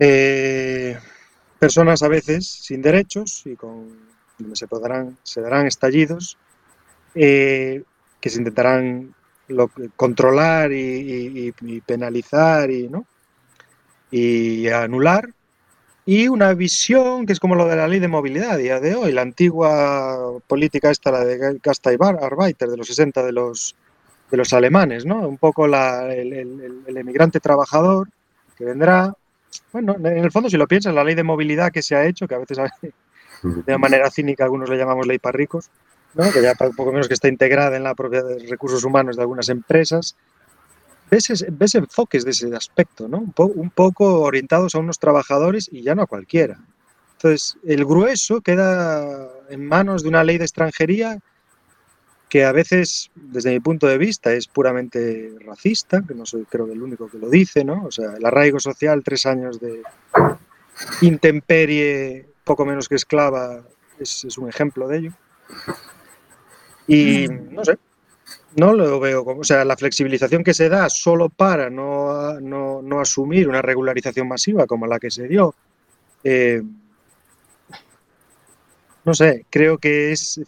eh, 0.00 0.98
personas 1.58 2.02
a 2.02 2.08
veces 2.08 2.50
sin 2.50 2.82
derechos 2.82 3.42
y 3.44 3.54
con 3.54 4.10
donde 4.38 4.56
se 4.56 4.66
podrán 4.66 5.16
se 5.22 5.40
darán 5.40 5.66
estallidos 5.66 6.36
eh, 7.14 7.84
que 8.20 8.30
se 8.30 8.38
intentarán 8.38 9.14
lo- 9.48 9.70
controlar 9.96 10.72
y, 10.72 10.76
y- 11.48 11.54
y 11.60 11.80
penalizar 11.80 12.70
y 12.70 12.88
no 12.88 13.06
y 14.10 14.68
anular. 14.68 15.30
Y 16.04 16.26
una 16.28 16.52
visión 16.54 17.26
que 17.26 17.32
es 17.32 17.38
como 17.40 17.54
lo 17.54 17.66
de 17.68 17.76
la 17.76 17.86
ley 17.86 18.00
de 18.00 18.08
movilidad 18.08 18.52
a 18.52 18.56
día 18.56 18.80
de 18.80 18.96
hoy 18.96 19.12
la 19.12 19.22
antigua 19.22 20.38
política 20.48 20.90
esta 20.90 21.12
la 21.12 21.24
de 21.24 21.60
Gastarbeiter 21.62 22.68
de 22.68 22.76
los 22.76 22.88
60 22.88 23.22
de 23.22 23.32
los 23.32 23.76
de 24.30 24.36
los 24.36 24.52
alemanes 24.52 25.04
no 25.06 25.28
un 25.28 25.38
poco 25.38 25.66
la- 25.68 26.12
el, 26.12 26.32
el- 26.32 26.96
emigrante 26.96 27.38
trabajador 27.40 28.08
que 28.56 28.64
vendrá. 28.64 29.14
Bueno, 29.72 29.94
en 29.96 30.06
el 30.18 30.32
fondo, 30.32 30.48
si 30.48 30.56
lo 30.56 30.66
piensas, 30.66 30.94
la 30.94 31.04
ley 31.04 31.14
de 31.14 31.22
movilidad 31.22 31.70
que 31.70 31.82
se 31.82 31.94
ha 31.94 32.06
hecho, 32.06 32.26
que 32.26 32.34
a 32.34 32.38
veces 32.38 32.58
de 33.42 33.78
manera 33.78 34.10
cínica 34.10 34.44
algunos 34.44 34.68
le 34.70 34.76
llamamos 34.78 35.06
ley 35.06 35.18
para 35.18 35.36
ricos, 35.36 35.70
¿no? 36.14 36.30
que 36.32 36.42
ya 36.42 36.54
poco 36.54 36.92
menos 36.92 37.08
que 37.08 37.14
está 37.14 37.28
integrada 37.28 37.76
en 37.76 37.84
la 37.84 37.94
propiedad 37.94 38.26
de 38.28 38.46
recursos 38.46 38.84
humanos 38.84 39.16
de 39.16 39.22
algunas 39.22 39.48
empresas, 39.48 40.16
ves, 41.10 41.44
ves 41.50 41.74
enfoques 41.74 42.24
de 42.24 42.30
ese 42.32 42.54
aspecto, 42.54 43.08
¿no? 43.08 43.18
un, 43.18 43.32
po- 43.32 43.46
un 43.54 43.70
poco 43.70 44.20
orientados 44.20 44.74
a 44.74 44.78
unos 44.78 44.98
trabajadores 44.98 45.68
y 45.72 45.82
ya 45.82 45.94
no 45.94 46.02
a 46.02 46.06
cualquiera. 46.06 46.58
Entonces, 47.14 47.56
el 47.64 47.84
grueso 47.84 48.40
queda 48.40 49.28
en 49.48 49.64
manos 49.64 50.02
de 50.02 50.08
una 50.08 50.24
ley 50.24 50.38
de 50.38 50.44
extranjería 50.44 51.18
que 52.28 52.44
a 52.46 52.52
veces, 52.52 53.10
desde 53.14 53.50
mi 53.50 53.60
punto 53.60 53.86
de 53.86 53.98
vista, 53.98 54.32
es 54.32 54.48
puramente 54.48 55.34
racista, 55.44 56.02
que 56.06 56.14
no 56.14 56.24
soy 56.24 56.46
creo 56.46 56.64
el 56.72 56.82
único 56.82 57.06
que 57.08 57.18
lo 57.18 57.28
dice, 57.28 57.62
¿no? 57.62 57.84
O 57.84 57.90
sea, 57.90 58.14
el 58.16 58.24
arraigo 58.24 58.58
social, 58.58 59.02
tres 59.04 59.26
años 59.26 59.60
de 59.60 59.82
intemperie, 61.02 62.26
poco 62.44 62.64
menos 62.64 62.88
que 62.88 62.94
esclava, 62.94 63.62
es, 63.98 64.24
es 64.24 64.38
un 64.38 64.48
ejemplo 64.48 64.88
de 64.88 64.98
ello. 64.98 65.12
Y 66.86 67.28
no 67.28 67.64
sé, 67.64 67.78
no 68.56 68.74
lo 68.74 69.00
veo 69.00 69.24
como, 69.24 69.40
o 69.40 69.44
sea, 69.44 69.64
la 69.64 69.76
flexibilización 69.76 70.44
que 70.44 70.54
se 70.54 70.68
da 70.68 70.88
solo 70.88 71.28
para 71.28 71.70
no, 71.70 72.40
no, 72.40 72.82
no 72.82 73.00
asumir 73.00 73.48
una 73.48 73.62
regularización 73.62 74.28
masiva 74.28 74.66
como 74.66 74.86
la 74.86 74.98
que 74.98 75.10
se 75.10 75.28
dio, 75.28 75.54
eh, 76.24 76.62
no 79.04 79.14
sé, 79.14 79.46
creo 79.50 79.78
que 79.78 80.12
es 80.12 80.40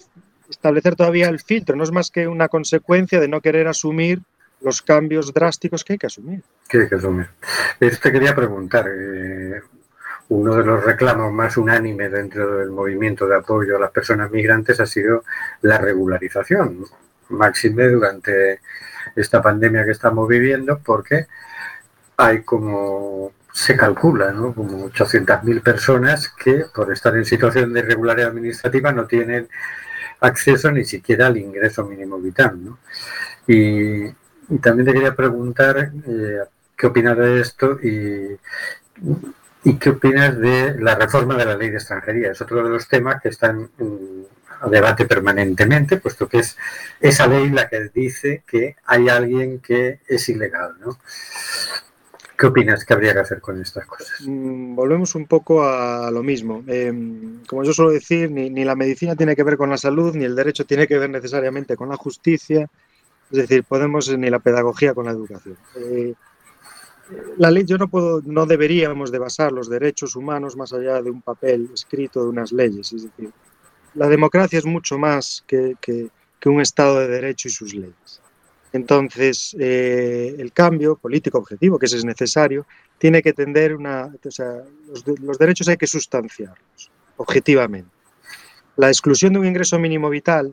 establecer 0.49 0.95
todavía 0.95 1.29
el 1.29 1.41
filtro, 1.41 1.77
no 1.77 1.85
es 1.85 1.93
más 1.93 2.11
que 2.11 2.29
una 2.29 2.49
consecuencia 2.49 3.21
de 3.21 3.29
no 3.29 3.41
querer 3.41 3.67
asumir 3.67 4.21
los 4.61 4.83
cambios 4.83 5.33
drásticos 5.33 5.85
que 5.85 5.95
hay 5.95 5.99
que 5.99 6.07
asumir. 6.07 6.43
¿Qué 6.69 6.83
hay 6.83 6.89
que 6.89 6.95
asumir? 6.95 7.27
Te 7.79 8.13
quería 8.13 8.35
preguntar. 8.35 8.87
eh, 8.89 9.61
uno 10.35 10.57
de 10.57 10.65
los 10.65 10.85
reclamos 10.85 11.33
más 11.33 11.57
unánimes 11.57 12.11
dentro 12.11 12.59
del 12.59 12.71
movimiento 12.71 13.27
de 13.27 13.37
apoyo 13.37 13.77
a 13.77 13.81
las 13.81 13.91
personas 13.93 14.31
migrantes 14.33 14.81
ha 14.81 14.87
sido 14.87 15.23
la 15.63 15.79
regularización, 15.79 16.85
máxime 17.29 17.89
durante 17.89 18.61
esta 19.15 19.41
pandemia 19.41 19.85
que 19.85 19.93
estamos 19.93 20.29
viviendo, 20.29 20.81
porque 20.85 21.27
hay 22.17 22.43
como 22.43 23.33
se 23.53 23.77
calcula, 23.77 24.33
¿no? 24.33 24.53
Como 24.53 24.91
800.000 24.91 25.63
personas 25.63 26.29
que 26.29 26.65
por 26.75 26.93
estar 26.93 27.17
en 27.17 27.25
situación 27.25 27.73
de 27.73 27.81
irregularidad 27.81 28.31
administrativa 28.31 28.91
no 28.91 29.07
tienen 29.07 29.49
acceso 30.19 30.73
ni 30.73 30.85
siquiera 30.85 31.29
al 31.29 31.37
ingreso 31.37 31.85
mínimo 31.85 32.19
vital, 32.19 32.65
¿no? 32.65 32.79
Y, 33.47 34.13
también 34.61 34.85
te 34.87 34.93
quería 34.93 35.15
preguntar 35.15 35.93
eh, 36.07 36.41
qué 36.77 36.87
opinas 36.87 37.17
de 37.17 37.41
esto 37.41 37.79
y, 37.81 38.37
y 39.65 39.77
qué 39.77 39.91
opinas 39.91 40.39
de 40.39 40.77
la 40.79 40.95
reforma 40.95 41.37
de 41.37 41.47
la 41.47 41.57
ley 41.57 41.71
de 41.71 41.77
extranjería. 41.77 42.33
Es 42.33 42.41
otro 42.41 42.63
de 42.63 42.69
los 42.69 42.87
temas 42.87 43.21
que 43.23 43.31
están 43.31 43.71
mm, 43.79 44.23
a 44.61 44.69
debate 44.69 45.07
permanentemente, 45.07 45.97
puesto 45.97 46.29
que 46.29 46.39
es 46.39 46.57
esa 47.01 47.27
ley 47.27 47.49
la 47.49 47.69
que 47.69 47.89
dice 47.93 48.43
que 48.47 48.77
hay 48.85 49.09
alguien 49.09 49.61
que 49.61 50.01
es 50.07 50.29
ilegal, 50.29 50.75
¿no? 50.81 50.99
¿Qué 52.37 52.47
opinas 52.47 52.85
que 52.85 52.93
habría 52.93 53.15
que 53.15 53.21
hacer 53.21 53.41
con 53.41 53.61
estas 53.61 53.87
cosas? 53.87 54.21
Mm, 54.27 54.75
Volvemos 54.75 55.15
un 55.15 55.27
poco 55.27 55.65
a 55.65 56.11
lo 56.11 56.23
mismo. 56.23 56.63
Eh, 56.67 56.93
como 57.47 57.65
yo 57.65 57.73
suelo 57.73 57.93
decir, 57.93 58.31
ni, 58.31 58.51
ni 58.51 58.65
la 58.65 58.75
medicina 58.75 59.17
tiene 59.17 59.35
que 59.35 59.45
ver 59.45 59.57
con 59.57 59.71
la 59.71 59.79
salud, 59.79 60.15
ni 60.15 60.25
el 60.25 60.37
derecho 60.37 60.67
tiene 60.67 60.87
que 60.87 60.99
ver 60.99 61.09
necesariamente 61.09 61.77
con 61.77 61.89
la 61.89 61.97
justicia. 61.97 62.69
Es 63.31 63.39
decir, 63.39 63.65
podemos 63.65 64.15
ni 64.19 64.29
la 64.29 64.41
pedagogía 64.41 64.93
con 64.93 65.07
la 65.07 65.13
educación. 65.13 65.57
Eh, 65.77 66.15
la 67.39 67.51
ley, 67.51 67.65
yo 67.65 67.79
no 67.79 67.89
puedo, 67.89 68.21
no 68.25 68.47
deberíamos 68.47 69.11
de 69.11 69.19
basar 69.19 69.53
los 69.53 69.69
derechos 69.69 70.17
humanos 70.17 70.57
más 70.57 70.73
allá 70.73 71.03
de 71.03 71.11
un 71.11 71.23
papel 71.23 71.71
escrito 71.75 72.23
de 72.23 72.29
unas 72.29 72.53
leyes. 72.53 72.93
Es 72.93 73.05
decir, 73.05 73.31
la 73.95 74.09
democracia 74.09 74.59
es 74.59 74.65
mucho 74.67 74.99
más 74.99 75.45
que, 75.47 75.75
que- 75.81 76.09
que 76.41 76.49
un 76.49 76.61
Estado 76.61 77.01
de 77.01 77.09
Derecho 77.09 77.49
y 77.49 77.51
sus 77.51 77.75
leyes. 77.75 78.21
Entonces, 78.73 79.57
eh, 79.59 80.35
el 80.39 80.53
cambio 80.53 80.97
político 80.97 81.39
objetivo, 81.39 81.79
que 81.79 81.87
ese 81.87 81.97
es 81.97 82.05
necesario, 82.05 82.67
tiene 82.99 83.23
que 83.23 83.33
tender 83.33 83.75
una. 83.75 84.13
O 84.25 84.31
sea, 84.31 84.63
los, 84.89 85.07
los 85.21 85.39
derechos 85.39 85.69
hay 85.69 85.77
que 85.77 85.87
sustanciarlos, 85.87 86.91
objetivamente. 87.17 87.89
La 88.77 88.89
exclusión 88.89 89.33
de 89.33 89.39
un 89.39 89.47
ingreso 89.47 89.79
mínimo 89.79 90.11
vital 90.11 90.53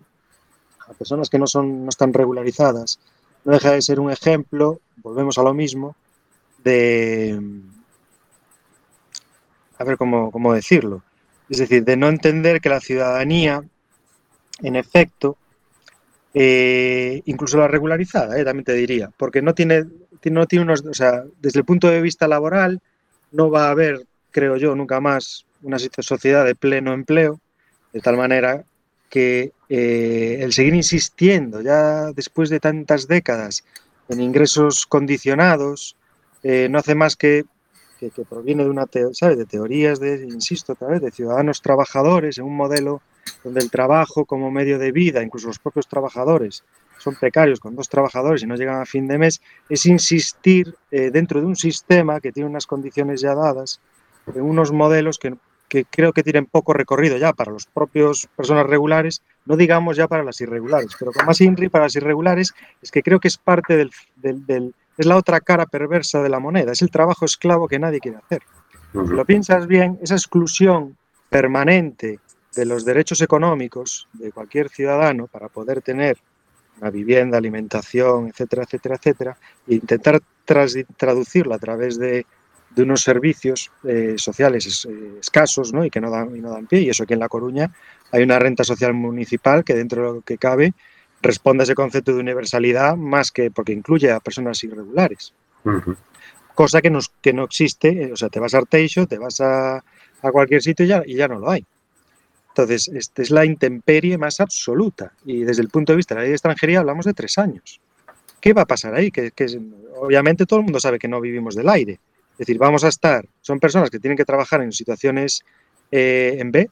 a 0.88 0.93
personas 0.93 1.30
que 1.30 1.39
no, 1.39 1.47
son, 1.47 1.83
no 1.83 1.90
están 1.90 2.13
regularizadas 2.13 3.00
no 3.44 3.54
deja 3.54 3.71
de 3.71 3.81
ser 3.81 4.00
un 4.00 4.12
ejemplo, 4.12 4.79
volvemos 4.98 5.38
a 5.40 5.44
lo 5.44 5.54
mismo, 5.54 5.96
de. 6.64 7.40
A 9.78 9.84
ver 9.84 9.98
cómo, 9.98 10.32
cómo 10.32 10.54
decirlo. 10.54 11.04
Es 11.50 11.58
decir, 11.58 11.84
de 11.84 11.98
no 11.98 12.08
entender 12.08 12.62
que 12.62 12.70
la 12.70 12.80
ciudadanía, 12.80 13.64
en 14.62 14.76
efecto, 14.76 15.38
eh, 16.34 17.22
incluso 17.26 17.58
la 17.58 17.68
regularizada, 17.68 18.40
eh, 18.40 18.46
también 18.46 18.64
te 18.64 18.74
diría, 18.74 19.12
porque 19.18 19.42
no 19.42 19.54
tiene, 19.54 19.86
no 20.24 20.46
tiene 20.46 20.64
unos, 20.64 20.86
o 20.86 20.94
sea, 20.94 21.24
desde 21.42 21.60
el 21.60 21.66
punto 21.66 21.90
de 21.90 22.02
vista 22.02 22.28
laboral, 22.28 22.80
no 23.32 23.50
va 23.50 23.68
a 23.68 23.72
haber, 23.72 24.06
creo 24.32 24.56
yo, 24.56 24.76
nunca 24.76 25.02
más 25.02 25.46
una 25.62 25.78
sociedad 25.78 26.46
de 26.46 26.56
pleno 26.56 26.94
empleo, 26.94 27.40
de 27.92 28.00
tal 28.00 28.16
manera 28.16 28.64
que 29.10 29.52
eh, 29.68 30.38
el 30.40 30.54
seguir 30.54 30.74
insistiendo 30.74 31.62
ya 31.62 32.14
después 32.14 32.50
de 32.50 32.62
tantas 32.62 33.08
décadas 33.08 33.66
en 34.08 34.22
ingresos 34.22 34.86
condicionados 34.86 35.98
eh, 36.44 36.67
no 36.69 36.79
hace 36.79 36.96
más 36.96 37.15
que, 37.15 37.46
que, 38.00 38.10
proviene 38.27 38.63
de 38.63 38.69
una 38.69 38.87
¿sabes? 39.13 39.37
de 39.37 39.46
teorías 39.46 40.00
de, 40.00 40.25
insisto 40.27 40.73
otra 40.73 40.87
vez, 40.87 41.02
de 41.02 41.12
ciudadanos 41.12 41.62
trabajadores 41.62 42.37
en 42.37 42.46
un 42.46 42.56
modelo 42.56 43.02
donde 43.44 43.62
el 43.62 43.69
trabajo 43.69 44.25
como 44.25 44.50
medio 44.52 44.79
de 44.79 44.92
vida, 44.92 45.21
incluso 45.21 45.48
los 45.48 45.60
propios 45.60 45.87
trabajadores, 45.87 46.63
son 46.98 47.15
precarios 47.15 47.60
con 47.60 47.75
dos 47.75 47.89
trabajadores 47.89 48.44
y 48.44 48.48
no 48.48 48.56
llegan 48.56 48.81
a 48.81 48.85
fin 48.85 49.08
de 49.08 49.17
mes, 49.17 49.42
es 49.69 49.85
insistir 49.85 50.75
eh, 50.92 51.10
dentro 51.12 51.39
de 51.39 51.48
un 51.48 51.56
sistema 51.56 52.19
que 52.19 52.31
tiene 52.31 52.50
unas 52.50 52.67
condiciones 52.67 53.21
ya 53.21 53.33
dadas, 53.33 53.79
en 54.35 54.42
unos 54.42 54.71
modelos 54.71 55.17
que, 55.17 55.33
que 55.67 55.85
creo 55.85 56.13
que 56.13 56.21
tienen 56.21 56.46
poco 56.46 56.73
recorrido 56.73 57.17
ya 57.17 57.33
para 57.33 57.52
los 57.52 57.65
propios 57.65 58.27
personas 58.35 58.67
regulares, 58.67 59.23
no 59.46 59.58
digamos 59.58 59.98
ya 59.98 60.08
para 60.08 60.23
las 60.23 60.42
irregulares, 60.42 60.92
pero 61.00 61.12
con 61.12 61.25
más 61.25 61.42
INRI 61.42 61.69
para 61.69 61.85
las 61.85 61.96
irregulares 61.96 62.54
es 62.81 62.92
que 62.92 63.02
creo 63.02 63.19
que 63.19 63.29
es 63.29 63.37
parte 63.37 63.75
del- 63.77 63.92
es 64.98 65.06
la 65.06 65.17
otra 65.17 65.39
cara 65.42 65.65
perversa 65.65 66.21
de 66.21 66.29
la 66.29 66.39
moneda, 66.39 66.71
es 66.71 66.81
el 66.81 66.92
trabajo 66.92 67.25
esclavo 67.25 67.67
que 67.67 67.79
nadie 67.79 68.00
quiere 68.00 68.17
hacer. 68.17 68.42
Si 68.92 68.98
lo 68.98 69.25
piensas 69.25 69.67
bien, 69.67 69.98
esa 70.02 70.15
exclusión 70.15 70.98
permanente 71.29 72.19
de 72.56 72.65
los 72.65 72.83
derechos 72.83 73.21
económicos 73.21 74.08
de 74.13 74.31
cualquier 74.31 74.69
ciudadano 74.69 75.27
para 75.27 75.48
poder 75.48 75.81
tener 75.81 76.17
una 76.79 76.89
vivienda, 76.89 77.37
alimentación, 77.37 78.27
etcétera, 78.27 78.63
etcétera, 78.63 78.96
etcétera, 78.96 79.37
e 79.67 79.75
intentar 79.75 80.21
traducirla 80.98 81.56
a 81.56 81.60
través 81.60 81.98
de 81.98 82.25
de 82.75 82.83
unos 82.83 83.02
servicios 83.02 83.71
eh, 83.83 84.15
sociales 84.17 84.87
eh, 84.89 85.17
escasos 85.19 85.73
¿no? 85.73 85.83
y 85.83 85.89
que 85.89 86.00
no 86.00 86.10
dan, 86.10 86.35
y 86.35 86.39
no 86.39 86.52
dan 86.52 86.67
pie. 86.67 86.81
Y 86.81 86.89
eso 86.89 87.04
aquí 87.04 87.13
en 87.13 87.19
La 87.19 87.29
Coruña 87.29 87.71
hay 88.12 88.23
una 88.23 88.39
renta 88.39 88.63
social 88.63 88.94
municipal 88.94 89.63
que 89.63 89.75
dentro 89.75 90.02
de 90.02 90.13
lo 90.15 90.21
que 90.21 90.37
cabe 90.37 90.73
responde 91.22 91.63
a 91.63 91.65
ese 91.65 91.76
concepto 91.76 92.13
de 92.13 92.19
universalidad 92.19 92.96
más 92.96 93.32
que 93.32 93.52
porque 93.52 93.74
incluye 93.74 94.12
a 94.12 94.19
personas 94.19 94.63
irregulares. 94.63 95.34
Cosa 96.56 96.82
que 96.82 96.90
no, 96.90 97.00
que 97.22 97.34
no 97.34 97.44
existe, 97.44 97.90
eh, 98.04 98.12
o 98.12 98.15
sea, 98.15 98.30
te 98.30 98.40
vas 98.40 98.54
a 98.54 98.60
Arteixo, 98.60 99.08
te 99.08 99.17
vas 99.17 99.40
a, 99.42 99.78
a 99.78 100.32
cualquier 100.32 100.62
sitio 100.62 100.86
y 100.86 100.90
ya, 100.90 101.04
y 101.06 101.15
ya 101.15 101.28
no 101.28 101.40
lo 101.40 101.50
hay. 101.50 101.65
Entonces, 102.50 102.90
esta 102.90 103.22
es 103.22 103.32
la 103.32 103.46
intemperie 103.46 104.17
más 104.17 104.42
absoluta. 104.42 105.13
Y 105.26 105.44
desde 105.44 105.62
el 105.62 105.69
punto 105.69 105.94
de 105.94 105.98
vista 105.98 106.13
de 106.13 106.19
la 106.19 106.24
ley 106.24 106.32
de 106.32 106.36
extranjería 106.36 106.80
hablamos 106.80 107.06
de 107.06 107.13
tres 107.13 107.38
años. 107.38 107.80
¿Qué 108.42 108.54
va 108.54 108.63
a 108.63 108.65
pasar 108.65 108.94
ahí? 108.94 109.12
Que, 109.12 109.32
obviamente 109.96 110.46
todo 110.46 110.60
el 110.60 110.65
mundo 110.65 110.80
sabe 110.80 111.00
que 111.00 111.08
no 111.08 111.22
vivimos 111.22 111.56
del 111.56 111.69
aire. 111.69 112.00
Es 112.34 112.40
decir, 112.40 112.58
vamos 112.58 112.84
a 112.84 112.90
estar, 112.90 113.26
son 113.42 113.60
personas 113.60 113.90
que 113.90 114.00
tienen 114.00 114.17
que 114.17 114.26
trabajar 114.26 114.62
en 114.62 114.72
situaciones 114.72 115.44
eh, 115.92 116.38
en 116.40 116.52
B, 116.52 116.69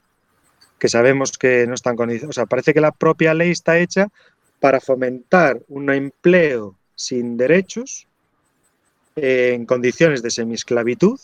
que 0.79 0.89
sabemos 0.89 1.37
que 1.37 1.67
no 1.67 1.75
están 1.75 1.95
condicionadas. 1.95 2.35
O 2.35 2.39
sea, 2.39 2.45
parece 2.45 2.73
que 2.73 2.81
la 2.81 2.91
propia 2.91 3.33
ley 3.33 3.51
está 3.51 3.77
hecha 3.77 4.07
para 4.59 4.79
fomentar 4.79 5.61
un 5.67 5.89
empleo 5.89 6.75
sin 6.95 7.37
derechos 7.37 8.07
eh, 9.15 9.53
en 9.53 9.65
condiciones 9.65 10.21
de 10.21 10.31
semiesclavitud, 10.31 11.19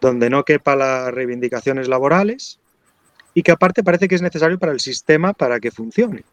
donde 0.00 0.30
no 0.30 0.44
quepa 0.44 0.76
las 0.76 1.12
reivindicaciones 1.12 1.88
laborales 1.88 2.58
y 3.34 3.42
que 3.42 3.52
aparte 3.52 3.84
parece 3.84 4.08
que 4.08 4.14
es 4.14 4.22
necesario 4.22 4.58
para 4.58 4.72
el 4.72 4.80
sistema 4.80 5.32
para 5.32 5.60
que 5.60 5.70
funcione. 5.70 6.24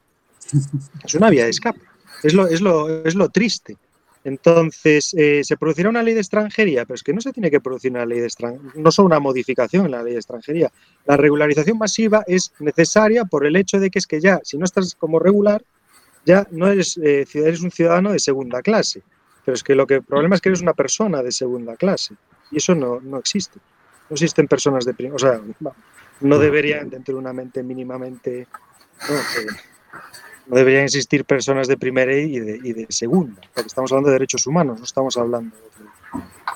Es 1.04 1.14
una 1.16 1.30
vía 1.30 1.44
de 1.44 1.52
escape. 1.52 1.82
Es 2.24 2.34
lo, 2.34 2.48
es 2.48 2.62
lo, 2.62 3.04
es 3.04 3.16
lo 3.16 3.30
triste. 3.30 3.78
Entonces, 4.24 5.14
eh, 5.14 5.42
se 5.44 5.56
producirá 5.56 5.90
una 5.90 6.04
ley 6.04 6.14
de 6.14 6.20
extranjería, 6.20 6.86
pero 6.86 6.96
es 6.96 7.04
que 7.04 7.14
no 7.14 7.22
se 7.22 7.32
tiene 7.32 7.50
que 7.50 7.62
producir 7.62 7.92
una 7.92 8.06
ley 8.06 8.20
de 8.20 8.26
extranjería, 8.26 8.72
no 8.76 8.92
solo 8.92 9.06
una 9.06 9.20
modificación 9.20 9.86
en 9.86 9.92
la 9.92 10.04
ley 10.04 10.14
de 10.14 10.20
extranjería. 10.20 10.72
La 11.06 11.16
regularización 11.16 11.78
masiva 11.78 12.24
es 12.28 12.52
necesaria 12.60 13.24
por 13.26 13.46
el 13.46 13.56
hecho 13.56 13.80
de 13.80 13.90
que 13.90 14.00
es 14.00 14.08
que 14.08 14.20
ya, 14.20 14.42
si 14.44 14.58
no 14.58 14.66
estás 14.66 14.96
como 14.96 15.20
regular, 15.20 15.64
ya 16.28 16.46
no 16.52 16.68
eres, 16.68 16.98
eh, 16.98 17.26
eres 17.34 17.62
un 17.62 17.72
ciudadano 17.72 18.12
de 18.12 18.20
segunda 18.20 18.62
clase. 18.62 19.02
Pero 19.46 19.56
es 19.56 19.64
que 19.64 19.76
lo 19.76 19.88
que 19.88 19.96
el 19.96 20.04
problema 20.04 20.36
es 20.36 20.42
que 20.42 20.50
eres 20.50 20.62
una 20.62 20.74
persona 20.74 21.24
de 21.24 21.32
segunda 21.32 21.78
clase. 21.78 22.16
Y 22.52 22.58
eso 22.58 22.76
no, 22.76 23.00
no 23.00 23.18
existe. 23.18 23.60
No 24.10 24.16
existen 24.16 24.46
personas 24.46 24.84
de 24.84 24.94
primera. 24.94 25.16
O 25.16 25.20
sea, 25.20 25.40
no 26.20 26.38
deberían, 26.38 26.90
dentro 26.90 27.16
de 27.16 27.20
una 27.22 27.32
mente 27.32 27.64
mínimamente. 27.64 28.46
No, 29.10 29.16
Eh, 29.16 29.48
no 30.48 30.56
deberían 30.56 30.84
existir 30.84 31.24
personas 31.24 31.68
de 31.68 31.78
primera 31.78 32.14
y 32.14 32.40
de, 32.40 32.60
y 32.62 32.74
de 32.74 32.88
segunda. 32.90 33.42
Porque 33.54 33.68
estamos 33.68 33.92
hablando 33.92 34.10
de 34.10 34.14
derechos 34.14 34.48
humanos, 34.48 34.80
no 34.80 34.86
estamos 34.86 35.18
hablando 35.18 35.56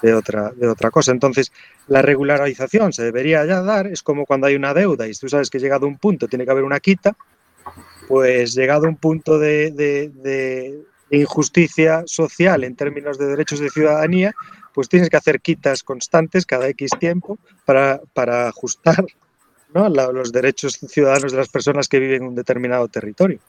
de, 0.02 0.14
otra, 0.14 0.52
de 0.52 0.68
otra 0.68 0.92
cosa. 0.92 1.12
Entonces, 1.12 1.52
la 1.88 2.02
regularización 2.02 2.92
se 2.92 3.04
debería 3.04 3.46
ya 3.46 3.62
dar. 3.62 3.88
Es 3.88 4.04
como 4.04 4.26
cuando 4.26 4.48
hay 4.48 4.56
una 4.56 4.74
deuda 4.74 5.08
y 5.08 5.14
tú 5.14 5.30
sabes 5.30 5.50
que 5.50 5.60
llegado 5.60 5.88
un 5.88 5.98
punto 5.98 6.28
tiene 6.28 6.46
que 6.46 6.52
haber 6.52 6.64
una 6.64 6.80
quita. 6.80 7.16
Pues 8.12 8.54
llegado 8.54 8.86
a 8.86 8.90
un 8.90 8.98
punto 8.98 9.40
de, 9.40 9.72
de- 9.72 10.10
de 10.10 10.84
injusticia 11.18 12.04
social 12.06 12.64
en 12.64 12.76
términos 12.76 13.18
de 13.18 13.26
derechos 13.28 13.60
de 13.60 13.70
ciudadanía, 13.70 14.34
pues 14.74 14.90
tienes 14.90 15.10
que 15.10 15.18
hacer 15.18 15.42
quitas 15.42 15.82
constantes 15.84 16.46
cada 16.46 16.68
X 16.70 16.92
tiempo 17.00 17.38
para, 17.66 18.02
para 18.14 18.48
ajustar 18.50 19.06
¿no? 19.74 19.88
la- 19.90 20.12
los 20.12 20.32
derechos 20.32 20.78
ciudadanos 20.90 21.32
de 21.32 21.38
las 21.38 21.50
personas 21.50 21.88
que 21.88 22.00
viven 22.00 22.24
en 22.24 22.28
un 22.30 22.36
determinado 22.36 22.88
territorio. 22.90 23.40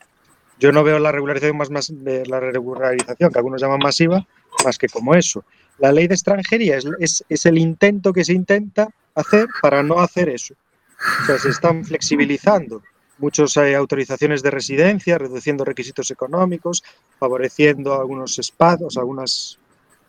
Yo 0.61 0.71
no 0.71 0.85
veo 0.85 0.99
la 1.01 1.11
regularización 1.11 1.57
más, 1.57 1.71
más 1.71 1.91
la 1.91 2.39
regularización 2.39 3.33
que 3.33 3.39
algunos 3.39 3.61
llaman 3.61 3.81
masiva 3.81 4.25
más 4.65 4.79
que 4.79 4.89
como 4.89 5.15
eso. 5.15 5.45
La 5.79 5.91
ley 5.91 6.07
de 6.07 6.15
extranjería 6.15 6.77
es, 6.77 6.87
es- 7.01 7.25
es 7.29 7.47
el 7.47 7.59
intento 7.59 8.13
que 8.13 8.25
se 8.25 8.33
intenta 8.33 8.89
hacer 9.17 9.49
para 9.61 9.83
no 9.83 9.99
hacer 10.01 10.29
eso. 10.29 10.55
O 11.23 11.27
sea, 11.27 11.39
se 11.39 11.49
están 11.49 11.85
flexibilizando 11.85 12.81
muchas 13.23 13.57
autorizaciones 13.57 14.43
de 14.43 14.51
residencia, 14.51 15.17
reduciendo 15.17 15.65
requisitos 15.65 16.11
económicos, 16.11 16.83
favoreciendo 17.19 17.95
algunos 17.95 18.39
espacios, 18.39 18.97
algunas, 18.99 19.59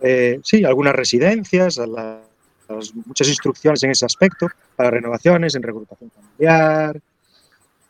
eh, 0.01 0.39
sí, 0.43 0.65
algunas 0.65 0.95
residencias, 0.95 1.79
a 1.79 1.87
la- 1.87 2.21
a 2.67 2.73
las- 2.73 2.93
muchas 2.93 3.27
instrucciones 3.27 3.83
en 3.83 3.91
ese 3.91 4.05
aspecto 4.05 4.47
para 4.75 4.89
renovaciones, 4.91 5.55
en 5.55 5.63
regrupación 5.63 6.09
familiar, 6.11 6.99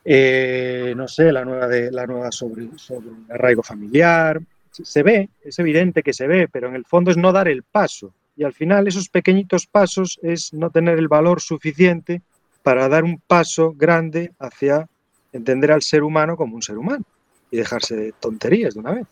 eh, 0.04 0.92
no 0.96 1.08
sé, 1.08 1.32
la 1.32 1.44
nueva, 1.44 1.66
de, 1.68 1.90
la 1.90 2.06
nueva 2.06 2.30
sobre, 2.30 2.68
sobre 2.76 3.08
arraigo 3.30 3.62
familiar. 3.62 4.40
Se 4.70 5.02
ve, 5.02 5.30
es 5.42 5.58
evidente 5.58 6.02
que 6.02 6.12
se 6.12 6.26
ve, 6.26 6.48
pero 6.48 6.68
en 6.68 6.74
el 6.74 6.84
fondo 6.84 7.10
es 7.10 7.16
no 7.16 7.32
dar 7.32 7.48
el 7.48 7.62
paso. 7.62 8.12
Y 8.36 8.44
al 8.44 8.52
final 8.52 8.86
esos 8.88 9.08
pequeñitos 9.08 9.66
pasos 9.66 10.18
es 10.22 10.52
no 10.52 10.68
tener 10.70 10.98
el 10.98 11.08
valor 11.08 11.40
suficiente 11.40 12.20
para 12.62 12.88
dar 12.88 13.04
un 13.04 13.20
paso 13.26 13.72
grande 13.76 14.32
hacia 14.40 14.86
entender 15.34 15.70
al 15.70 15.82
ser 15.82 16.02
humano 16.02 16.36
como 16.36 16.54
un 16.54 16.62
ser 16.62 16.78
humano 16.78 17.04
y 17.50 17.58
dejarse 17.58 17.94
de 17.94 18.12
tonterías 18.12 18.74
de 18.74 18.80
una 18.80 18.92
vez. 18.92 19.06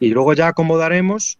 Y 0.00 0.08
luego 0.08 0.32
ya 0.32 0.48
acomodaremos 0.48 1.38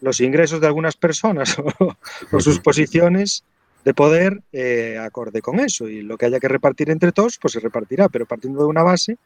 los 0.00 0.20
ingresos 0.20 0.60
de 0.60 0.66
algunas 0.68 0.96
personas 0.96 1.58
o, 1.80 1.96
o 2.32 2.40
sus 2.40 2.60
posiciones 2.60 3.44
de 3.84 3.94
poder 3.94 4.42
eh, 4.52 4.98
acorde 5.00 5.42
con 5.42 5.60
eso. 5.60 5.88
Y 5.88 6.02
lo 6.02 6.16
que 6.16 6.26
haya 6.26 6.40
que 6.40 6.48
repartir 6.48 6.90
entre 6.90 7.12
todos, 7.12 7.38
pues 7.40 7.52
se 7.52 7.60
repartirá, 7.60 8.08
pero 8.08 8.26
partiendo 8.26 8.60
de 8.60 8.66
una 8.66 8.82
base, 8.82 9.18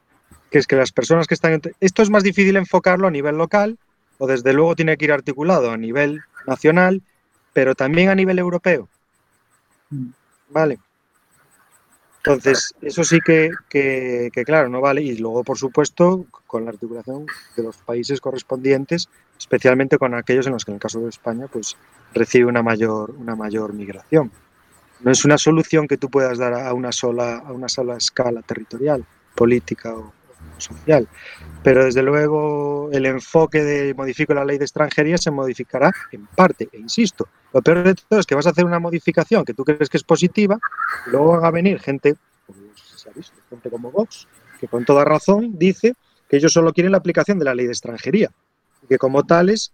que 0.50 0.58
es 0.58 0.66
que 0.66 0.76
las 0.76 0.92
personas 0.92 1.26
que 1.26 1.34
están... 1.34 1.52
Entre... 1.52 1.72
Esto 1.80 2.02
es 2.02 2.10
más 2.10 2.22
difícil 2.22 2.56
enfocarlo 2.56 3.08
a 3.08 3.10
nivel 3.10 3.36
local, 3.36 3.78
o 4.18 4.26
desde 4.26 4.52
luego 4.52 4.76
tiene 4.76 4.96
que 4.96 5.06
ir 5.06 5.12
articulado 5.12 5.70
a 5.70 5.76
nivel 5.76 6.20
nacional, 6.46 7.02
pero 7.52 7.74
también 7.74 8.08
a 8.08 8.14
nivel 8.14 8.38
europeo. 8.38 8.88
Vale. 10.48 10.78
Entonces, 12.24 12.72
eso 12.80 13.02
sí 13.02 13.18
que, 13.24 13.50
que, 13.68 14.30
claro, 14.44 14.68
no 14.68 14.80
vale. 14.80 15.02
Y 15.02 15.16
luego, 15.16 15.42
por 15.42 15.58
supuesto, 15.58 16.24
con 16.46 16.64
la 16.64 16.70
articulación 16.70 17.26
de 17.56 17.62
los 17.64 17.78
países 17.78 18.20
correspondientes, 18.20 19.08
especialmente 19.36 19.98
con 19.98 20.14
aquellos 20.14 20.46
en 20.46 20.52
los 20.52 20.64
que, 20.64 20.70
en 20.70 20.76
el 20.76 20.80
caso 20.80 21.00
de 21.00 21.08
España, 21.08 21.46
pues 21.52 21.76
recibe 22.14 22.46
una 22.46 22.62
mayor, 22.62 23.10
una 23.18 23.34
mayor 23.34 23.72
migración. 23.72 24.30
No 25.00 25.10
es 25.10 25.24
una 25.24 25.36
solución 25.36 25.88
que 25.88 25.96
tú 25.96 26.10
puedas 26.10 26.38
dar 26.38 26.54
a 26.54 26.72
una 26.74 26.92
sola, 26.92 27.38
a 27.38 27.52
una 27.52 27.68
sola 27.68 27.96
escala 27.96 28.40
territorial, 28.42 29.04
política 29.34 29.92
o 29.92 30.12
social. 30.58 31.08
Pero 31.64 31.84
desde 31.84 32.04
luego 32.04 32.88
el 32.92 33.06
enfoque 33.06 33.64
de 33.64 33.94
modifico 33.94 34.32
la 34.32 34.44
ley 34.44 34.58
de 34.58 34.64
extranjería 34.64 35.18
se 35.18 35.32
modificará 35.32 35.92
en 36.12 36.26
parte, 36.26 36.68
e 36.72 36.78
insisto, 36.78 37.26
lo 37.52 37.62
peor 37.62 37.84
de 37.84 37.94
todo 37.94 38.20
es 38.20 38.26
que 38.26 38.34
vas 38.34 38.46
a 38.46 38.50
hacer 38.50 38.64
una 38.64 38.78
modificación 38.78 39.44
que 39.44 39.54
tú 39.54 39.64
crees 39.64 39.88
que 39.88 39.96
es 39.96 40.04
positiva, 40.04 40.58
y 41.06 41.10
luego 41.10 41.32
van 41.32 41.44
a 41.44 41.50
venir 41.50 41.78
gente, 41.80 42.16
como 42.46 42.58
se 42.74 43.08
ha 43.08 43.12
visto, 43.12 43.36
gente 43.50 43.70
como 43.70 43.90
Vox, 43.90 44.26
que 44.60 44.68
con 44.68 44.84
toda 44.84 45.04
razón 45.04 45.58
dice 45.58 45.94
que 46.28 46.36
ellos 46.36 46.52
solo 46.52 46.72
quieren 46.72 46.92
la 46.92 46.98
aplicación 46.98 47.38
de 47.38 47.44
la 47.44 47.54
ley 47.54 47.66
de 47.66 47.72
extranjería, 47.72 48.30
y 48.82 48.86
que 48.86 48.98
como 48.98 49.24
tales 49.24 49.72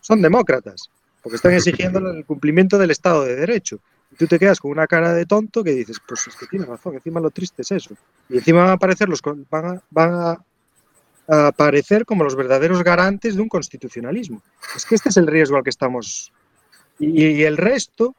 son 0.00 0.20
demócratas, 0.20 0.90
porque 1.22 1.36
están 1.36 1.52
exigiendo 1.52 1.98
el 2.10 2.24
cumplimiento 2.26 2.76
del 2.76 2.90
Estado 2.90 3.24
de 3.24 3.36
Derecho. 3.36 3.78
Y 4.12 4.16
tú 4.16 4.26
te 4.26 4.38
quedas 4.38 4.60
con 4.60 4.70
una 4.70 4.86
cara 4.86 5.14
de 5.14 5.24
tonto 5.24 5.64
que 5.64 5.72
dices, 5.72 5.96
pues 6.06 6.26
es 6.26 6.36
que 6.36 6.46
tienes 6.46 6.68
razón, 6.68 6.94
encima 6.94 7.20
lo 7.20 7.30
triste 7.30 7.62
es 7.62 7.72
eso. 7.72 7.96
Y 8.28 8.36
encima 8.36 8.60
van 8.60 8.70
a 8.70 8.74
aparecer 8.74 9.08
los 9.08 9.22
van 9.50 9.80
a 10.14 11.48
aparecer 11.48 12.04
como 12.04 12.22
los 12.22 12.36
verdaderos 12.36 12.84
garantes 12.84 13.34
de 13.34 13.40
un 13.40 13.48
constitucionalismo. 13.48 14.42
Es 14.76 14.84
que 14.84 14.94
este 14.94 15.08
es 15.08 15.16
el 15.16 15.26
riesgo 15.26 15.56
al 15.56 15.64
que 15.64 15.70
estamos. 15.70 16.30
Y, 16.98 17.22
y 17.22 17.42
el 17.44 17.56
resto, 17.56 18.14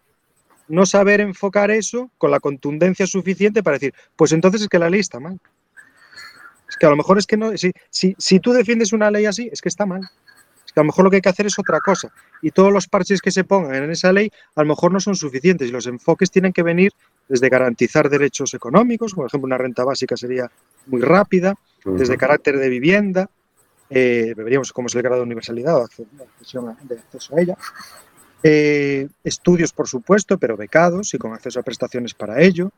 no 0.67 0.85
saber 0.85 1.21
enfocar 1.21 1.71
eso 1.71 2.11
con 2.17 2.31
la 2.31 2.39
contundencia 2.39 3.07
suficiente 3.07 3.63
para 3.63 3.75
decir, 3.75 3.93
pues 4.15 4.31
entonces 4.31 4.61
es 4.63 4.67
que 4.67 4.79
la 4.79 4.89
ley 4.89 4.99
está 4.99 5.19
mal. 5.19 5.39
Es 6.67 6.77
que 6.77 6.85
a 6.85 6.89
lo 6.89 6.95
mejor 6.95 7.17
es 7.17 7.27
que 7.27 7.37
no, 7.37 7.55
si, 7.57 7.71
si, 7.89 8.15
si 8.17 8.39
tú 8.39 8.51
defiendes 8.51 8.91
una 8.93 9.11
ley 9.11 9.25
así, 9.25 9.49
es 9.51 9.61
que 9.61 9.69
está 9.69 9.85
mal. 9.85 10.01
Es 10.65 10.73
que 10.73 10.79
a 10.79 10.83
lo 10.83 10.87
mejor 10.87 11.05
lo 11.05 11.09
que 11.11 11.17
hay 11.17 11.21
que 11.21 11.29
hacer 11.29 11.45
es 11.45 11.59
otra 11.59 11.79
cosa. 11.79 12.11
Y 12.41 12.51
todos 12.51 12.73
los 12.73 12.87
parches 12.87 13.21
que 13.21 13.31
se 13.31 13.43
pongan 13.43 13.83
en 13.83 13.91
esa 13.91 14.11
ley 14.11 14.31
a 14.55 14.61
lo 14.61 14.67
mejor 14.67 14.91
no 14.91 14.99
son 14.99 15.15
suficientes 15.15 15.69
y 15.69 15.71
los 15.71 15.87
enfoques 15.87 16.31
tienen 16.31 16.51
que 16.51 16.63
venir 16.63 16.91
desde 17.29 17.49
garantizar 17.49 18.09
derechos 18.09 18.53
económicos, 18.53 19.13
por 19.13 19.27
ejemplo, 19.27 19.45
una 19.45 19.57
renta 19.57 19.83
básica 19.83 20.15
sería 20.17 20.49
muy 20.87 21.01
rápida, 21.01 21.55
desde 21.83 22.17
carácter 22.17 22.57
de 22.57 22.69
vivienda, 22.69 23.29
eh, 23.89 24.33
veríamos 24.35 24.73
cómo 24.73 24.87
es 24.87 24.95
el 24.95 25.03
grado 25.03 25.17
de 25.17 25.23
universalidad 25.23 25.77
o 25.77 25.87
de 25.87 26.95
acceso 26.95 27.35
a 27.35 27.41
ella. 27.41 27.57
Eh, 28.47 29.07
estudios, 29.23 29.73
por 29.73 29.87
supuesto, 29.87 30.37
pero 30.37 30.55
becados 30.55 31.15
y 31.15 31.17
con 31.17 31.33
acceso 31.33 31.59
a 31.59 31.63
prestaciones 31.63 32.13
para 32.13 32.41
ello, 32.41 32.71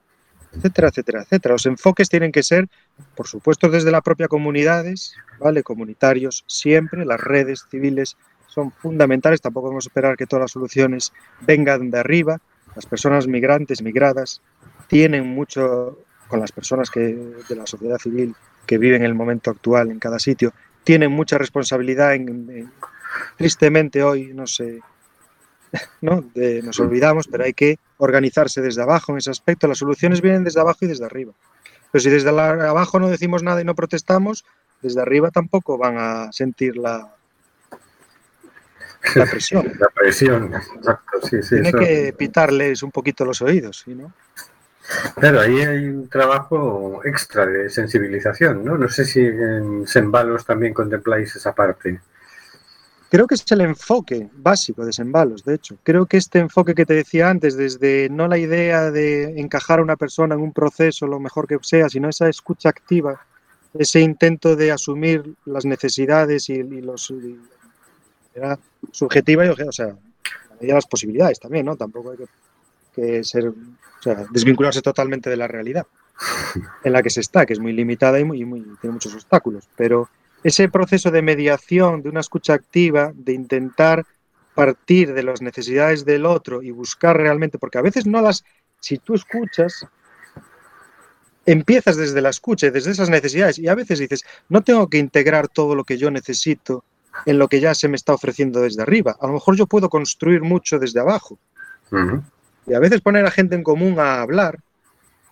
etcétera, 0.53 0.88
etcétera, 0.88 1.24
etcétera. 1.24 1.55
Los 1.55 1.65
enfoques 1.65 2.07
tienen 2.07 2.32
que 2.32 2.41
ser, 2.41 2.70
por 3.18 3.28
supuesto, 3.28 3.70
desde 3.70 3.91
las 3.91 4.01
propias 4.01 4.30
comunidades, 4.30 5.13
¿vale? 5.39 5.63
Comunitarios 5.63 6.45
siempre, 6.47 7.03
las 7.03 7.20
redes 7.20 7.65
civiles 7.70 8.15
son 8.47 8.72
fundamentales, 8.72 9.41
tampoco 9.41 9.68
vamos 9.68 9.86
a 9.86 9.89
esperar 9.89 10.15
que 10.15 10.26
todas 10.26 10.43
las 10.43 10.51
soluciones 10.51 11.11
vengan 11.41 11.91
de 11.91 11.99
arriba. 11.99 12.39
Las 12.74 12.86
personas 12.86 13.28
migrantes, 13.28 13.82
migradas, 13.82 14.41
tienen 14.88 15.28
mucho, 15.28 15.99
con 16.30 16.39
las 16.39 16.53
personas 16.53 16.89
que, 16.89 17.13
de 17.49 17.55
la 17.57 17.68
sociedad 17.68 17.97
civil 17.97 18.34
que 18.65 18.78
viven 18.78 19.01
en 19.01 19.07
el 19.07 19.15
momento 19.15 19.51
actual 19.51 19.91
en 19.91 19.99
cada 19.99 20.18
sitio, 20.18 20.53
tienen 20.86 21.11
mucha 21.11 21.38
responsabilidad 21.38 22.15
en, 22.15 22.30
en 22.49 22.72
tristemente 23.38 24.01
hoy 24.01 24.32
no 24.34 24.47
se, 24.47 24.82
¿no? 26.01 26.24
De- 26.34 26.61
nos 26.63 26.80
olvidamos, 26.80 27.28
pero 27.28 27.43
hay 27.43 27.53
que 27.53 27.78
organizarse 27.97 28.61
desde 28.61 28.82
abajo 28.82 29.11
en 29.11 29.18
ese 29.20 29.32
aspecto. 29.32 29.68
Las 29.68 29.78
soluciones 29.80 30.22
vienen 30.22 30.43
desde 30.43 30.59
abajo 30.61 30.80
y 30.82 30.88
desde 30.88 31.05
arriba. 31.05 31.34
Pero 31.91 32.01
si 32.01 32.09
desde 32.09 32.32
la- 32.32 32.70
abajo 32.70 32.99
no 32.99 33.09
decimos 33.09 33.43
nada 33.43 33.61
y 33.61 33.65
no 33.65 33.76
protestamos, 33.76 34.45
desde 34.82 35.01
arriba 35.01 35.32
tampoco 35.32 35.78
van 35.78 35.97
a 35.97 36.32
sentir 36.32 36.78
la, 36.78 37.13
la 39.15 39.26
presión. 39.26 39.72
La 39.80 39.88
presión, 39.93 40.53
exacto, 40.53 41.22
sí, 41.24 41.41
sí. 41.41 41.49
Tiene 41.49 41.70
eso- 41.70 41.78
que 41.78 42.13
pitarles 42.18 42.84
un 42.84 42.91
poquito 42.91 43.26
los 43.26 43.41
oídos, 43.41 43.84
¿sí, 43.86 43.93
¿no? 43.95 44.11
Claro, 45.15 45.41
ahí 45.41 45.59
hay 45.59 45.86
un 45.89 46.07
trabajo 46.07 47.01
extra 47.03 47.45
de 47.45 47.70
sensibilización, 47.70 48.63
¿no? 48.63 48.78
No 48.78 48.88
sé 48.88 49.03
si 49.03 49.20
en 49.20 49.86
Sembalos 49.86 50.45
también 50.45 50.74
contempláis 50.74 51.36
esa 51.36 51.53
parte. 51.53 51.99
Creo 53.10 53.26
que 53.26 53.36
es 53.36 53.45
el 53.51 53.62
enfoque 53.62 54.30
básico 54.34 54.86
de 54.86 54.91
Sembalos, 54.91 55.45
de 55.45 55.55
hecho. 55.55 55.78
Creo 55.84 56.05
que 56.05 56.18
este 56.18 56.39
enfoque 56.39 56.76
que 56.76 56.86
te 56.86 56.93
decía 56.93 57.30
antes, 57.30 57.55
desde 57.55 58.10
no 58.10 58.28
la 58.28 58.38
idea 58.38 58.91
de 58.91 59.39
encajar 59.39 59.80
a 59.80 59.84
una 59.84 59.95
persona 59.95 60.36
en 60.36 60.41
un 60.41 60.51
proceso 60.51 61.08
lo 61.08 61.20
mejor 61.20 61.47
que 61.47 61.58
sea, 61.62 61.88
sino 61.89 62.10
esa 62.10 62.28
escucha 62.28 62.68
activa, 62.70 63.22
ese 63.74 64.01
intento 64.01 64.55
de 64.58 64.72
asumir 64.72 65.36
las 65.45 65.66
necesidades 65.66 66.49
y, 66.49 66.53
y 66.55 66.82
los 66.82 67.10
y- 67.12 67.39
era 68.36 68.60
subjetiva 68.91 69.45
y 69.45 69.49
o 69.49 69.72
sea, 69.72 69.95
las 70.62 70.86
posibilidades 70.86 71.39
también, 71.39 71.66
¿no? 71.66 71.76
Tampoco 71.76 72.12
hay 72.12 72.18
que, 72.18 72.26
que 72.93 73.24
ser, 73.24 73.47
o 73.47 73.53
sea, 74.01 74.26
desvincularse 74.32 74.82
totalmente 74.82 75.30
de 75.30 75.38
la 75.38 75.47
realidad 75.47 75.86
en 76.84 76.93
la 76.93 77.01
que 77.01 77.10
se 77.10 77.22
está, 77.22 77.45
que 77.45 77.53
es 77.53 77.60
muy 77.60 77.74
limitada 77.74 78.20
y, 78.20 78.24
muy, 78.24 78.41
y 78.41 78.45
muy- 78.45 78.62
tiene 78.82 78.93
muchos 78.93 79.14
obstáculos, 79.14 79.68
pero 79.76 80.10
ese 80.47 80.69
proceso 80.69 81.11
de 81.11 81.21
mediación, 81.21 82.01
de 82.01 82.07
una 82.07 82.21
escucha 82.21 82.53
activa, 82.53 83.11
de 83.13 83.33
intentar 83.33 84.05
partir 84.55 85.13
de 85.13 85.21
las 85.21 85.41
necesidades 85.41 86.05
del 86.05 86.25
otro 86.25 86.63
y 86.63 86.71
buscar 86.71 87.17
realmente, 87.17 87.59
porque 87.59 87.79
a 87.79 87.81
veces 87.81 88.05
no 88.05 88.21
las, 88.21 88.45
si 88.79 88.97
tú 88.97 89.13
escuchas, 89.15 89.85
empiezas 91.45 91.97
desde 91.97 92.21
la 92.21 92.29
escucha, 92.29 92.71
desde 92.71 92.91
esas 92.91 93.09
necesidades, 93.09 93.59
y 93.59 93.67
a 93.67 93.75
veces 93.75 93.99
dices, 93.99 94.23
no 94.47 94.61
tengo 94.61 94.89
que 94.89 94.99
integrar 94.99 95.49
todo 95.49 95.75
lo 95.75 95.83
que 95.83 95.97
yo 95.97 96.09
necesito 96.11 96.85
en 97.25 97.39
lo 97.39 97.49
que 97.49 97.59
ya 97.59 97.75
se 97.75 97.89
me 97.89 97.97
está 97.97 98.13
ofreciendo 98.13 98.61
desde 98.61 98.81
arriba. 98.81 99.17
A 99.19 99.27
lo 99.27 99.33
mejor 99.33 99.57
yo 99.57 99.67
puedo 99.67 99.89
construir 99.89 100.43
mucho 100.43 100.79
desde 100.79 101.01
abajo. 101.01 101.37
Y 102.65 102.73
a 102.73 102.79
veces 102.79 103.01
poner 103.01 103.25
a 103.25 103.31
gente 103.31 103.55
en 103.55 103.63
común 103.63 103.99
a 103.99 104.21
hablar 104.21 104.59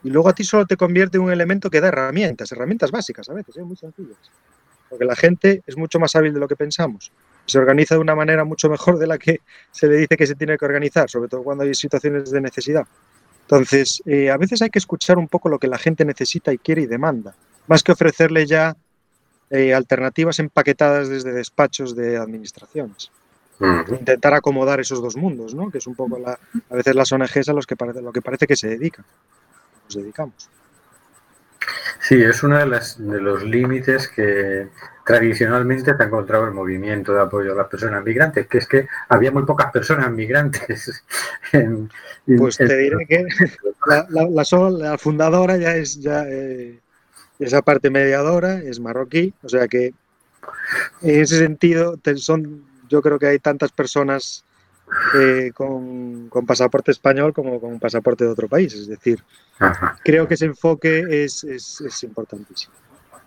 y 0.04 0.10
luego 0.10 0.28
a 0.28 0.34
ti 0.34 0.44
solo 0.44 0.66
te 0.66 0.76
convierte 0.76 1.18
en 1.18 1.24
un 1.24 1.32
elemento 1.32 1.70
que 1.70 1.80
da 1.80 1.88
herramientas, 1.88 2.52
herramientas 2.52 2.92
básicas 2.92 3.30
a 3.30 3.34
veces, 3.34 3.56
¿eh? 3.58 3.64
muy 3.64 3.78
sencillas. 3.78 4.18
Porque 4.90 5.06
la 5.06 5.16
gente 5.16 5.64
es 5.66 5.78
mucho 5.78 6.00
más 6.00 6.16
hábil 6.16 6.34
de 6.34 6.40
lo 6.40 6.48
que 6.48 6.56
pensamos. 6.56 7.12
Se 7.46 7.58
organiza 7.60 7.96
de 7.96 8.02
una 8.02 8.16
manera 8.16 8.44
mucho 8.44 8.70
mejor 8.70 8.98
de 8.98 9.08
la 9.08 9.18
que 9.18 9.42
se 9.72 9.88
le 9.88 9.98
dice 9.98 10.18
que 10.18 10.28
se 10.28 10.36
tiene 10.36 10.58
que 10.58 10.66
organizar, 10.66 11.10
sobre 11.10 11.30
todo 11.30 11.44
cuando 11.44 11.64
hay 11.64 11.74
situaciones 11.74 12.32
de 12.32 12.42
necesidad. 12.42 12.88
Entonces, 13.42 14.02
eh, 14.06 14.32
a 14.32 14.38
veces 14.38 14.62
hay 14.62 14.70
que 14.70 14.80
escuchar 14.80 15.18
un 15.18 15.28
poco 15.28 15.50
lo 15.50 15.60
que 15.60 15.68
la 15.68 15.78
gente 15.78 16.06
necesita 16.06 16.52
y 16.52 16.58
quiere 16.58 16.84
y 16.84 16.86
demanda, 16.88 17.36
más 17.68 17.84
que 17.84 17.92
ofrecerle 17.92 18.48
ya 18.48 18.76
eh, 19.52 19.74
alternativas 19.74 20.40
empaquetadas 20.40 21.10
desde 21.10 21.32
despachos 21.32 21.96
de 21.96 22.18
administraciones 22.18 23.12
intentar 23.60 24.34
acomodar 24.34 24.80
esos 24.80 25.02
dos 25.02 25.16
mundos, 25.16 25.54
¿no? 25.56 25.70
Que 25.72 25.78
es 25.78 25.88
un 25.88 25.96
poco 25.96 26.20
la, 26.20 26.38
a 26.70 26.76
veces 26.76 26.96
las 26.96 27.12
ONGs 27.12 27.50
a 27.50 27.54
los 27.54 27.66
que 27.66 27.76
parece, 27.76 28.02
lo 28.02 28.12
que 28.12 28.22
parece 28.22 28.48
que 28.48 28.56
se 28.56 28.68
dedican. 28.68 29.06
Nos 29.86 29.96
dedicamos. 29.96 30.50
Sí, 32.08 32.22
es 32.22 32.44
uno 32.44 32.58
de, 32.60 32.68
las, 32.68 32.98
de 33.00 33.20
los 33.20 33.44
límites 33.44 34.08
que 34.10 34.68
tradicionalmente 35.06 35.96
se 35.96 36.04
ha 36.04 36.06
encontrado 36.06 36.46
el 36.46 36.52
movimiento 36.54 37.14
de 37.14 37.22
apoyo 37.22 37.54
a 37.54 37.56
las 37.56 37.68
personas 37.68 38.04
migrantes, 38.04 38.48
que 38.48 38.60
es 38.60 38.68
que 38.68 38.88
había 39.10 39.32
muy 39.32 39.44
pocas 39.44 39.72
personas 39.72 40.12
migrantes. 40.12 41.04
En, 41.52 41.90
en- 42.28 42.38
Pues 42.38 42.58
te 42.58 42.78
diré 42.78 43.06
que 43.08 43.26
la, 43.88 44.06
la- 44.10 44.28
la 44.30 44.46
sol- 44.46 44.80
la 44.80 44.98
fundadora 44.98 45.58
ya 45.58 45.76
es 45.76 46.00
ya 46.00 46.26
eh, 46.28 46.80
esa 47.40 47.62
parte 47.62 47.90
mediadora, 47.90 48.60
es 48.60 48.80
marroquí, 48.80 49.34
o 49.44 49.50
sea 49.50 49.68
que 49.68 49.94
en 51.02 51.20
ese 51.22 51.38
sentido 51.40 52.00
son, 52.18 52.66
yo 52.90 53.02
creo 53.02 53.20
que 53.20 53.28
hay 53.28 53.40
tantas 53.40 53.72
personas 53.72 54.45
eh, 55.20 55.52
con, 55.54 56.30
con 56.30 56.46
pasaporte 56.46 56.92
español 56.92 57.34
como 57.34 57.60
con 57.60 57.80
pasaporte 57.80 58.24
de 58.24 58.30
otro 58.32 58.48
país, 58.48 58.74
es 58.74 58.88
decir, 58.88 59.24
Ajá. 59.60 59.98
creo 60.04 60.28
que 60.28 60.36
ese 60.36 60.46
enfoque 60.46 61.24
es, 61.24 61.44
es- 61.44 61.82
es 61.82 62.04
importantísimo. 62.04 62.74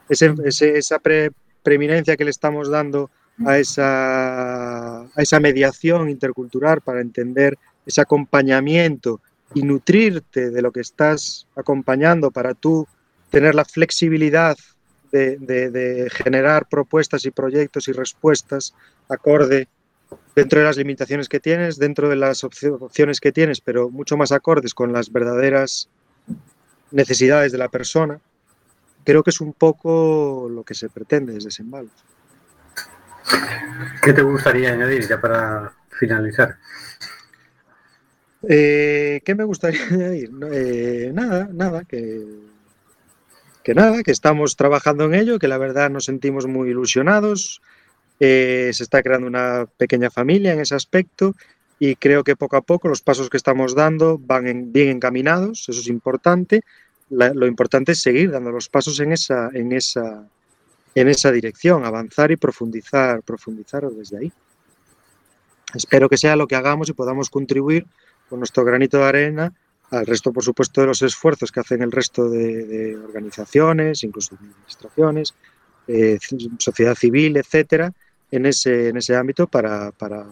Ese- 0.09 0.35
ese- 0.45 0.79
esa 0.79 0.99
pre- 0.99 1.31
preeminencia 1.63 2.17
que 2.17 2.25
le 2.25 2.31
estamos 2.31 2.71
dando 2.71 3.11
a 3.45 3.59
esa, 3.59 5.03
a 5.03 5.09
esa 5.23 5.39
mediación 5.41 6.09
intercultural 6.09 6.81
para 6.81 7.01
entender 7.01 7.59
ese 7.87 8.01
acompañamiento 8.01 9.21
y 9.55 9.63
nutrirte 9.63 10.51
de 10.51 10.63
lo 10.63 10.73
que 10.73 10.81
estás 10.81 11.47
acompañando 11.57 12.31
para 12.31 12.55
tú 12.55 12.87
tener 13.31 13.55
la 13.55 13.65
flexibilidad 13.65 14.57
de, 15.13 15.37
de- 15.39 15.71
de 15.71 16.11
generar 16.11 16.67
propuestas 16.69 17.25
y 17.25 17.31
proyectos 17.31 17.89
y 17.89 17.93
respuestas 17.93 18.75
acorde 19.09 19.69
dentro 20.35 20.61
de 20.61 20.67
las 20.67 20.77
limitaciones 20.77 21.29
que 21.29 21.41
tienes, 21.41 21.79
dentro 21.79 22.09
de 22.09 22.17
las 22.17 22.45
opci- 22.45 22.77
opciones 22.81 23.21
que 23.21 23.33
tienes, 23.33 23.61
pero 23.61 23.91
mucho 23.91 24.17
más 24.17 24.33
acordes 24.33 24.75
con 24.75 24.93
las 24.93 25.11
verdaderas 25.13 25.89
necesidades 26.91 27.53
de 27.53 27.59
la 27.59 27.69
persona, 27.69 28.21
creo 29.05 29.23
que 29.23 29.31
es 29.31 29.41
un 29.41 29.53
poco 29.53 30.49
lo 30.51 30.63
que 30.65 30.75
se 30.75 30.89
pretende 30.89 31.35
desde 31.35 31.51
Sembalos. 31.51 31.93
¿Qué 34.03 34.13
te 34.13 34.23
gustaría 34.23 34.73
añadir 34.73 35.07
ya 35.07 35.21
para 35.21 35.73
finalizar? 35.91 36.57
Eh, 38.49 39.21
¿Qué 39.25 39.35
me 39.35 39.45
gustaría 39.45 39.85
añadir? 39.91 40.31
Eh, 40.53 41.11
nada, 41.13 41.49
nada, 41.53 41.85
que, 41.85 42.25
que 43.63 43.75
nada, 43.75 44.03
que 44.03 44.13
estamos 44.13 44.57
trabajando 44.57 45.05
en 45.05 45.15
ello, 45.15 45.39
que 45.39 45.49
la 45.49 45.59
verdad 45.59 45.91
nos 45.91 46.05
sentimos 46.07 46.47
muy 46.47 46.71
ilusionados, 46.71 47.61
eh, 48.21 48.71
se 48.73 48.83
está 48.83 49.03
creando 49.03 49.27
una 49.27 49.67
pequeña 49.77 50.11
familia 50.11 50.53
en 50.53 50.61
ese 50.61 50.75
aspecto 50.75 51.35
y 51.79 51.95
creo 51.97 52.25
que 52.25 52.37
poco 52.37 52.57
a 52.57 52.63
poco 52.63 52.89
los 52.89 53.03
pasos 53.03 53.31
que 53.31 53.37
estamos 53.37 53.75
dando 53.75 54.19
van 54.19 54.49
en- 54.49 54.73
bien 54.73 54.89
encaminados, 54.89 55.69
eso 55.69 55.81
es 55.81 55.87
importante. 55.89 56.63
Lo 57.11 57.47
importante 57.47 57.93
es 57.93 58.01
seguir 58.01 58.31
dando 58.31 58.51
los 58.51 58.69
pasos 58.69 59.01
en 59.01 59.13
esa, 59.13 59.49
en 59.55 59.73
esa, 59.73 60.27
en 60.95 61.09
esa 61.09 61.33
dirección, 61.33 61.85
avanzar 61.85 62.31
y 62.31 62.37
profundizar, 62.37 63.23
profundizar 63.23 63.89
desde 63.89 64.19
ahí. 64.19 64.33
Espero 65.75 66.09
que 66.09 66.19
sea 66.19 66.37
lo 66.37 66.47
que 66.47 66.57
hagamos 66.57 66.89
y 66.89 66.93
podamos 66.93 67.31
contribuir 67.31 67.87
con 68.29 68.41
nuestro 68.41 68.65
granito 68.65 68.99
de 68.99 69.05
arena 69.05 69.53
al 69.91 70.07
resto, 70.07 70.33
por 70.33 70.45
supuesto, 70.45 70.83
de 70.83 70.89
los 70.89 71.01
esfuerzos 71.01 71.51
que 71.51 71.61
hacen 71.61 71.81
el 71.81 71.93
resto 71.93 72.29
de, 72.29 72.95
organizaciones, 72.97 74.05
incluso 74.05 74.35
administraciones, 74.35 75.35
eh, 75.87 76.19
sociedad 76.59 76.95
civil, 76.95 77.39
etcétera, 77.39 77.93
en 78.31 78.47
ese, 78.47 78.89
en 78.89 78.97
ese 78.97 79.17
ámbito 79.17 79.47
para, 79.47 79.93
para, 79.93 80.27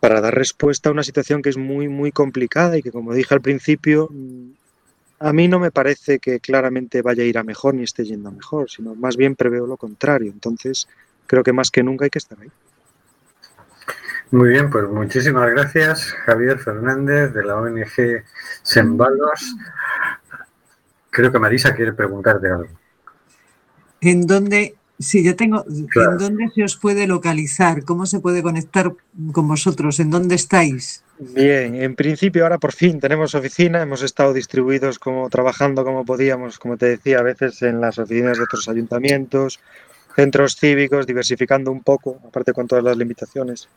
para 0.00 0.20
dar 0.20 0.34
respuesta 0.34 0.88
a 0.88 0.92
una 0.92 1.02
situación 1.02 1.42
que 1.42 1.50
es 1.50 1.56
muy, 1.56 1.88
muy 1.88 2.12
complicada 2.12 2.76
y 2.76 2.82
que, 2.82 2.92
como 2.92 3.14
dije 3.14 3.34
al 3.34 3.40
principio, 3.40 4.10
a 5.18 5.32
mí 5.32 5.48
no 5.48 5.58
me 5.58 5.70
parece 5.70 6.18
que 6.18 6.40
claramente 6.40 7.02
vaya 7.02 7.22
a 7.22 7.26
ir 7.26 7.38
a 7.38 7.42
mejor 7.42 7.74
ni 7.74 7.82
esté 7.84 8.04
yendo 8.04 8.28
a 8.28 8.32
mejor, 8.32 8.70
sino 8.70 8.94
más 8.94 9.16
bien 9.16 9.36
preveo 9.36 9.66
lo 9.66 9.76
contrario. 9.76 10.30
Entonces, 10.30 10.88
creo 11.26 11.42
que 11.42 11.52
más 11.52 11.70
que 11.70 11.82
nunca 11.82 12.04
hay 12.04 12.10
que 12.10 12.18
estar 12.18 12.38
ahí. 12.40 12.50
Muy 14.30 14.50
bien, 14.50 14.68
pues 14.68 14.88
muchísimas 14.88 15.48
gracias, 15.50 16.12
Javier 16.26 16.58
Fernández, 16.58 17.32
de 17.32 17.44
la 17.44 17.56
ONG 17.56 18.24
Sembalos. 18.62 19.56
Creo 21.10 21.30
que 21.30 21.38
Marisa 21.38 21.74
quiere 21.74 21.92
preguntarte 21.92 22.48
algo. 22.48 22.68
¿En 24.00 24.26
dónde, 24.26 24.74
sí, 24.98 25.22
yo 25.24 25.34
tengo, 25.36 25.64
Claro. 25.90 26.12
¿en 26.12 26.18
dónde 26.18 26.50
se 26.54 26.64
os 26.64 26.76
puede 26.76 27.06
localizar? 27.06 27.84
¿Cómo 27.84 28.06
se 28.06 28.20
puede 28.20 28.42
conectar 28.42 28.92
con 29.32 29.48
vosotros? 29.48 30.00
¿En 30.00 30.10
dónde 30.10 30.34
estáis? 30.34 31.02
Bien, 31.18 31.76
en 31.76 31.94
principio 31.94 32.42
ahora 32.42 32.58
por 32.58 32.72
fin 32.72 32.98
tenemos 32.98 33.34
oficina, 33.36 33.80
hemos 33.82 34.02
estado 34.02 34.32
distribuidos 34.32 34.98
como 34.98 35.30
trabajando 35.30 35.84
como 35.84 36.04
podíamos, 36.04 36.58
como 36.58 36.76
te 36.76 36.86
decía, 36.86 37.20
a 37.20 37.22
veces 37.22 37.62
en 37.62 37.80
las 37.80 37.98
oficinas 37.98 38.36
de 38.36 38.44
otros 38.44 38.68
ayuntamientos, 38.68 39.60
centros 40.16 40.56
cívicos, 40.56 41.06
diversificando 41.06 41.70
un 41.70 41.82
poco, 41.82 42.20
aparte 42.26 42.52
con 42.52 42.66
todas 42.66 42.82
las 42.82 42.96
limitaciones 42.96 43.68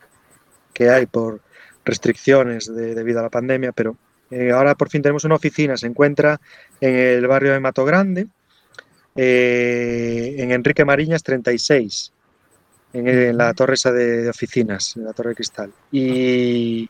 que 0.72 0.90
hay 0.90 1.06
por 1.06 1.40
restricciones 1.84 2.72
de- 2.74 2.94
debido 2.94 3.20
a 3.20 3.22
la 3.22 3.30
pandemia, 3.30 3.72
pero 3.72 3.96
eh, 4.30 4.50
ahora 4.50 4.74
por 4.74 4.90
fin 4.90 5.00
tenemos 5.02 5.24
una 5.24 5.36
oficina, 5.36 5.76
se 5.76 5.86
encuentra 5.86 6.40
en 6.80 6.94
el 6.94 7.26
barrio 7.26 7.52
de 7.52 7.60
Mato 7.60 7.84
Grande, 7.84 8.26
eh, 9.20 10.36
en 10.38 10.52
Enrique 10.52 10.84
Mariñas 10.84 11.24
36, 11.24 12.12
en, 12.92 13.08
en 13.08 13.36
la 13.36 13.52
torre 13.52 13.74
esa 13.74 13.90
de, 13.90 14.22
de 14.22 14.30
oficinas, 14.30 14.96
en 14.96 15.06
la 15.06 15.12
torre 15.12 15.30
de 15.30 15.34
cristal. 15.34 15.72
Y, 15.90 16.88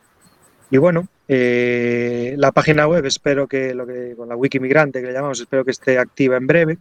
y 0.70 0.76
bueno, 0.76 1.08
eh, 1.26 2.34
la 2.36 2.52
página 2.52 2.86
web 2.86 3.06
espero 3.06 3.46
que, 3.46 3.72
lo 3.72 3.86
que 3.86 4.14
con 4.14 4.28
la 4.28 4.36
wiki 4.36 4.60
migrante 4.60 5.00
que 5.00 5.06
le 5.06 5.14
llamamos, 5.14 5.40
espero 5.40 5.64
que 5.64 5.70
esté 5.70 5.98
activa 5.98 6.36
en 6.36 6.46
breve 6.46 6.78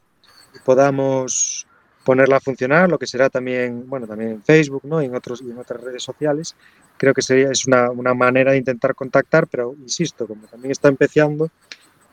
podamos 0.65 1.65
ponerla 2.03 2.37
a 2.37 2.41
funcionar, 2.41 2.89
lo 2.89 2.99
que 2.99 3.07
será 3.07 3.29
también, 3.29 3.87
bueno, 3.87 4.05
también 4.05 4.31
en 4.31 4.43
Facebook, 4.43 4.81
¿no? 4.83 5.01
Y 5.01 5.05
en 5.05 5.15
otros 5.15 5.41
y 5.41 5.49
en 5.49 5.57
otras 5.57 5.81
redes 5.81 6.03
sociales. 6.03 6.55
Creo 6.97 7.13
que 7.13 7.21
sería 7.21 7.51
es 7.51 7.65
una, 7.67 7.89
una 7.91 8.13
manera 8.13 8.51
de 8.51 8.57
intentar 8.57 8.95
contactar, 8.95 9.47
pero 9.47 9.75
insisto, 9.79 10.27
como 10.27 10.45
también 10.47 10.71
está 10.71 10.89
empezando, 10.89 11.49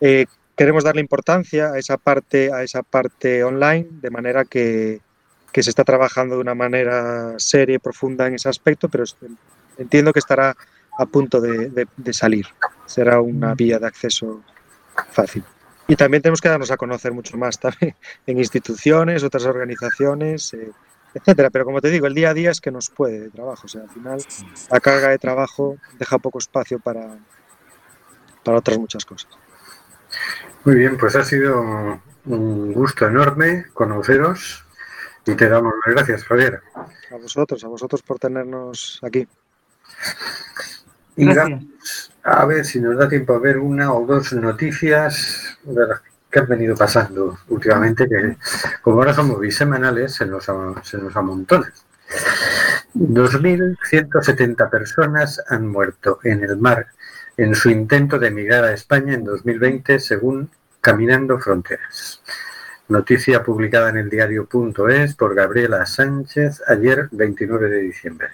eh, 0.00 0.26
queremos 0.56 0.84
darle 0.84 1.00
importancia 1.00 1.72
a 1.72 1.78
esa 1.78 1.96
parte, 1.96 2.52
a 2.52 2.62
esa 2.62 2.82
parte 2.82 3.44
online, 3.44 3.86
de 3.90 4.10
manera 4.10 4.44
que, 4.44 5.00
que 5.52 5.62
se 5.62 5.70
está 5.70 5.84
trabajando 5.84 6.36
de 6.36 6.40
una 6.40 6.54
manera 6.54 7.34
seria 7.38 7.76
y 7.76 7.78
profunda 7.78 8.26
en 8.26 8.34
ese 8.34 8.48
aspecto, 8.48 8.88
pero 8.88 9.04
entiendo 9.78 10.12
que 10.12 10.18
estará 10.18 10.56
a 10.98 11.06
punto 11.06 11.40
de, 11.40 11.70
de, 11.70 11.86
de 11.96 12.12
salir. 12.12 12.46
Será 12.86 13.20
una 13.20 13.54
vía 13.54 13.78
de 13.78 13.86
acceso 13.86 14.42
fácil. 15.10 15.44
Y 15.86 15.96
también 15.96 16.22
tenemos 16.22 16.40
que 16.40 16.48
darnos 16.48 16.70
a 16.70 16.76
conocer 16.76 17.12
mucho 17.12 17.36
más 17.36 17.58
también 17.58 17.94
en 18.26 18.38
instituciones, 18.38 19.22
otras 19.22 19.44
organizaciones, 19.44 20.54
eh, 20.54 20.70
etcétera. 21.14 21.50
Pero 21.50 21.64
como 21.64 21.80
te 21.80 21.90
digo, 21.90 22.06
el 22.06 22.14
día 22.14 22.30
a 22.30 22.34
día 22.34 22.50
es 22.50 22.60
que 22.60 22.70
nos 22.70 22.90
puede 22.90 23.20
de 23.20 23.30
trabajo. 23.30 23.62
O 23.64 23.68
sea, 23.68 23.82
al 23.82 23.90
final 23.90 24.24
la 24.70 24.80
carga 24.80 25.08
de 25.10 25.18
trabajo 25.18 25.76
deja 25.98 26.18
poco 26.18 26.38
espacio 26.38 26.78
para, 26.78 27.18
para 28.42 28.58
otras 28.58 28.78
muchas 28.78 29.04
cosas. 29.04 29.30
Muy 30.64 30.76
bien, 30.76 30.96
pues 30.96 31.16
ha 31.16 31.24
sido 31.24 32.00
un 32.26 32.72
gusto 32.72 33.06
enorme 33.06 33.66
conoceros 33.74 34.64
y 35.26 35.34
te 35.34 35.48
damos 35.48 35.72
las 35.84 35.94
gracias, 35.94 36.24
Javier. 36.24 36.62
A 37.10 37.16
vosotros, 37.16 37.62
a 37.64 37.68
vosotros 37.68 38.02
por 38.02 38.18
tenernos 38.18 39.00
aquí. 39.02 39.26
Y 41.16 41.26
Gracias. 41.26 41.48
vamos 41.48 42.10
a 42.24 42.44
ver 42.46 42.64
si 42.64 42.80
nos 42.80 42.96
da 42.96 43.08
tiempo 43.08 43.34
a 43.34 43.38
ver 43.38 43.58
una 43.58 43.92
o 43.92 44.04
dos 44.06 44.32
noticias 44.32 45.58
de 45.62 45.86
las 45.86 46.00
que 46.30 46.40
han 46.40 46.48
venido 46.48 46.74
pasando 46.74 47.38
últimamente, 47.48 48.08
que 48.08 48.36
como 48.82 48.98
ahora 48.98 49.14
somos 49.14 49.38
bisemanales, 49.38 50.14
se 50.14 50.26
nos, 50.26 50.44
se 50.82 50.98
nos 50.98 51.16
amontonan. 51.16 51.72
2.170 52.94 54.70
personas 54.70 55.42
han 55.48 55.68
muerto 55.68 56.18
en 56.24 56.42
el 56.44 56.56
mar 56.56 56.86
en 57.36 57.54
su 57.54 57.68
intento 57.70 58.18
de 58.18 58.28
emigrar 58.28 58.64
a 58.64 58.72
España 58.72 59.12
en 59.14 59.24
2020, 59.24 59.98
según 59.98 60.50
Caminando 60.80 61.38
Fronteras. 61.38 62.22
Noticia 62.88 63.42
publicada 63.42 63.90
en 63.90 63.96
el 63.96 64.08
diario.es 64.10 65.14
por 65.14 65.34
Gabriela 65.34 65.86
Sánchez 65.86 66.60
ayer 66.68 67.08
29 67.10 67.70
de 67.70 67.80
diciembre. 67.80 68.28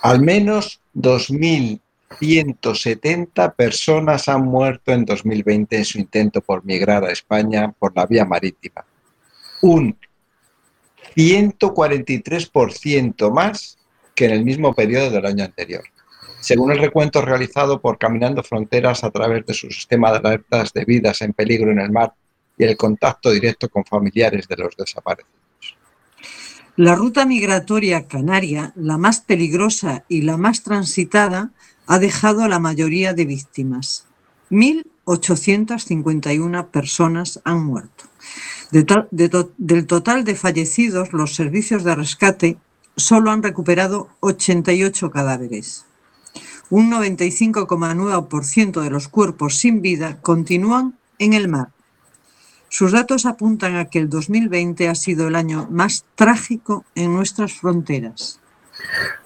Al 0.00 0.22
menos 0.22 0.80
2.170 0.94 3.54
personas 3.54 4.26
han 4.28 4.42
muerto 4.42 4.92
en 4.92 5.04
2020 5.04 5.76
en 5.76 5.84
su 5.84 5.98
intento 5.98 6.40
por 6.40 6.64
migrar 6.64 7.04
a 7.04 7.12
España 7.12 7.70
por 7.78 7.94
la 7.94 8.06
vía 8.06 8.24
marítima. 8.24 8.86
Un 9.62 9.96
143% 11.14 13.32
más 13.32 13.78
que 14.14 14.24
en 14.26 14.32
el 14.32 14.44
mismo 14.44 14.74
periodo 14.74 15.10
del 15.10 15.26
año 15.26 15.44
anterior. 15.44 15.84
Según 16.46 16.70
el 16.70 16.78
recuento 16.78 17.20
realizado 17.22 17.80
por 17.80 17.98
Caminando 17.98 18.44
Fronteras 18.44 19.02
a 19.02 19.10
través 19.10 19.44
de 19.46 19.52
su 19.52 19.68
sistema 19.68 20.12
de 20.12 20.18
alertas 20.18 20.72
de 20.72 20.84
vidas 20.84 21.20
en 21.22 21.32
peligro 21.32 21.72
en 21.72 21.80
el 21.80 21.90
mar 21.90 22.12
y 22.56 22.62
el 22.62 22.76
contacto 22.76 23.32
directo 23.32 23.68
con 23.68 23.84
familiares 23.84 24.46
de 24.46 24.56
los 24.56 24.76
desaparecidos. 24.76 25.34
La 26.76 26.94
ruta 26.94 27.26
migratoria 27.26 28.06
canaria, 28.06 28.72
la 28.76 28.96
más 28.96 29.22
peligrosa 29.22 30.04
y 30.08 30.22
la 30.22 30.36
más 30.36 30.62
transitada, 30.62 31.50
ha 31.88 31.98
dejado 31.98 32.44
a 32.44 32.48
la 32.48 32.60
mayoría 32.60 33.12
de 33.12 33.24
víctimas. 33.24 34.06
1.851 34.50 36.68
personas 36.68 37.40
han 37.42 37.64
muerto. 37.64 38.04
De 38.70 38.84
tal- 38.84 39.08
de 39.10 39.28
to- 39.28 39.50
del 39.58 39.88
total 39.88 40.22
de 40.22 40.36
fallecidos, 40.36 41.12
los 41.12 41.34
servicios 41.34 41.82
de 41.82 41.96
rescate 41.96 42.56
solo 42.96 43.32
han 43.32 43.42
recuperado 43.42 44.10
88 44.20 45.10
cadáveres. 45.10 45.86
Un 46.68 46.90
95,9% 46.90 48.82
de 48.82 48.90
los 48.90 49.08
cuerpos 49.08 49.58
sin 49.58 49.82
vida 49.82 50.18
continúan 50.20 50.98
en 51.18 51.32
el 51.32 51.48
mar. 51.48 51.68
Sus 52.68 52.92
datos 52.92 53.24
apuntan 53.24 53.76
a 53.76 53.86
que 53.86 54.00
el 54.00 54.08
2020 54.08 54.88
ha 54.88 54.94
sido 54.94 55.28
el 55.28 55.36
año 55.36 55.68
más 55.70 56.04
trágico 56.16 56.84
en 56.94 57.14
nuestras 57.14 57.52
fronteras. 57.52 58.40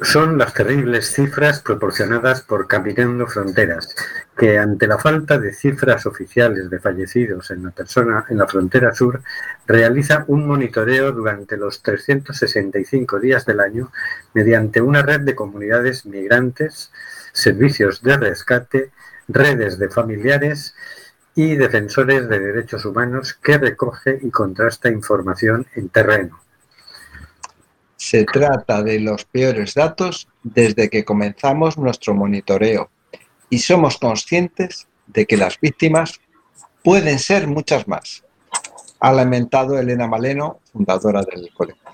Son 0.01 0.39
las 0.39 0.55
terribles 0.55 1.13
cifras 1.13 1.61
proporcionadas 1.61 2.43
por 2.43 2.69
Caminando 2.69 3.27
Fronteras, 3.27 3.95
que 4.37 4.59
ante 4.59 4.87
la 4.87 4.99
falta 4.99 5.39
de 5.39 5.53
cifras 5.53 6.07
oficiales 6.07 6.71
de 6.71 6.79
fallecidos 6.79 7.51
en 7.51 7.65
la 7.65 7.71
persona 7.71 8.25
en 8.29 8.39
la 8.39 8.47
frontera 8.47 8.95
sur, 8.95 9.23
realiza 9.67 10.25
un 10.29 10.47
monitoreo 10.47 11.13
durante 11.13 11.57
los 11.57 11.83
365 11.83 13.19
días 13.19 13.45
del 13.45 13.61
año 13.61 13.91
mediante 14.35 14.81
una 14.81 15.03
red 15.03 15.23
de 15.23 15.35
comunidades 15.35 16.07
migrantes, 16.07 16.93
servicios 17.33 18.03
de 18.03 18.17
rescate, 18.17 18.91
redes 19.29 19.79
de 19.79 19.89
familiares 19.89 20.75
y 21.35 21.55
defensores 21.55 22.29
de 22.29 22.39
derechos 22.39 22.85
humanos 22.85 23.35
que 23.35 23.59
recoge 23.59 24.19
y 24.23 24.31
contrasta 24.31 24.91
información 24.91 25.67
en 25.75 25.89
terreno. 25.89 26.41
Se 27.97 28.25
trata 28.25 28.83
de 28.83 29.01
los 29.01 29.25
peores 29.25 29.75
datos 29.75 30.29
desde 30.43 30.89
que 30.89 31.05
comenzamos 31.05 31.77
nuestro 31.79 32.15
monitoreo 32.15 32.91
y 33.49 33.59
somos 33.59 33.99
conscientes 33.99 34.89
de 35.07 35.27
que 35.27 35.37
las 35.37 35.61
víctimas 35.61 36.21
pueden 36.83 37.19
ser 37.19 37.47
muchas 37.47 37.87
más, 37.87 38.25
ha 39.01 39.13
lamentado 39.13 39.79
Elena 39.79 40.07
Maleno, 40.07 40.61
fundadora 40.73 41.23
del 41.23 41.51
colectivo. 41.53 41.90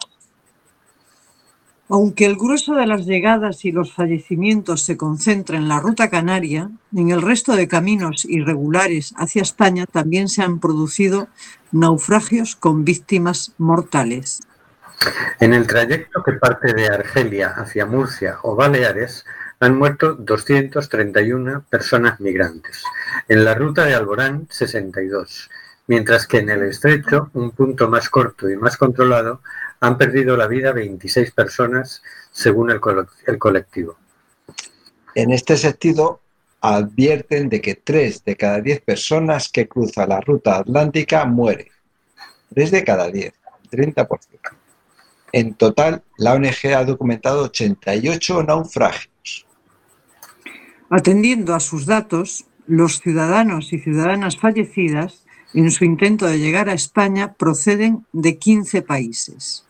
Aunque 1.89 2.27
el 2.27 2.37
grueso 2.37 2.75
de 2.75 2.87
las 2.87 3.07
llegadas 3.07 3.65
y 3.65 3.71
los 3.71 3.93
fallecimientos 3.93 4.83
se 4.83 4.97
concentra 4.97 5.57
en 5.57 5.69
la 5.69 5.79
ruta 5.79 6.11
canaria, 6.11 6.71
en 6.95 7.11
el 7.11 7.23
resto 7.23 7.55
de 7.55 7.69
caminos 7.69 8.25
irregulares 8.25 9.15
hacia 9.17 9.43
España 9.43 9.87
también 9.87 10.29
se 10.29 10.43
han 10.43 10.59
producido 10.59 11.29
naufragios 11.71 12.57
con 12.57 12.85
víctimas 12.85 13.53
mortales. 13.59 14.41
En 15.39 15.55
el 15.55 15.67
trayecto 15.67 16.23
que 16.25 16.33
parte 16.33 16.73
de 16.75 16.89
Argelia 16.89 17.51
hacia 17.51 17.87
Murcia 17.87 18.39
o 18.43 18.57
Baleares 18.57 19.25
han 19.61 19.79
muerto 19.79 20.15
231 20.15 21.65
personas 21.71 22.19
migrantes. 22.21 22.83
En 23.29 23.45
la 23.45 23.55
ruta 23.55 23.85
de 23.85 23.95
Alborán, 23.95 24.49
62. 24.51 25.51
Mientras 25.87 26.27
que 26.27 26.39
en 26.39 26.51
el 26.51 26.63
estrecho, 26.65 27.31
un 27.35 27.53
punto 27.53 27.89
más 27.89 28.11
corto 28.11 28.51
y 28.51 28.57
más 28.57 28.77
controlado, 28.77 29.41
han 29.87 29.97
perdido 29.97 30.37
la 30.37 30.49
vida 30.49 30.73
26 30.73 31.31
personas, 31.31 32.03
según 32.33 32.71
el, 32.71 32.81
colectivo. 33.39 33.97
En 35.15 35.33
este 35.33 35.57
sentido, 35.57 36.21
advierten 36.61 37.49
de 37.49 37.61
que 37.61 37.77
3 37.77 38.25
de 38.25 38.37
cada 38.37 38.61
10 38.61 38.81
personas 38.81 39.49
que 39.49 39.69
cruzan 39.69 40.09
la 40.09 40.21
ruta 40.21 40.59
atlántica 40.59 41.25
mueren. 41.25 41.69
3 42.55 42.71
de 42.71 42.85
cada 42.85 43.11
10, 43.11 43.33
30%. 43.71 44.09
En 45.33 45.55
total, 45.55 46.03
la 46.19 46.35
ONG 46.35 46.75
ha 46.75 46.85
documentado 46.85 47.45
88 47.45 48.43
naufragios. 48.43 49.47
Atendiendo 50.91 51.55
a 51.55 51.61
sus 51.61 51.87
datos, 51.87 52.47
los 52.67 53.01
ciudadanos 53.01 53.73
y 53.73 53.79
ciudadanas 53.79 54.37
fallecidas 54.37 55.25
en 55.55 55.71
su 55.71 55.85
intento 55.85 56.27
de 56.27 56.39
llegar 56.39 56.69
a 56.69 56.75
España 56.75 57.35
proceden 57.35 58.05
de 58.13 58.39
15 58.39 58.83
países. 58.83 59.66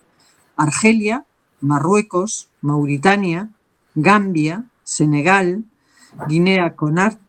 Argelia, 0.57 1.25
Marruecos, 1.61 2.49
Mauritania, 2.61 3.51
Gambia, 3.95 4.65
Senegal, 4.85 5.65
Guinea 6.29 6.75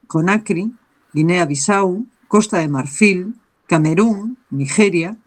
Conakry, 0.07 0.71
Guinea-Bissau, 1.13 2.05
Costa 2.27 2.59
de 2.59 2.67
Marfil, 2.67 3.35
Camerún, 3.67 4.37
Nigeria, 4.49 5.17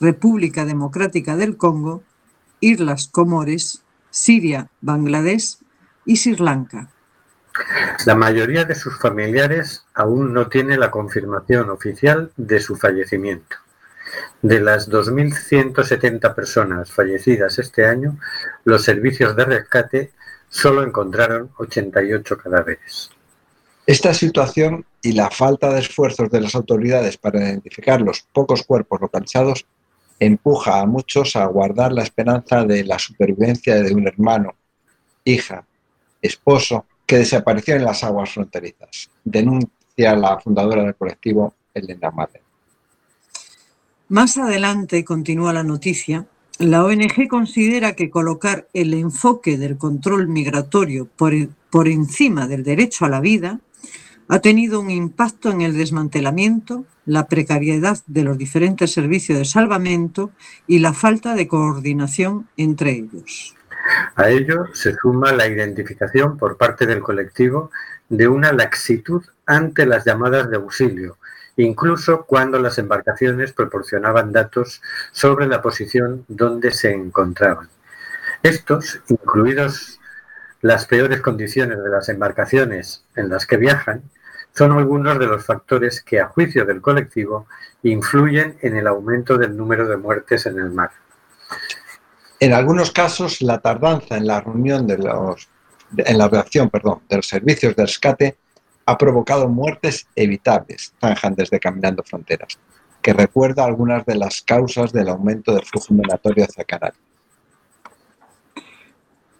República 0.00 0.64
Democrática 0.64 1.36
del 1.36 1.56
Congo, 1.56 2.02
Islas 2.60 3.08
Comores, 3.08 3.82
Siria, 4.10 4.68
Bangladesh 4.80 5.58
y 6.04 6.16
Sri 6.16 6.36
Lanka. 6.36 6.88
La 8.04 8.14
mayoría 8.14 8.64
de 8.64 8.74
sus 8.74 8.98
familiares 8.98 9.84
aún 9.94 10.32
no 10.32 10.48
tiene 10.48 10.76
la 10.76 10.90
confirmación 10.90 11.70
oficial 11.70 12.32
de 12.36 12.60
su 12.60 12.76
fallecimiento. 12.76 13.56
De 14.42 14.60
las 14.60 14.90
2.170 14.90 16.34
personas 16.34 16.90
fallecidas 16.90 17.58
este 17.58 17.86
año, 17.86 18.18
los 18.64 18.84
servicios 18.84 19.34
de 19.36 19.44
rescate 19.44 20.12
solo 20.48 20.82
encontraron 20.82 21.50
88 21.58 22.38
cadáveres. 22.38 23.10
Esta 23.86 24.14
situación 24.14 24.86
y 25.02 25.12
la 25.12 25.30
falta 25.30 25.72
de 25.72 25.80
esfuerzos 25.80 26.30
de 26.30 26.40
las 26.40 26.54
autoridades 26.54 27.18
para 27.18 27.40
identificar 27.40 28.00
los 28.00 28.22
pocos 28.22 28.62
cuerpos 28.62 29.00
localizados 29.00 29.66
empuja 30.18 30.80
a 30.80 30.86
muchos 30.86 31.36
a 31.36 31.44
guardar 31.46 31.92
la 31.92 32.02
esperanza 32.02 32.64
de 32.64 32.84
la 32.84 32.98
supervivencia 32.98 33.74
de 33.82 33.94
un 33.94 34.06
hermano, 34.06 34.54
hija, 35.24 35.66
esposo 36.22 36.86
que 37.06 37.18
desapareció 37.18 37.74
en 37.76 37.84
las 37.84 38.02
aguas 38.04 38.30
fronterizas, 38.30 39.10
denuncia 39.24 40.16
la 40.16 40.38
fundadora 40.38 40.84
del 40.84 40.94
colectivo 40.94 41.54
Elena 41.74 42.10
Mate. 42.10 42.43
Más 44.14 44.36
adelante, 44.36 45.04
continúa 45.04 45.52
la 45.52 45.64
noticia, 45.64 46.24
La 46.60 46.84
ONG 46.84 47.26
considera 47.28 47.96
que 47.96 48.10
colocar 48.10 48.68
el 48.72 48.94
enfoque 48.94 49.58
del 49.58 49.76
control 49.76 50.28
migratorio 50.28 51.08
por, 51.16 51.32
por 51.68 51.88
encima 51.88 52.46
del 52.46 52.62
derecho 52.62 53.04
a 53.04 53.08
la 53.08 53.18
vida 53.18 53.58
ha 54.28 54.38
tenido 54.38 54.78
un 54.78 54.92
impacto 54.92 55.50
en 55.50 55.62
el 55.62 55.76
desmantelamiento, 55.76 56.84
la 57.06 57.26
precariedad 57.26 57.98
de 58.06 58.22
los 58.22 58.38
diferentes 58.38 58.92
servicios 58.92 59.36
de 59.36 59.46
salvamento 59.46 60.30
y 60.68 60.78
la 60.78 60.92
falta 60.92 61.34
de 61.34 61.48
coordinación 61.48 62.46
entre 62.56 62.92
ellos. 62.92 63.56
A 64.14 64.30
ello 64.30 64.66
se 64.74 64.94
suma 64.94 65.32
la 65.32 65.48
identificación 65.48 66.36
por 66.38 66.56
parte 66.56 66.86
del 66.86 67.00
colectivo 67.00 67.72
de 68.08 68.28
una 68.28 68.52
laxitud 68.52 69.24
ante 69.44 69.86
las 69.86 70.04
llamadas 70.04 70.48
de 70.50 70.56
auxilio, 70.56 71.18
incluso 71.56 72.24
cuando 72.24 72.58
las 72.58 72.78
embarcaciones 72.78 73.52
proporcionaban 73.52 74.32
datos 74.32 74.82
sobre 75.12 75.46
la 75.46 75.62
posición 75.62 76.24
donde 76.28 76.72
se 76.72 76.92
encontraban. 76.92 77.68
Estos, 78.42 79.00
incluidos 79.08 80.00
las 80.60 80.86
peores 80.86 81.20
condiciones 81.20 81.82
de 81.82 81.90
las 81.90 82.08
embarcaciones 82.08 83.04
en 83.16 83.28
las 83.28 83.46
que 83.46 83.56
viajan, 83.56 84.02
son 84.54 84.72
algunos 84.72 85.18
de 85.18 85.26
los 85.26 85.44
factores 85.44 86.02
que, 86.02 86.20
a 86.20 86.28
juicio 86.28 86.64
del 86.64 86.80
colectivo, 86.80 87.46
influyen 87.82 88.56
en 88.62 88.76
el 88.76 88.86
aumento 88.86 89.36
del 89.36 89.56
número 89.56 89.88
de 89.88 89.96
muertes 89.96 90.46
en 90.46 90.58
el 90.58 90.70
mar. 90.70 90.90
En 92.40 92.52
algunos 92.52 92.92
casos, 92.92 93.42
la 93.42 93.58
tardanza 93.58 94.16
en 94.16 94.26
la 94.26 94.40
reunión 94.40 94.86
de 94.86 94.98
los, 94.98 95.48
en 95.96 96.18
la 96.18 96.28
reacción, 96.28 96.70
perdón, 96.70 97.00
de 97.08 97.16
los 97.16 97.28
servicios 97.28 97.74
de 97.74 97.86
rescate 97.86 98.36
ha 98.86 98.98
provocado 98.98 99.48
muertes 99.48 100.06
evitables, 100.14 100.94
zanjan 101.00 101.34
desde 101.34 101.60
Caminando 101.60 102.02
Fronteras, 102.02 102.58
que 103.02 103.12
recuerda 103.12 103.64
algunas 103.64 104.04
de 104.06 104.16
las 104.16 104.42
causas 104.42 104.92
del 104.92 105.08
aumento 105.08 105.54
del 105.54 105.64
flujo 105.64 105.94
migratorio 105.94 106.44
hacia 106.44 106.64
Canarias. 106.64 107.00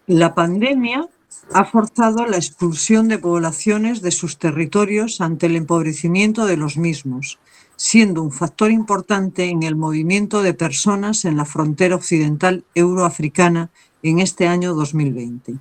La 0.06 0.34
pandemia 0.34 1.08
ha 1.52 1.64
forzado 1.64 2.26
la 2.26 2.36
expulsión 2.36 3.08
de 3.08 3.18
poblaciones 3.18 4.02
de 4.02 4.10
sus 4.10 4.38
territorios 4.38 5.20
ante 5.20 5.46
el 5.46 5.56
empobrecimiento 5.56 6.46
de 6.46 6.56
los 6.56 6.76
mismos, 6.76 7.38
siendo 7.76 8.22
un 8.22 8.30
factor 8.30 8.70
importante 8.70 9.44
en 9.46 9.62
el 9.62 9.76
movimiento 9.76 10.42
de 10.42 10.54
personas 10.54 11.24
en 11.24 11.36
la 11.36 11.44
frontera 11.44 11.96
occidental 11.96 12.64
euroafricana 12.74 13.70
en 14.02 14.20
este 14.20 14.46
año 14.46 14.74
2020. 14.74 15.54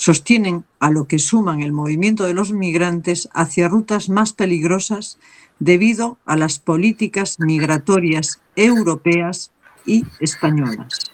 Sostienen 0.00 0.64
a 0.78 0.90
lo 0.90 1.06
que 1.06 1.18
suman 1.18 1.60
el 1.60 1.72
movimiento 1.72 2.24
de 2.24 2.32
los 2.32 2.52
migrantes 2.52 3.28
hacia 3.34 3.68
rutas 3.68 4.08
más 4.08 4.32
peligrosas 4.32 5.18
debido 5.58 6.16
a 6.24 6.38
las 6.38 6.58
políticas 6.58 7.38
migratorias 7.38 8.40
europeas 8.56 9.52
y 9.84 10.06
españolas. 10.18 11.12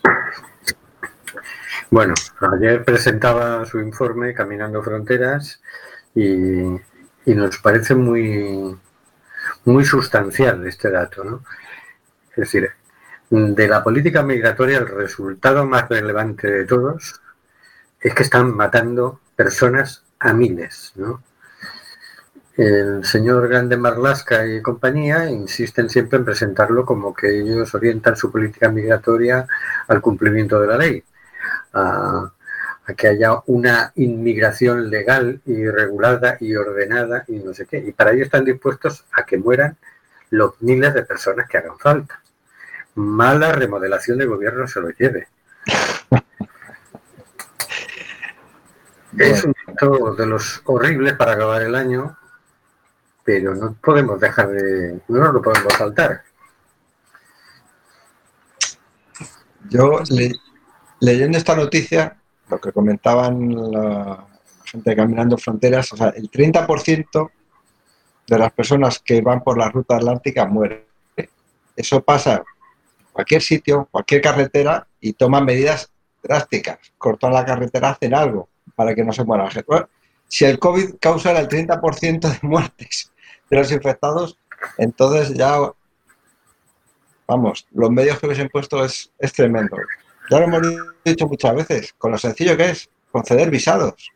Bueno, 1.90 2.14
ayer 2.52 2.84
presentaba 2.84 3.66
su 3.66 3.80
informe 3.80 4.32
Caminando 4.34 4.80
Fronteras 4.84 5.60
y, 6.14 6.60
y 7.24 7.34
nos 7.34 7.58
parece 7.58 7.96
muy, 7.96 8.78
muy 9.64 9.84
sustancial 9.84 10.64
este 10.64 10.92
dato. 10.92 11.24
¿no? 11.24 11.42
Es 12.30 12.36
decir, 12.36 12.70
de 13.30 13.66
la 13.66 13.82
política 13.82 14.22
migratoria 14.22 14.78
el 14.78 14.86
resultado 14.86 15.66
más 15.66 15.88
relevante 15.88 16.48
de 16.48 16.64
todos 16.66 17.20
es 18.00 18.14
que 18.14 18.22
están 18.22 18.54
matando 18.54 19.20
personas 19.34 20.04
a 20.18 20.32
miles. 20.32 20.92
¿no? 20.96 21.22
El 22.56 23.04
señor 23.04 23.48
Grande 23.48 23.76
Marlasca 23.76 24.46
y 24.46 24.62
compañía 24.62 25.28
insisten 25.30 25.90
siempre 25.90 26.18
en 26.18 26.24
presentarlo 26.24 26.86
como 26.86 27.14
que 27.14 27.40
ellos 27.40 27.74
orientan 27.74 28.16
su 28.16 28.32
política 28.32 28.70
migratoria 28.70 29.46
al 29.88 30.00
cumplimiento 30.00 30.58
de 30.60 30.66
la 30.66 30.78
ley 30.78 31.04
a, 31.74 32.32
que 32.96 33.08
haya 33.08 33.42
una 33.46 33.92
inmigración 33.96 34.88
legal 34.88 35.40
y 35.44 35.68
regulada 35.68 36.36
y 36.40 36.54
ordenada 36.54 37.24
y 37.26 37.40
no 37.40 37.52
sé 37.52 37.66
qué. 37.66 37.78
Y 37.78 37.92
para 37.92 38.12
ello 38.12 38.24
están 38.24 38.44
dispuestos 38.44 39.04
a 39.12 39.26
que 39.26 39.36
mueran 39.36 39.76
los 40.30 40.54
miles 40.62 40.94
de 40.94 41.02
personas 41.02 41.48
que 41.48 41.58
hagan 41.58 41.78
falta. 41.78 42.22
Mala 42.94 43.52
remodelación 43.52 44.18
de 44.18 44.26
gobierno 44.26 44.66
se 44.66 44.80
lo 44.80 44.90
lleve. 44.90 45.28
Es 49.18 49.44
un 49.44 49.54
momento 49.66 50.14
de 50.14 50.26
los 50.26 50.60
horribles 50.64 51.14
para 51.14 51.32
acabar 51.32 51.62
el 51.62 51.74
año, 51.74 52.16
pero 53.24 53.54
no 53.54 53.74
podemos 53.74 54.20
dejar 54.20 54.48
de. 54.50 55.00
No 55.08 55.32
lo 55.32 55.40
podemos 55.40 55.72
saltar. 55.72 56.22
Yo 59.70 60.00
le, 60.10 60.32
leyendo 61.00 61.38
esta 61.38 61.56
noticia, 61.56 62.16
lo 62.50 62.60
que 62.60 62.72
comentaban 62.72 63.72
la 63.72 64.26
gente 64.64 64.90
de 64.90 64.96
Caminando 64.96 65.38
Fronteras, 65.38 65.92
o 65.92 65.96
sea, 65.96 66.08
el 66.10 66.30
30% 66.30 67.30
de 68.28 68.38
las 68.38 68.52
personas 68.52 68.98
que 68.98 69.22
van 69.22 69.42
por 69.42 69.56
la 69.56 69.70
ruta 69.70 69.96
atlántica 69.96 70.46
mueren. 70.46 70.84
Eso 71.74 72.02
pasa 72.02 72.36
en 72.36 72.42
cualquier 73.12 73.42
sitio, 73.42 73.88
cualquier 73.90 74.20
carretera 74.20 74.86
y 75.00 75.14
toman 75.14 75.44
medidas 75.44 75.90
drásticas. 76.22 76.78
Cortan 76.98 77.32
la 77.32 77.44
carretera, 77.44 77.90
hacen 77.90 78.14
algo 78.14 78.48
para 78.76 78.94
que 78.94 79.02
no 79.02 79.12
se 79.12 79.24
muera 79.24 79.44
la 79.44 79.50
gente. 79.50 79.72
si 80.28 80.44
el 80.44 80.58
COVID 80.60 80.96
causa 81.00 81.32
el 81.32 81.48
30% 81.48 82.20
de 82.20 82.38
muertes 82.42 83.10
de 83.50 83.56
los 83.56 83.72
infectados, 83.72 84.38
entonces 84.78 85.34
ya, 85.36 85.58
vamos, 87.26 87.66
los 87.72 87.90
medios 87.90 88.20
que 88.20 88.26
hubiesen 88.26 88.48
puesto 88.48 88.84
es, 88.84 89.10
es 89.18 89.32
tremendo. 89.32 89.76
Ya 90.30 90.38
lo 90.38 90.44
hemos 90.44 90.62
dicho 91.04 91.26
muchas 91.26 91.54
veces, 91.54 91.94
con 91.98 92.12
lo 92.12 92.18
sencillo 92.18 92.56
que 92.56 92.70
es 92.70 92.88
conceder 93.10 93.50
visados. 93.50 94.12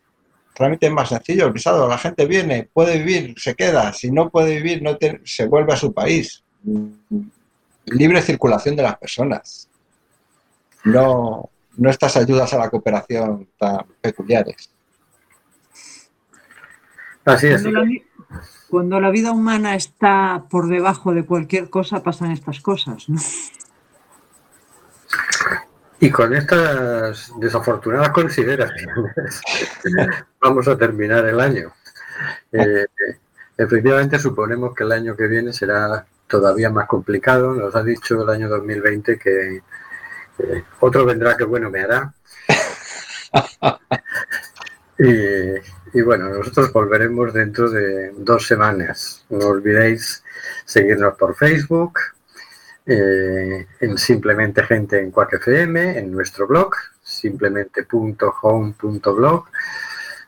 Trámite 0.55 0.91
más 0.91 1.09
sencillo, 1.09 1.47
el 1.47 1.53
visado. 1.53 1.89
La 1.89 1.97
gente 1.97 2.27
viene, 2.27 2.69
puede 2.73 2.99
vivir, 2.99 3.35
se 3.39 3.55
queda. 3.55 3.93
Si 3.93 4.11
no 4.11 4.29
puede 4.29 4.57
vivir, 4.57 4.83
no 4.83 4.99
se 5.25 5.47
vuelve 5.47 5.73
a 5.73 5.77
su 5.77 5.95
país. 5.95 6.43
Libre 7.87 8.21
circulación 8.21 8.77
de 8.77 8.83
las 8.83 8.99
personas. 8.99 9.69
No, 10.85 11.49
no 11.77 11.91
estas 11.91 12.17
ayudas 12.17 12.53
a 12.53 12.59
la 12.59 12.71
cooperación 12.71 13.49
tan 13.59 13.87
peculiares. 14.01 14.71
Así 17.25 17.49
es. 17.49 17.63
Cuando 17.63 17.81
la, 17.81 17.91
cuando 18.69 19.01
la 19.01 19.11
vida 19.11 19.33
humana 19.33 19.75
está 19.75 20.45
por 20.51 20.69
debajo 20.69 21.13
de 21.13 21.25
cualquier 21.25 21.71
cosa, 21.71 22.03
pasan 22.03 22.31
estas 22.31 22.61
cosas, 22.61 23.09
¿no? 23.09 23.21
Y 26.03 26.11
con 26.11 26.35
estas 26.35 27.31
desafortunadas 27.39 28.09
consideraciones 28.11 29.43
vamos 30.41 30.67
a 30.67 30.79
terminar 30.79 31.27
el 31.27 31.39
año. 31.39 31.73
Eh, 32.53 32.87
efectivamente, 33.59 34.19
suponemos 34.19 34.75
que 34.75 34.85
el 34.85 34.93
año 34.93 35.15
que 35.15 35.27
viene 35.27 35.53
será 35.53 36.07
todavía 36.27 36.71
más 36.71 36.87
complicado. 36.87 37.53
Nos 37.53 37.77
ha 37.77 37.83
dicho 37.83 38.23
el 38.23 38.31
año 38.31 38.49
2020 38.49 39.19
que 39.19 39.63
eh, 40.43 40.65
otro 40.81 41.05
vendrá 41.05 41.37
que 41.37 41.45
bueno 41.45 41.71
me 41.71 41.83
hará. 41.83 42.13
Y, 45.03 45.55
y, 45.95 46.03
bueno, 46.03 46.29
nosotros 46.29 46.71
volveremos 46.75 47.33
dentro 47.33 47.71
de 47.71 48.13
dos 48.19 48.47
semanas. 48.47 49.25
No 49.31 49.47
olvidéis 49.47 50.23
seguirnos 50.67 51.17
por 51.17 51.35
Facebook, 51.35 51.99
eh, 52.87 53.67
en 53.81 53.99
Simplemente 53.99 54.63
Gente 54.65 54.99
en 55.01 55.11
Quack 55.11 55.35
FM, 55.35 55.99
en 55.99 56.11
nuestro 56.11 56.47
blog, 56.47 56.75
simplemente.home.blog, 57.03 59.45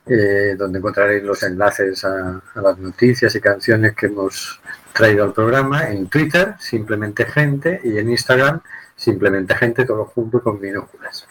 eh, 0.07 0.55
donde 0.57 0.79
encontraréis 0.79 1.23
los 1.23 1.43
enlaces 1.43 2.05
a, 2.05 2.43
a, 2.55 2.61
las 2.61 2.79
noticias 2.79 3.35
y 3.35 3.41
canciones 3.41 3.95
que 3.95 4.07
hemos 4.07 4.61
traído 4.93 5.25
al 5.25 5.33
programa, 5.33 5.91
en 5.91 6.09
Twitter, 6.09 6.55
Simplemente 6.59 7.25
Gente, 7.25 7.81
y 7.83 7.97
en 7.99 8.11
Instagram, 8.11 8.61
Simplemente 9.03 9.57
Gente, 9.57 9.85
todo 9.85 10.05
junto 10.05 10.41
con 10.41 10.61
minúsculas. 10.61 11.27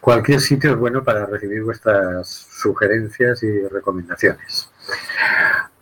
Cualquier 0.00 0.40
sitio 0.40 0.70
es 0.70 0.78
bueno 0.78 1.04
para 1.04 1.26
recibir 1.26 1.62
vuestras 1.62 2.26
sugerencias 2.26 3.42
y 3.42 3.68
recomendaciones. 3.68 4.72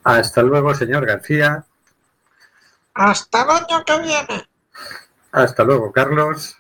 Hasta 0.03 0.43
luego, 0.43 0.75
señor 0.75 1.07
García. 1.07 1.65
Hasta 2.93 3.43
el 3.45 3.51
año 3.51 3.85
que 3.87 4.01
viene. 4.01 4.49
Hasta 5.31 5.63
luego, 5.63 5.93
Carlos. 5.93 6.57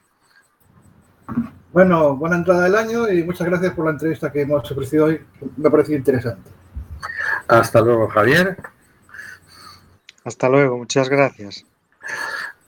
Bueno, 1.72 2.14
buena 2.14 2.36
entrada 2.36 2.62
del 2.62 2.76
año 2.76 3.08
y 3.08 3.24
muchas 3.24 3.48
gracias 3.48 3.74
por 3.74 3.84
la 3.84 3.90
entrevista 3.90 4.30
que 4.30 4.42
hemos 4.42 4.70
ofrecido 4.70 5.06
hoy. 5.06 5.26
Me 5.56 5.66
ha 5.66 5.72
parecido 5.72 5.98
interesante. 5.98 6.48
Hasta 7.48 7.80
luego, 7.80 8.06
Javier. 8.06 8.56
Hasta 10.24 10.48
luego, 10.48 10.78
muchas 10.78 11.08
gracias. 11.08 11.64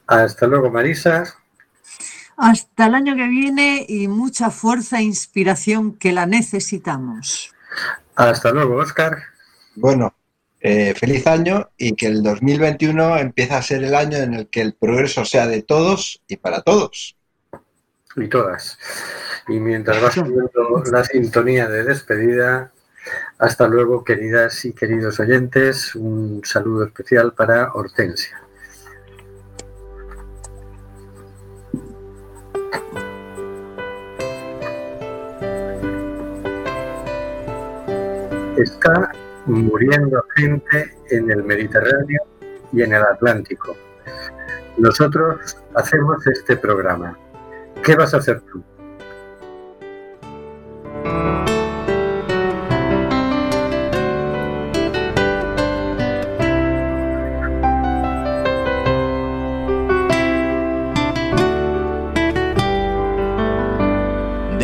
Hasta 0.09 0.49
luego, 0.49 0.73
Marisa. 0.73 1.37
Hasta 2.41 2.87
el 2.87 2.95
año 2.95 3.17
que 3.17 3.29
viene 3.29 3.85
y 3.87 4.09
mucha 4.09 4.49
fuerza 4.49 4.99
e 4.99 5.03
inspiración 5.03 5.99
que 5.99 6.11
la 6.11 6.25
necesitamos. 6.25 7.53
Hasta 8.17 8.51
luego, 8.51 8.77
Oscar. 8.77 9.19
Bueno, 9.77 10.15
eh, 10.59 10.95
feliz 10.95 11.27
año 11.27 11.69
y 11.77 11.95
que 11.95 12.07
el 12.07 12.23
2021 12.23 13.19
empiece 13.19 13.53
a 13.53 13.61
ser 13.61 13.85
el 13.85 13.95
año 13.95 14.17
en 14.17 14.33
el 14.33 14.49
que 14.49 14.63
el 14.63 14.73
progreso 14.73 15.27
sea 15.27 15.47
de 15.47 15.61
todos 15.63 16.23
y 16.29 16.39
para 16.39 16.63
todos. 16.63 17.15
y 18.17 18.29
todas. 18.29 18.79
Y 19.47 19.61
mientras 19.61 20.03
va 20.03 20.11
subiendo 20.11 20.83
la 20.91 21.05
sintonía 21.05 21.69
de 21.69 21.85
despedida, 21.85 22.73
hasta 23.39 23.69
luego, 23.69 24.03
queridas 24.03 24.65
y 24.65 24.73
queridos 24.73 25.21
oyentes. 25.21 25.95
Un 25.95 26.41
saludo 26.45 26.87
especial 26.87 27.35
para 27.35 27.73
Hortensia. 27.75 28.41
Está 38.57 39.13
muriendo 39.47 40.23
gente 40.37 40.95
en 41.11 41.31
el 41.31 41.43
Mediterráneo 41.45 42.23
y 42.73 42.83
en 42.83 42.93
el 42.93 43.03
Atlántico. 43.03 43.77
Nosotros 44.77 45.57
hacemos 45.75 46.27
este 46.27 46.57
programa. 46.57 47.17
¿Qué 47.83 47.97
vas 47.97 48.13
a 48.15 48.19
hacer 48.19 48.41
tú? 48.43 48.63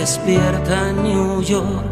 despierta 0.00 0.92
New 0.92 1.40
York. 1.40 1.86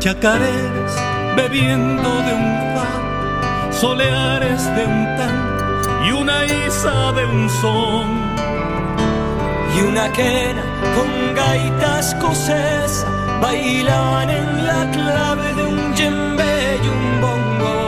Chacareras 0.00 0.94
bebiendo 1.36 2.10
de 2.26 2.32
un 2.42 2.50
pan, 2.74 3.72
soleares 3.72 4.62
de 4.76 4.82
un 4.94 5.02
tan 5.18 5.36
y 6.06 6.10
una 6.22 6.38
isa 6.66 7.12
de 7.12 7.24
un 7.26 7.48
son. 7.60 8.08
Y 9.76 9.78
una 9.90 10.10
quena 10.12 10.64
con 10.96 11.10
gaitas 11.34 12.08
escocesa 12.08 13.06
bailan 13.40 14.28
en 14.40 14.66
la 14.66 14.80
clave 14.96 15.48
de 15.58 15.64
un 15.72 15.94
yembe 15.94 16.54
y 16.84 16.88
un 16.96 17.04
bongo 17.20 17.85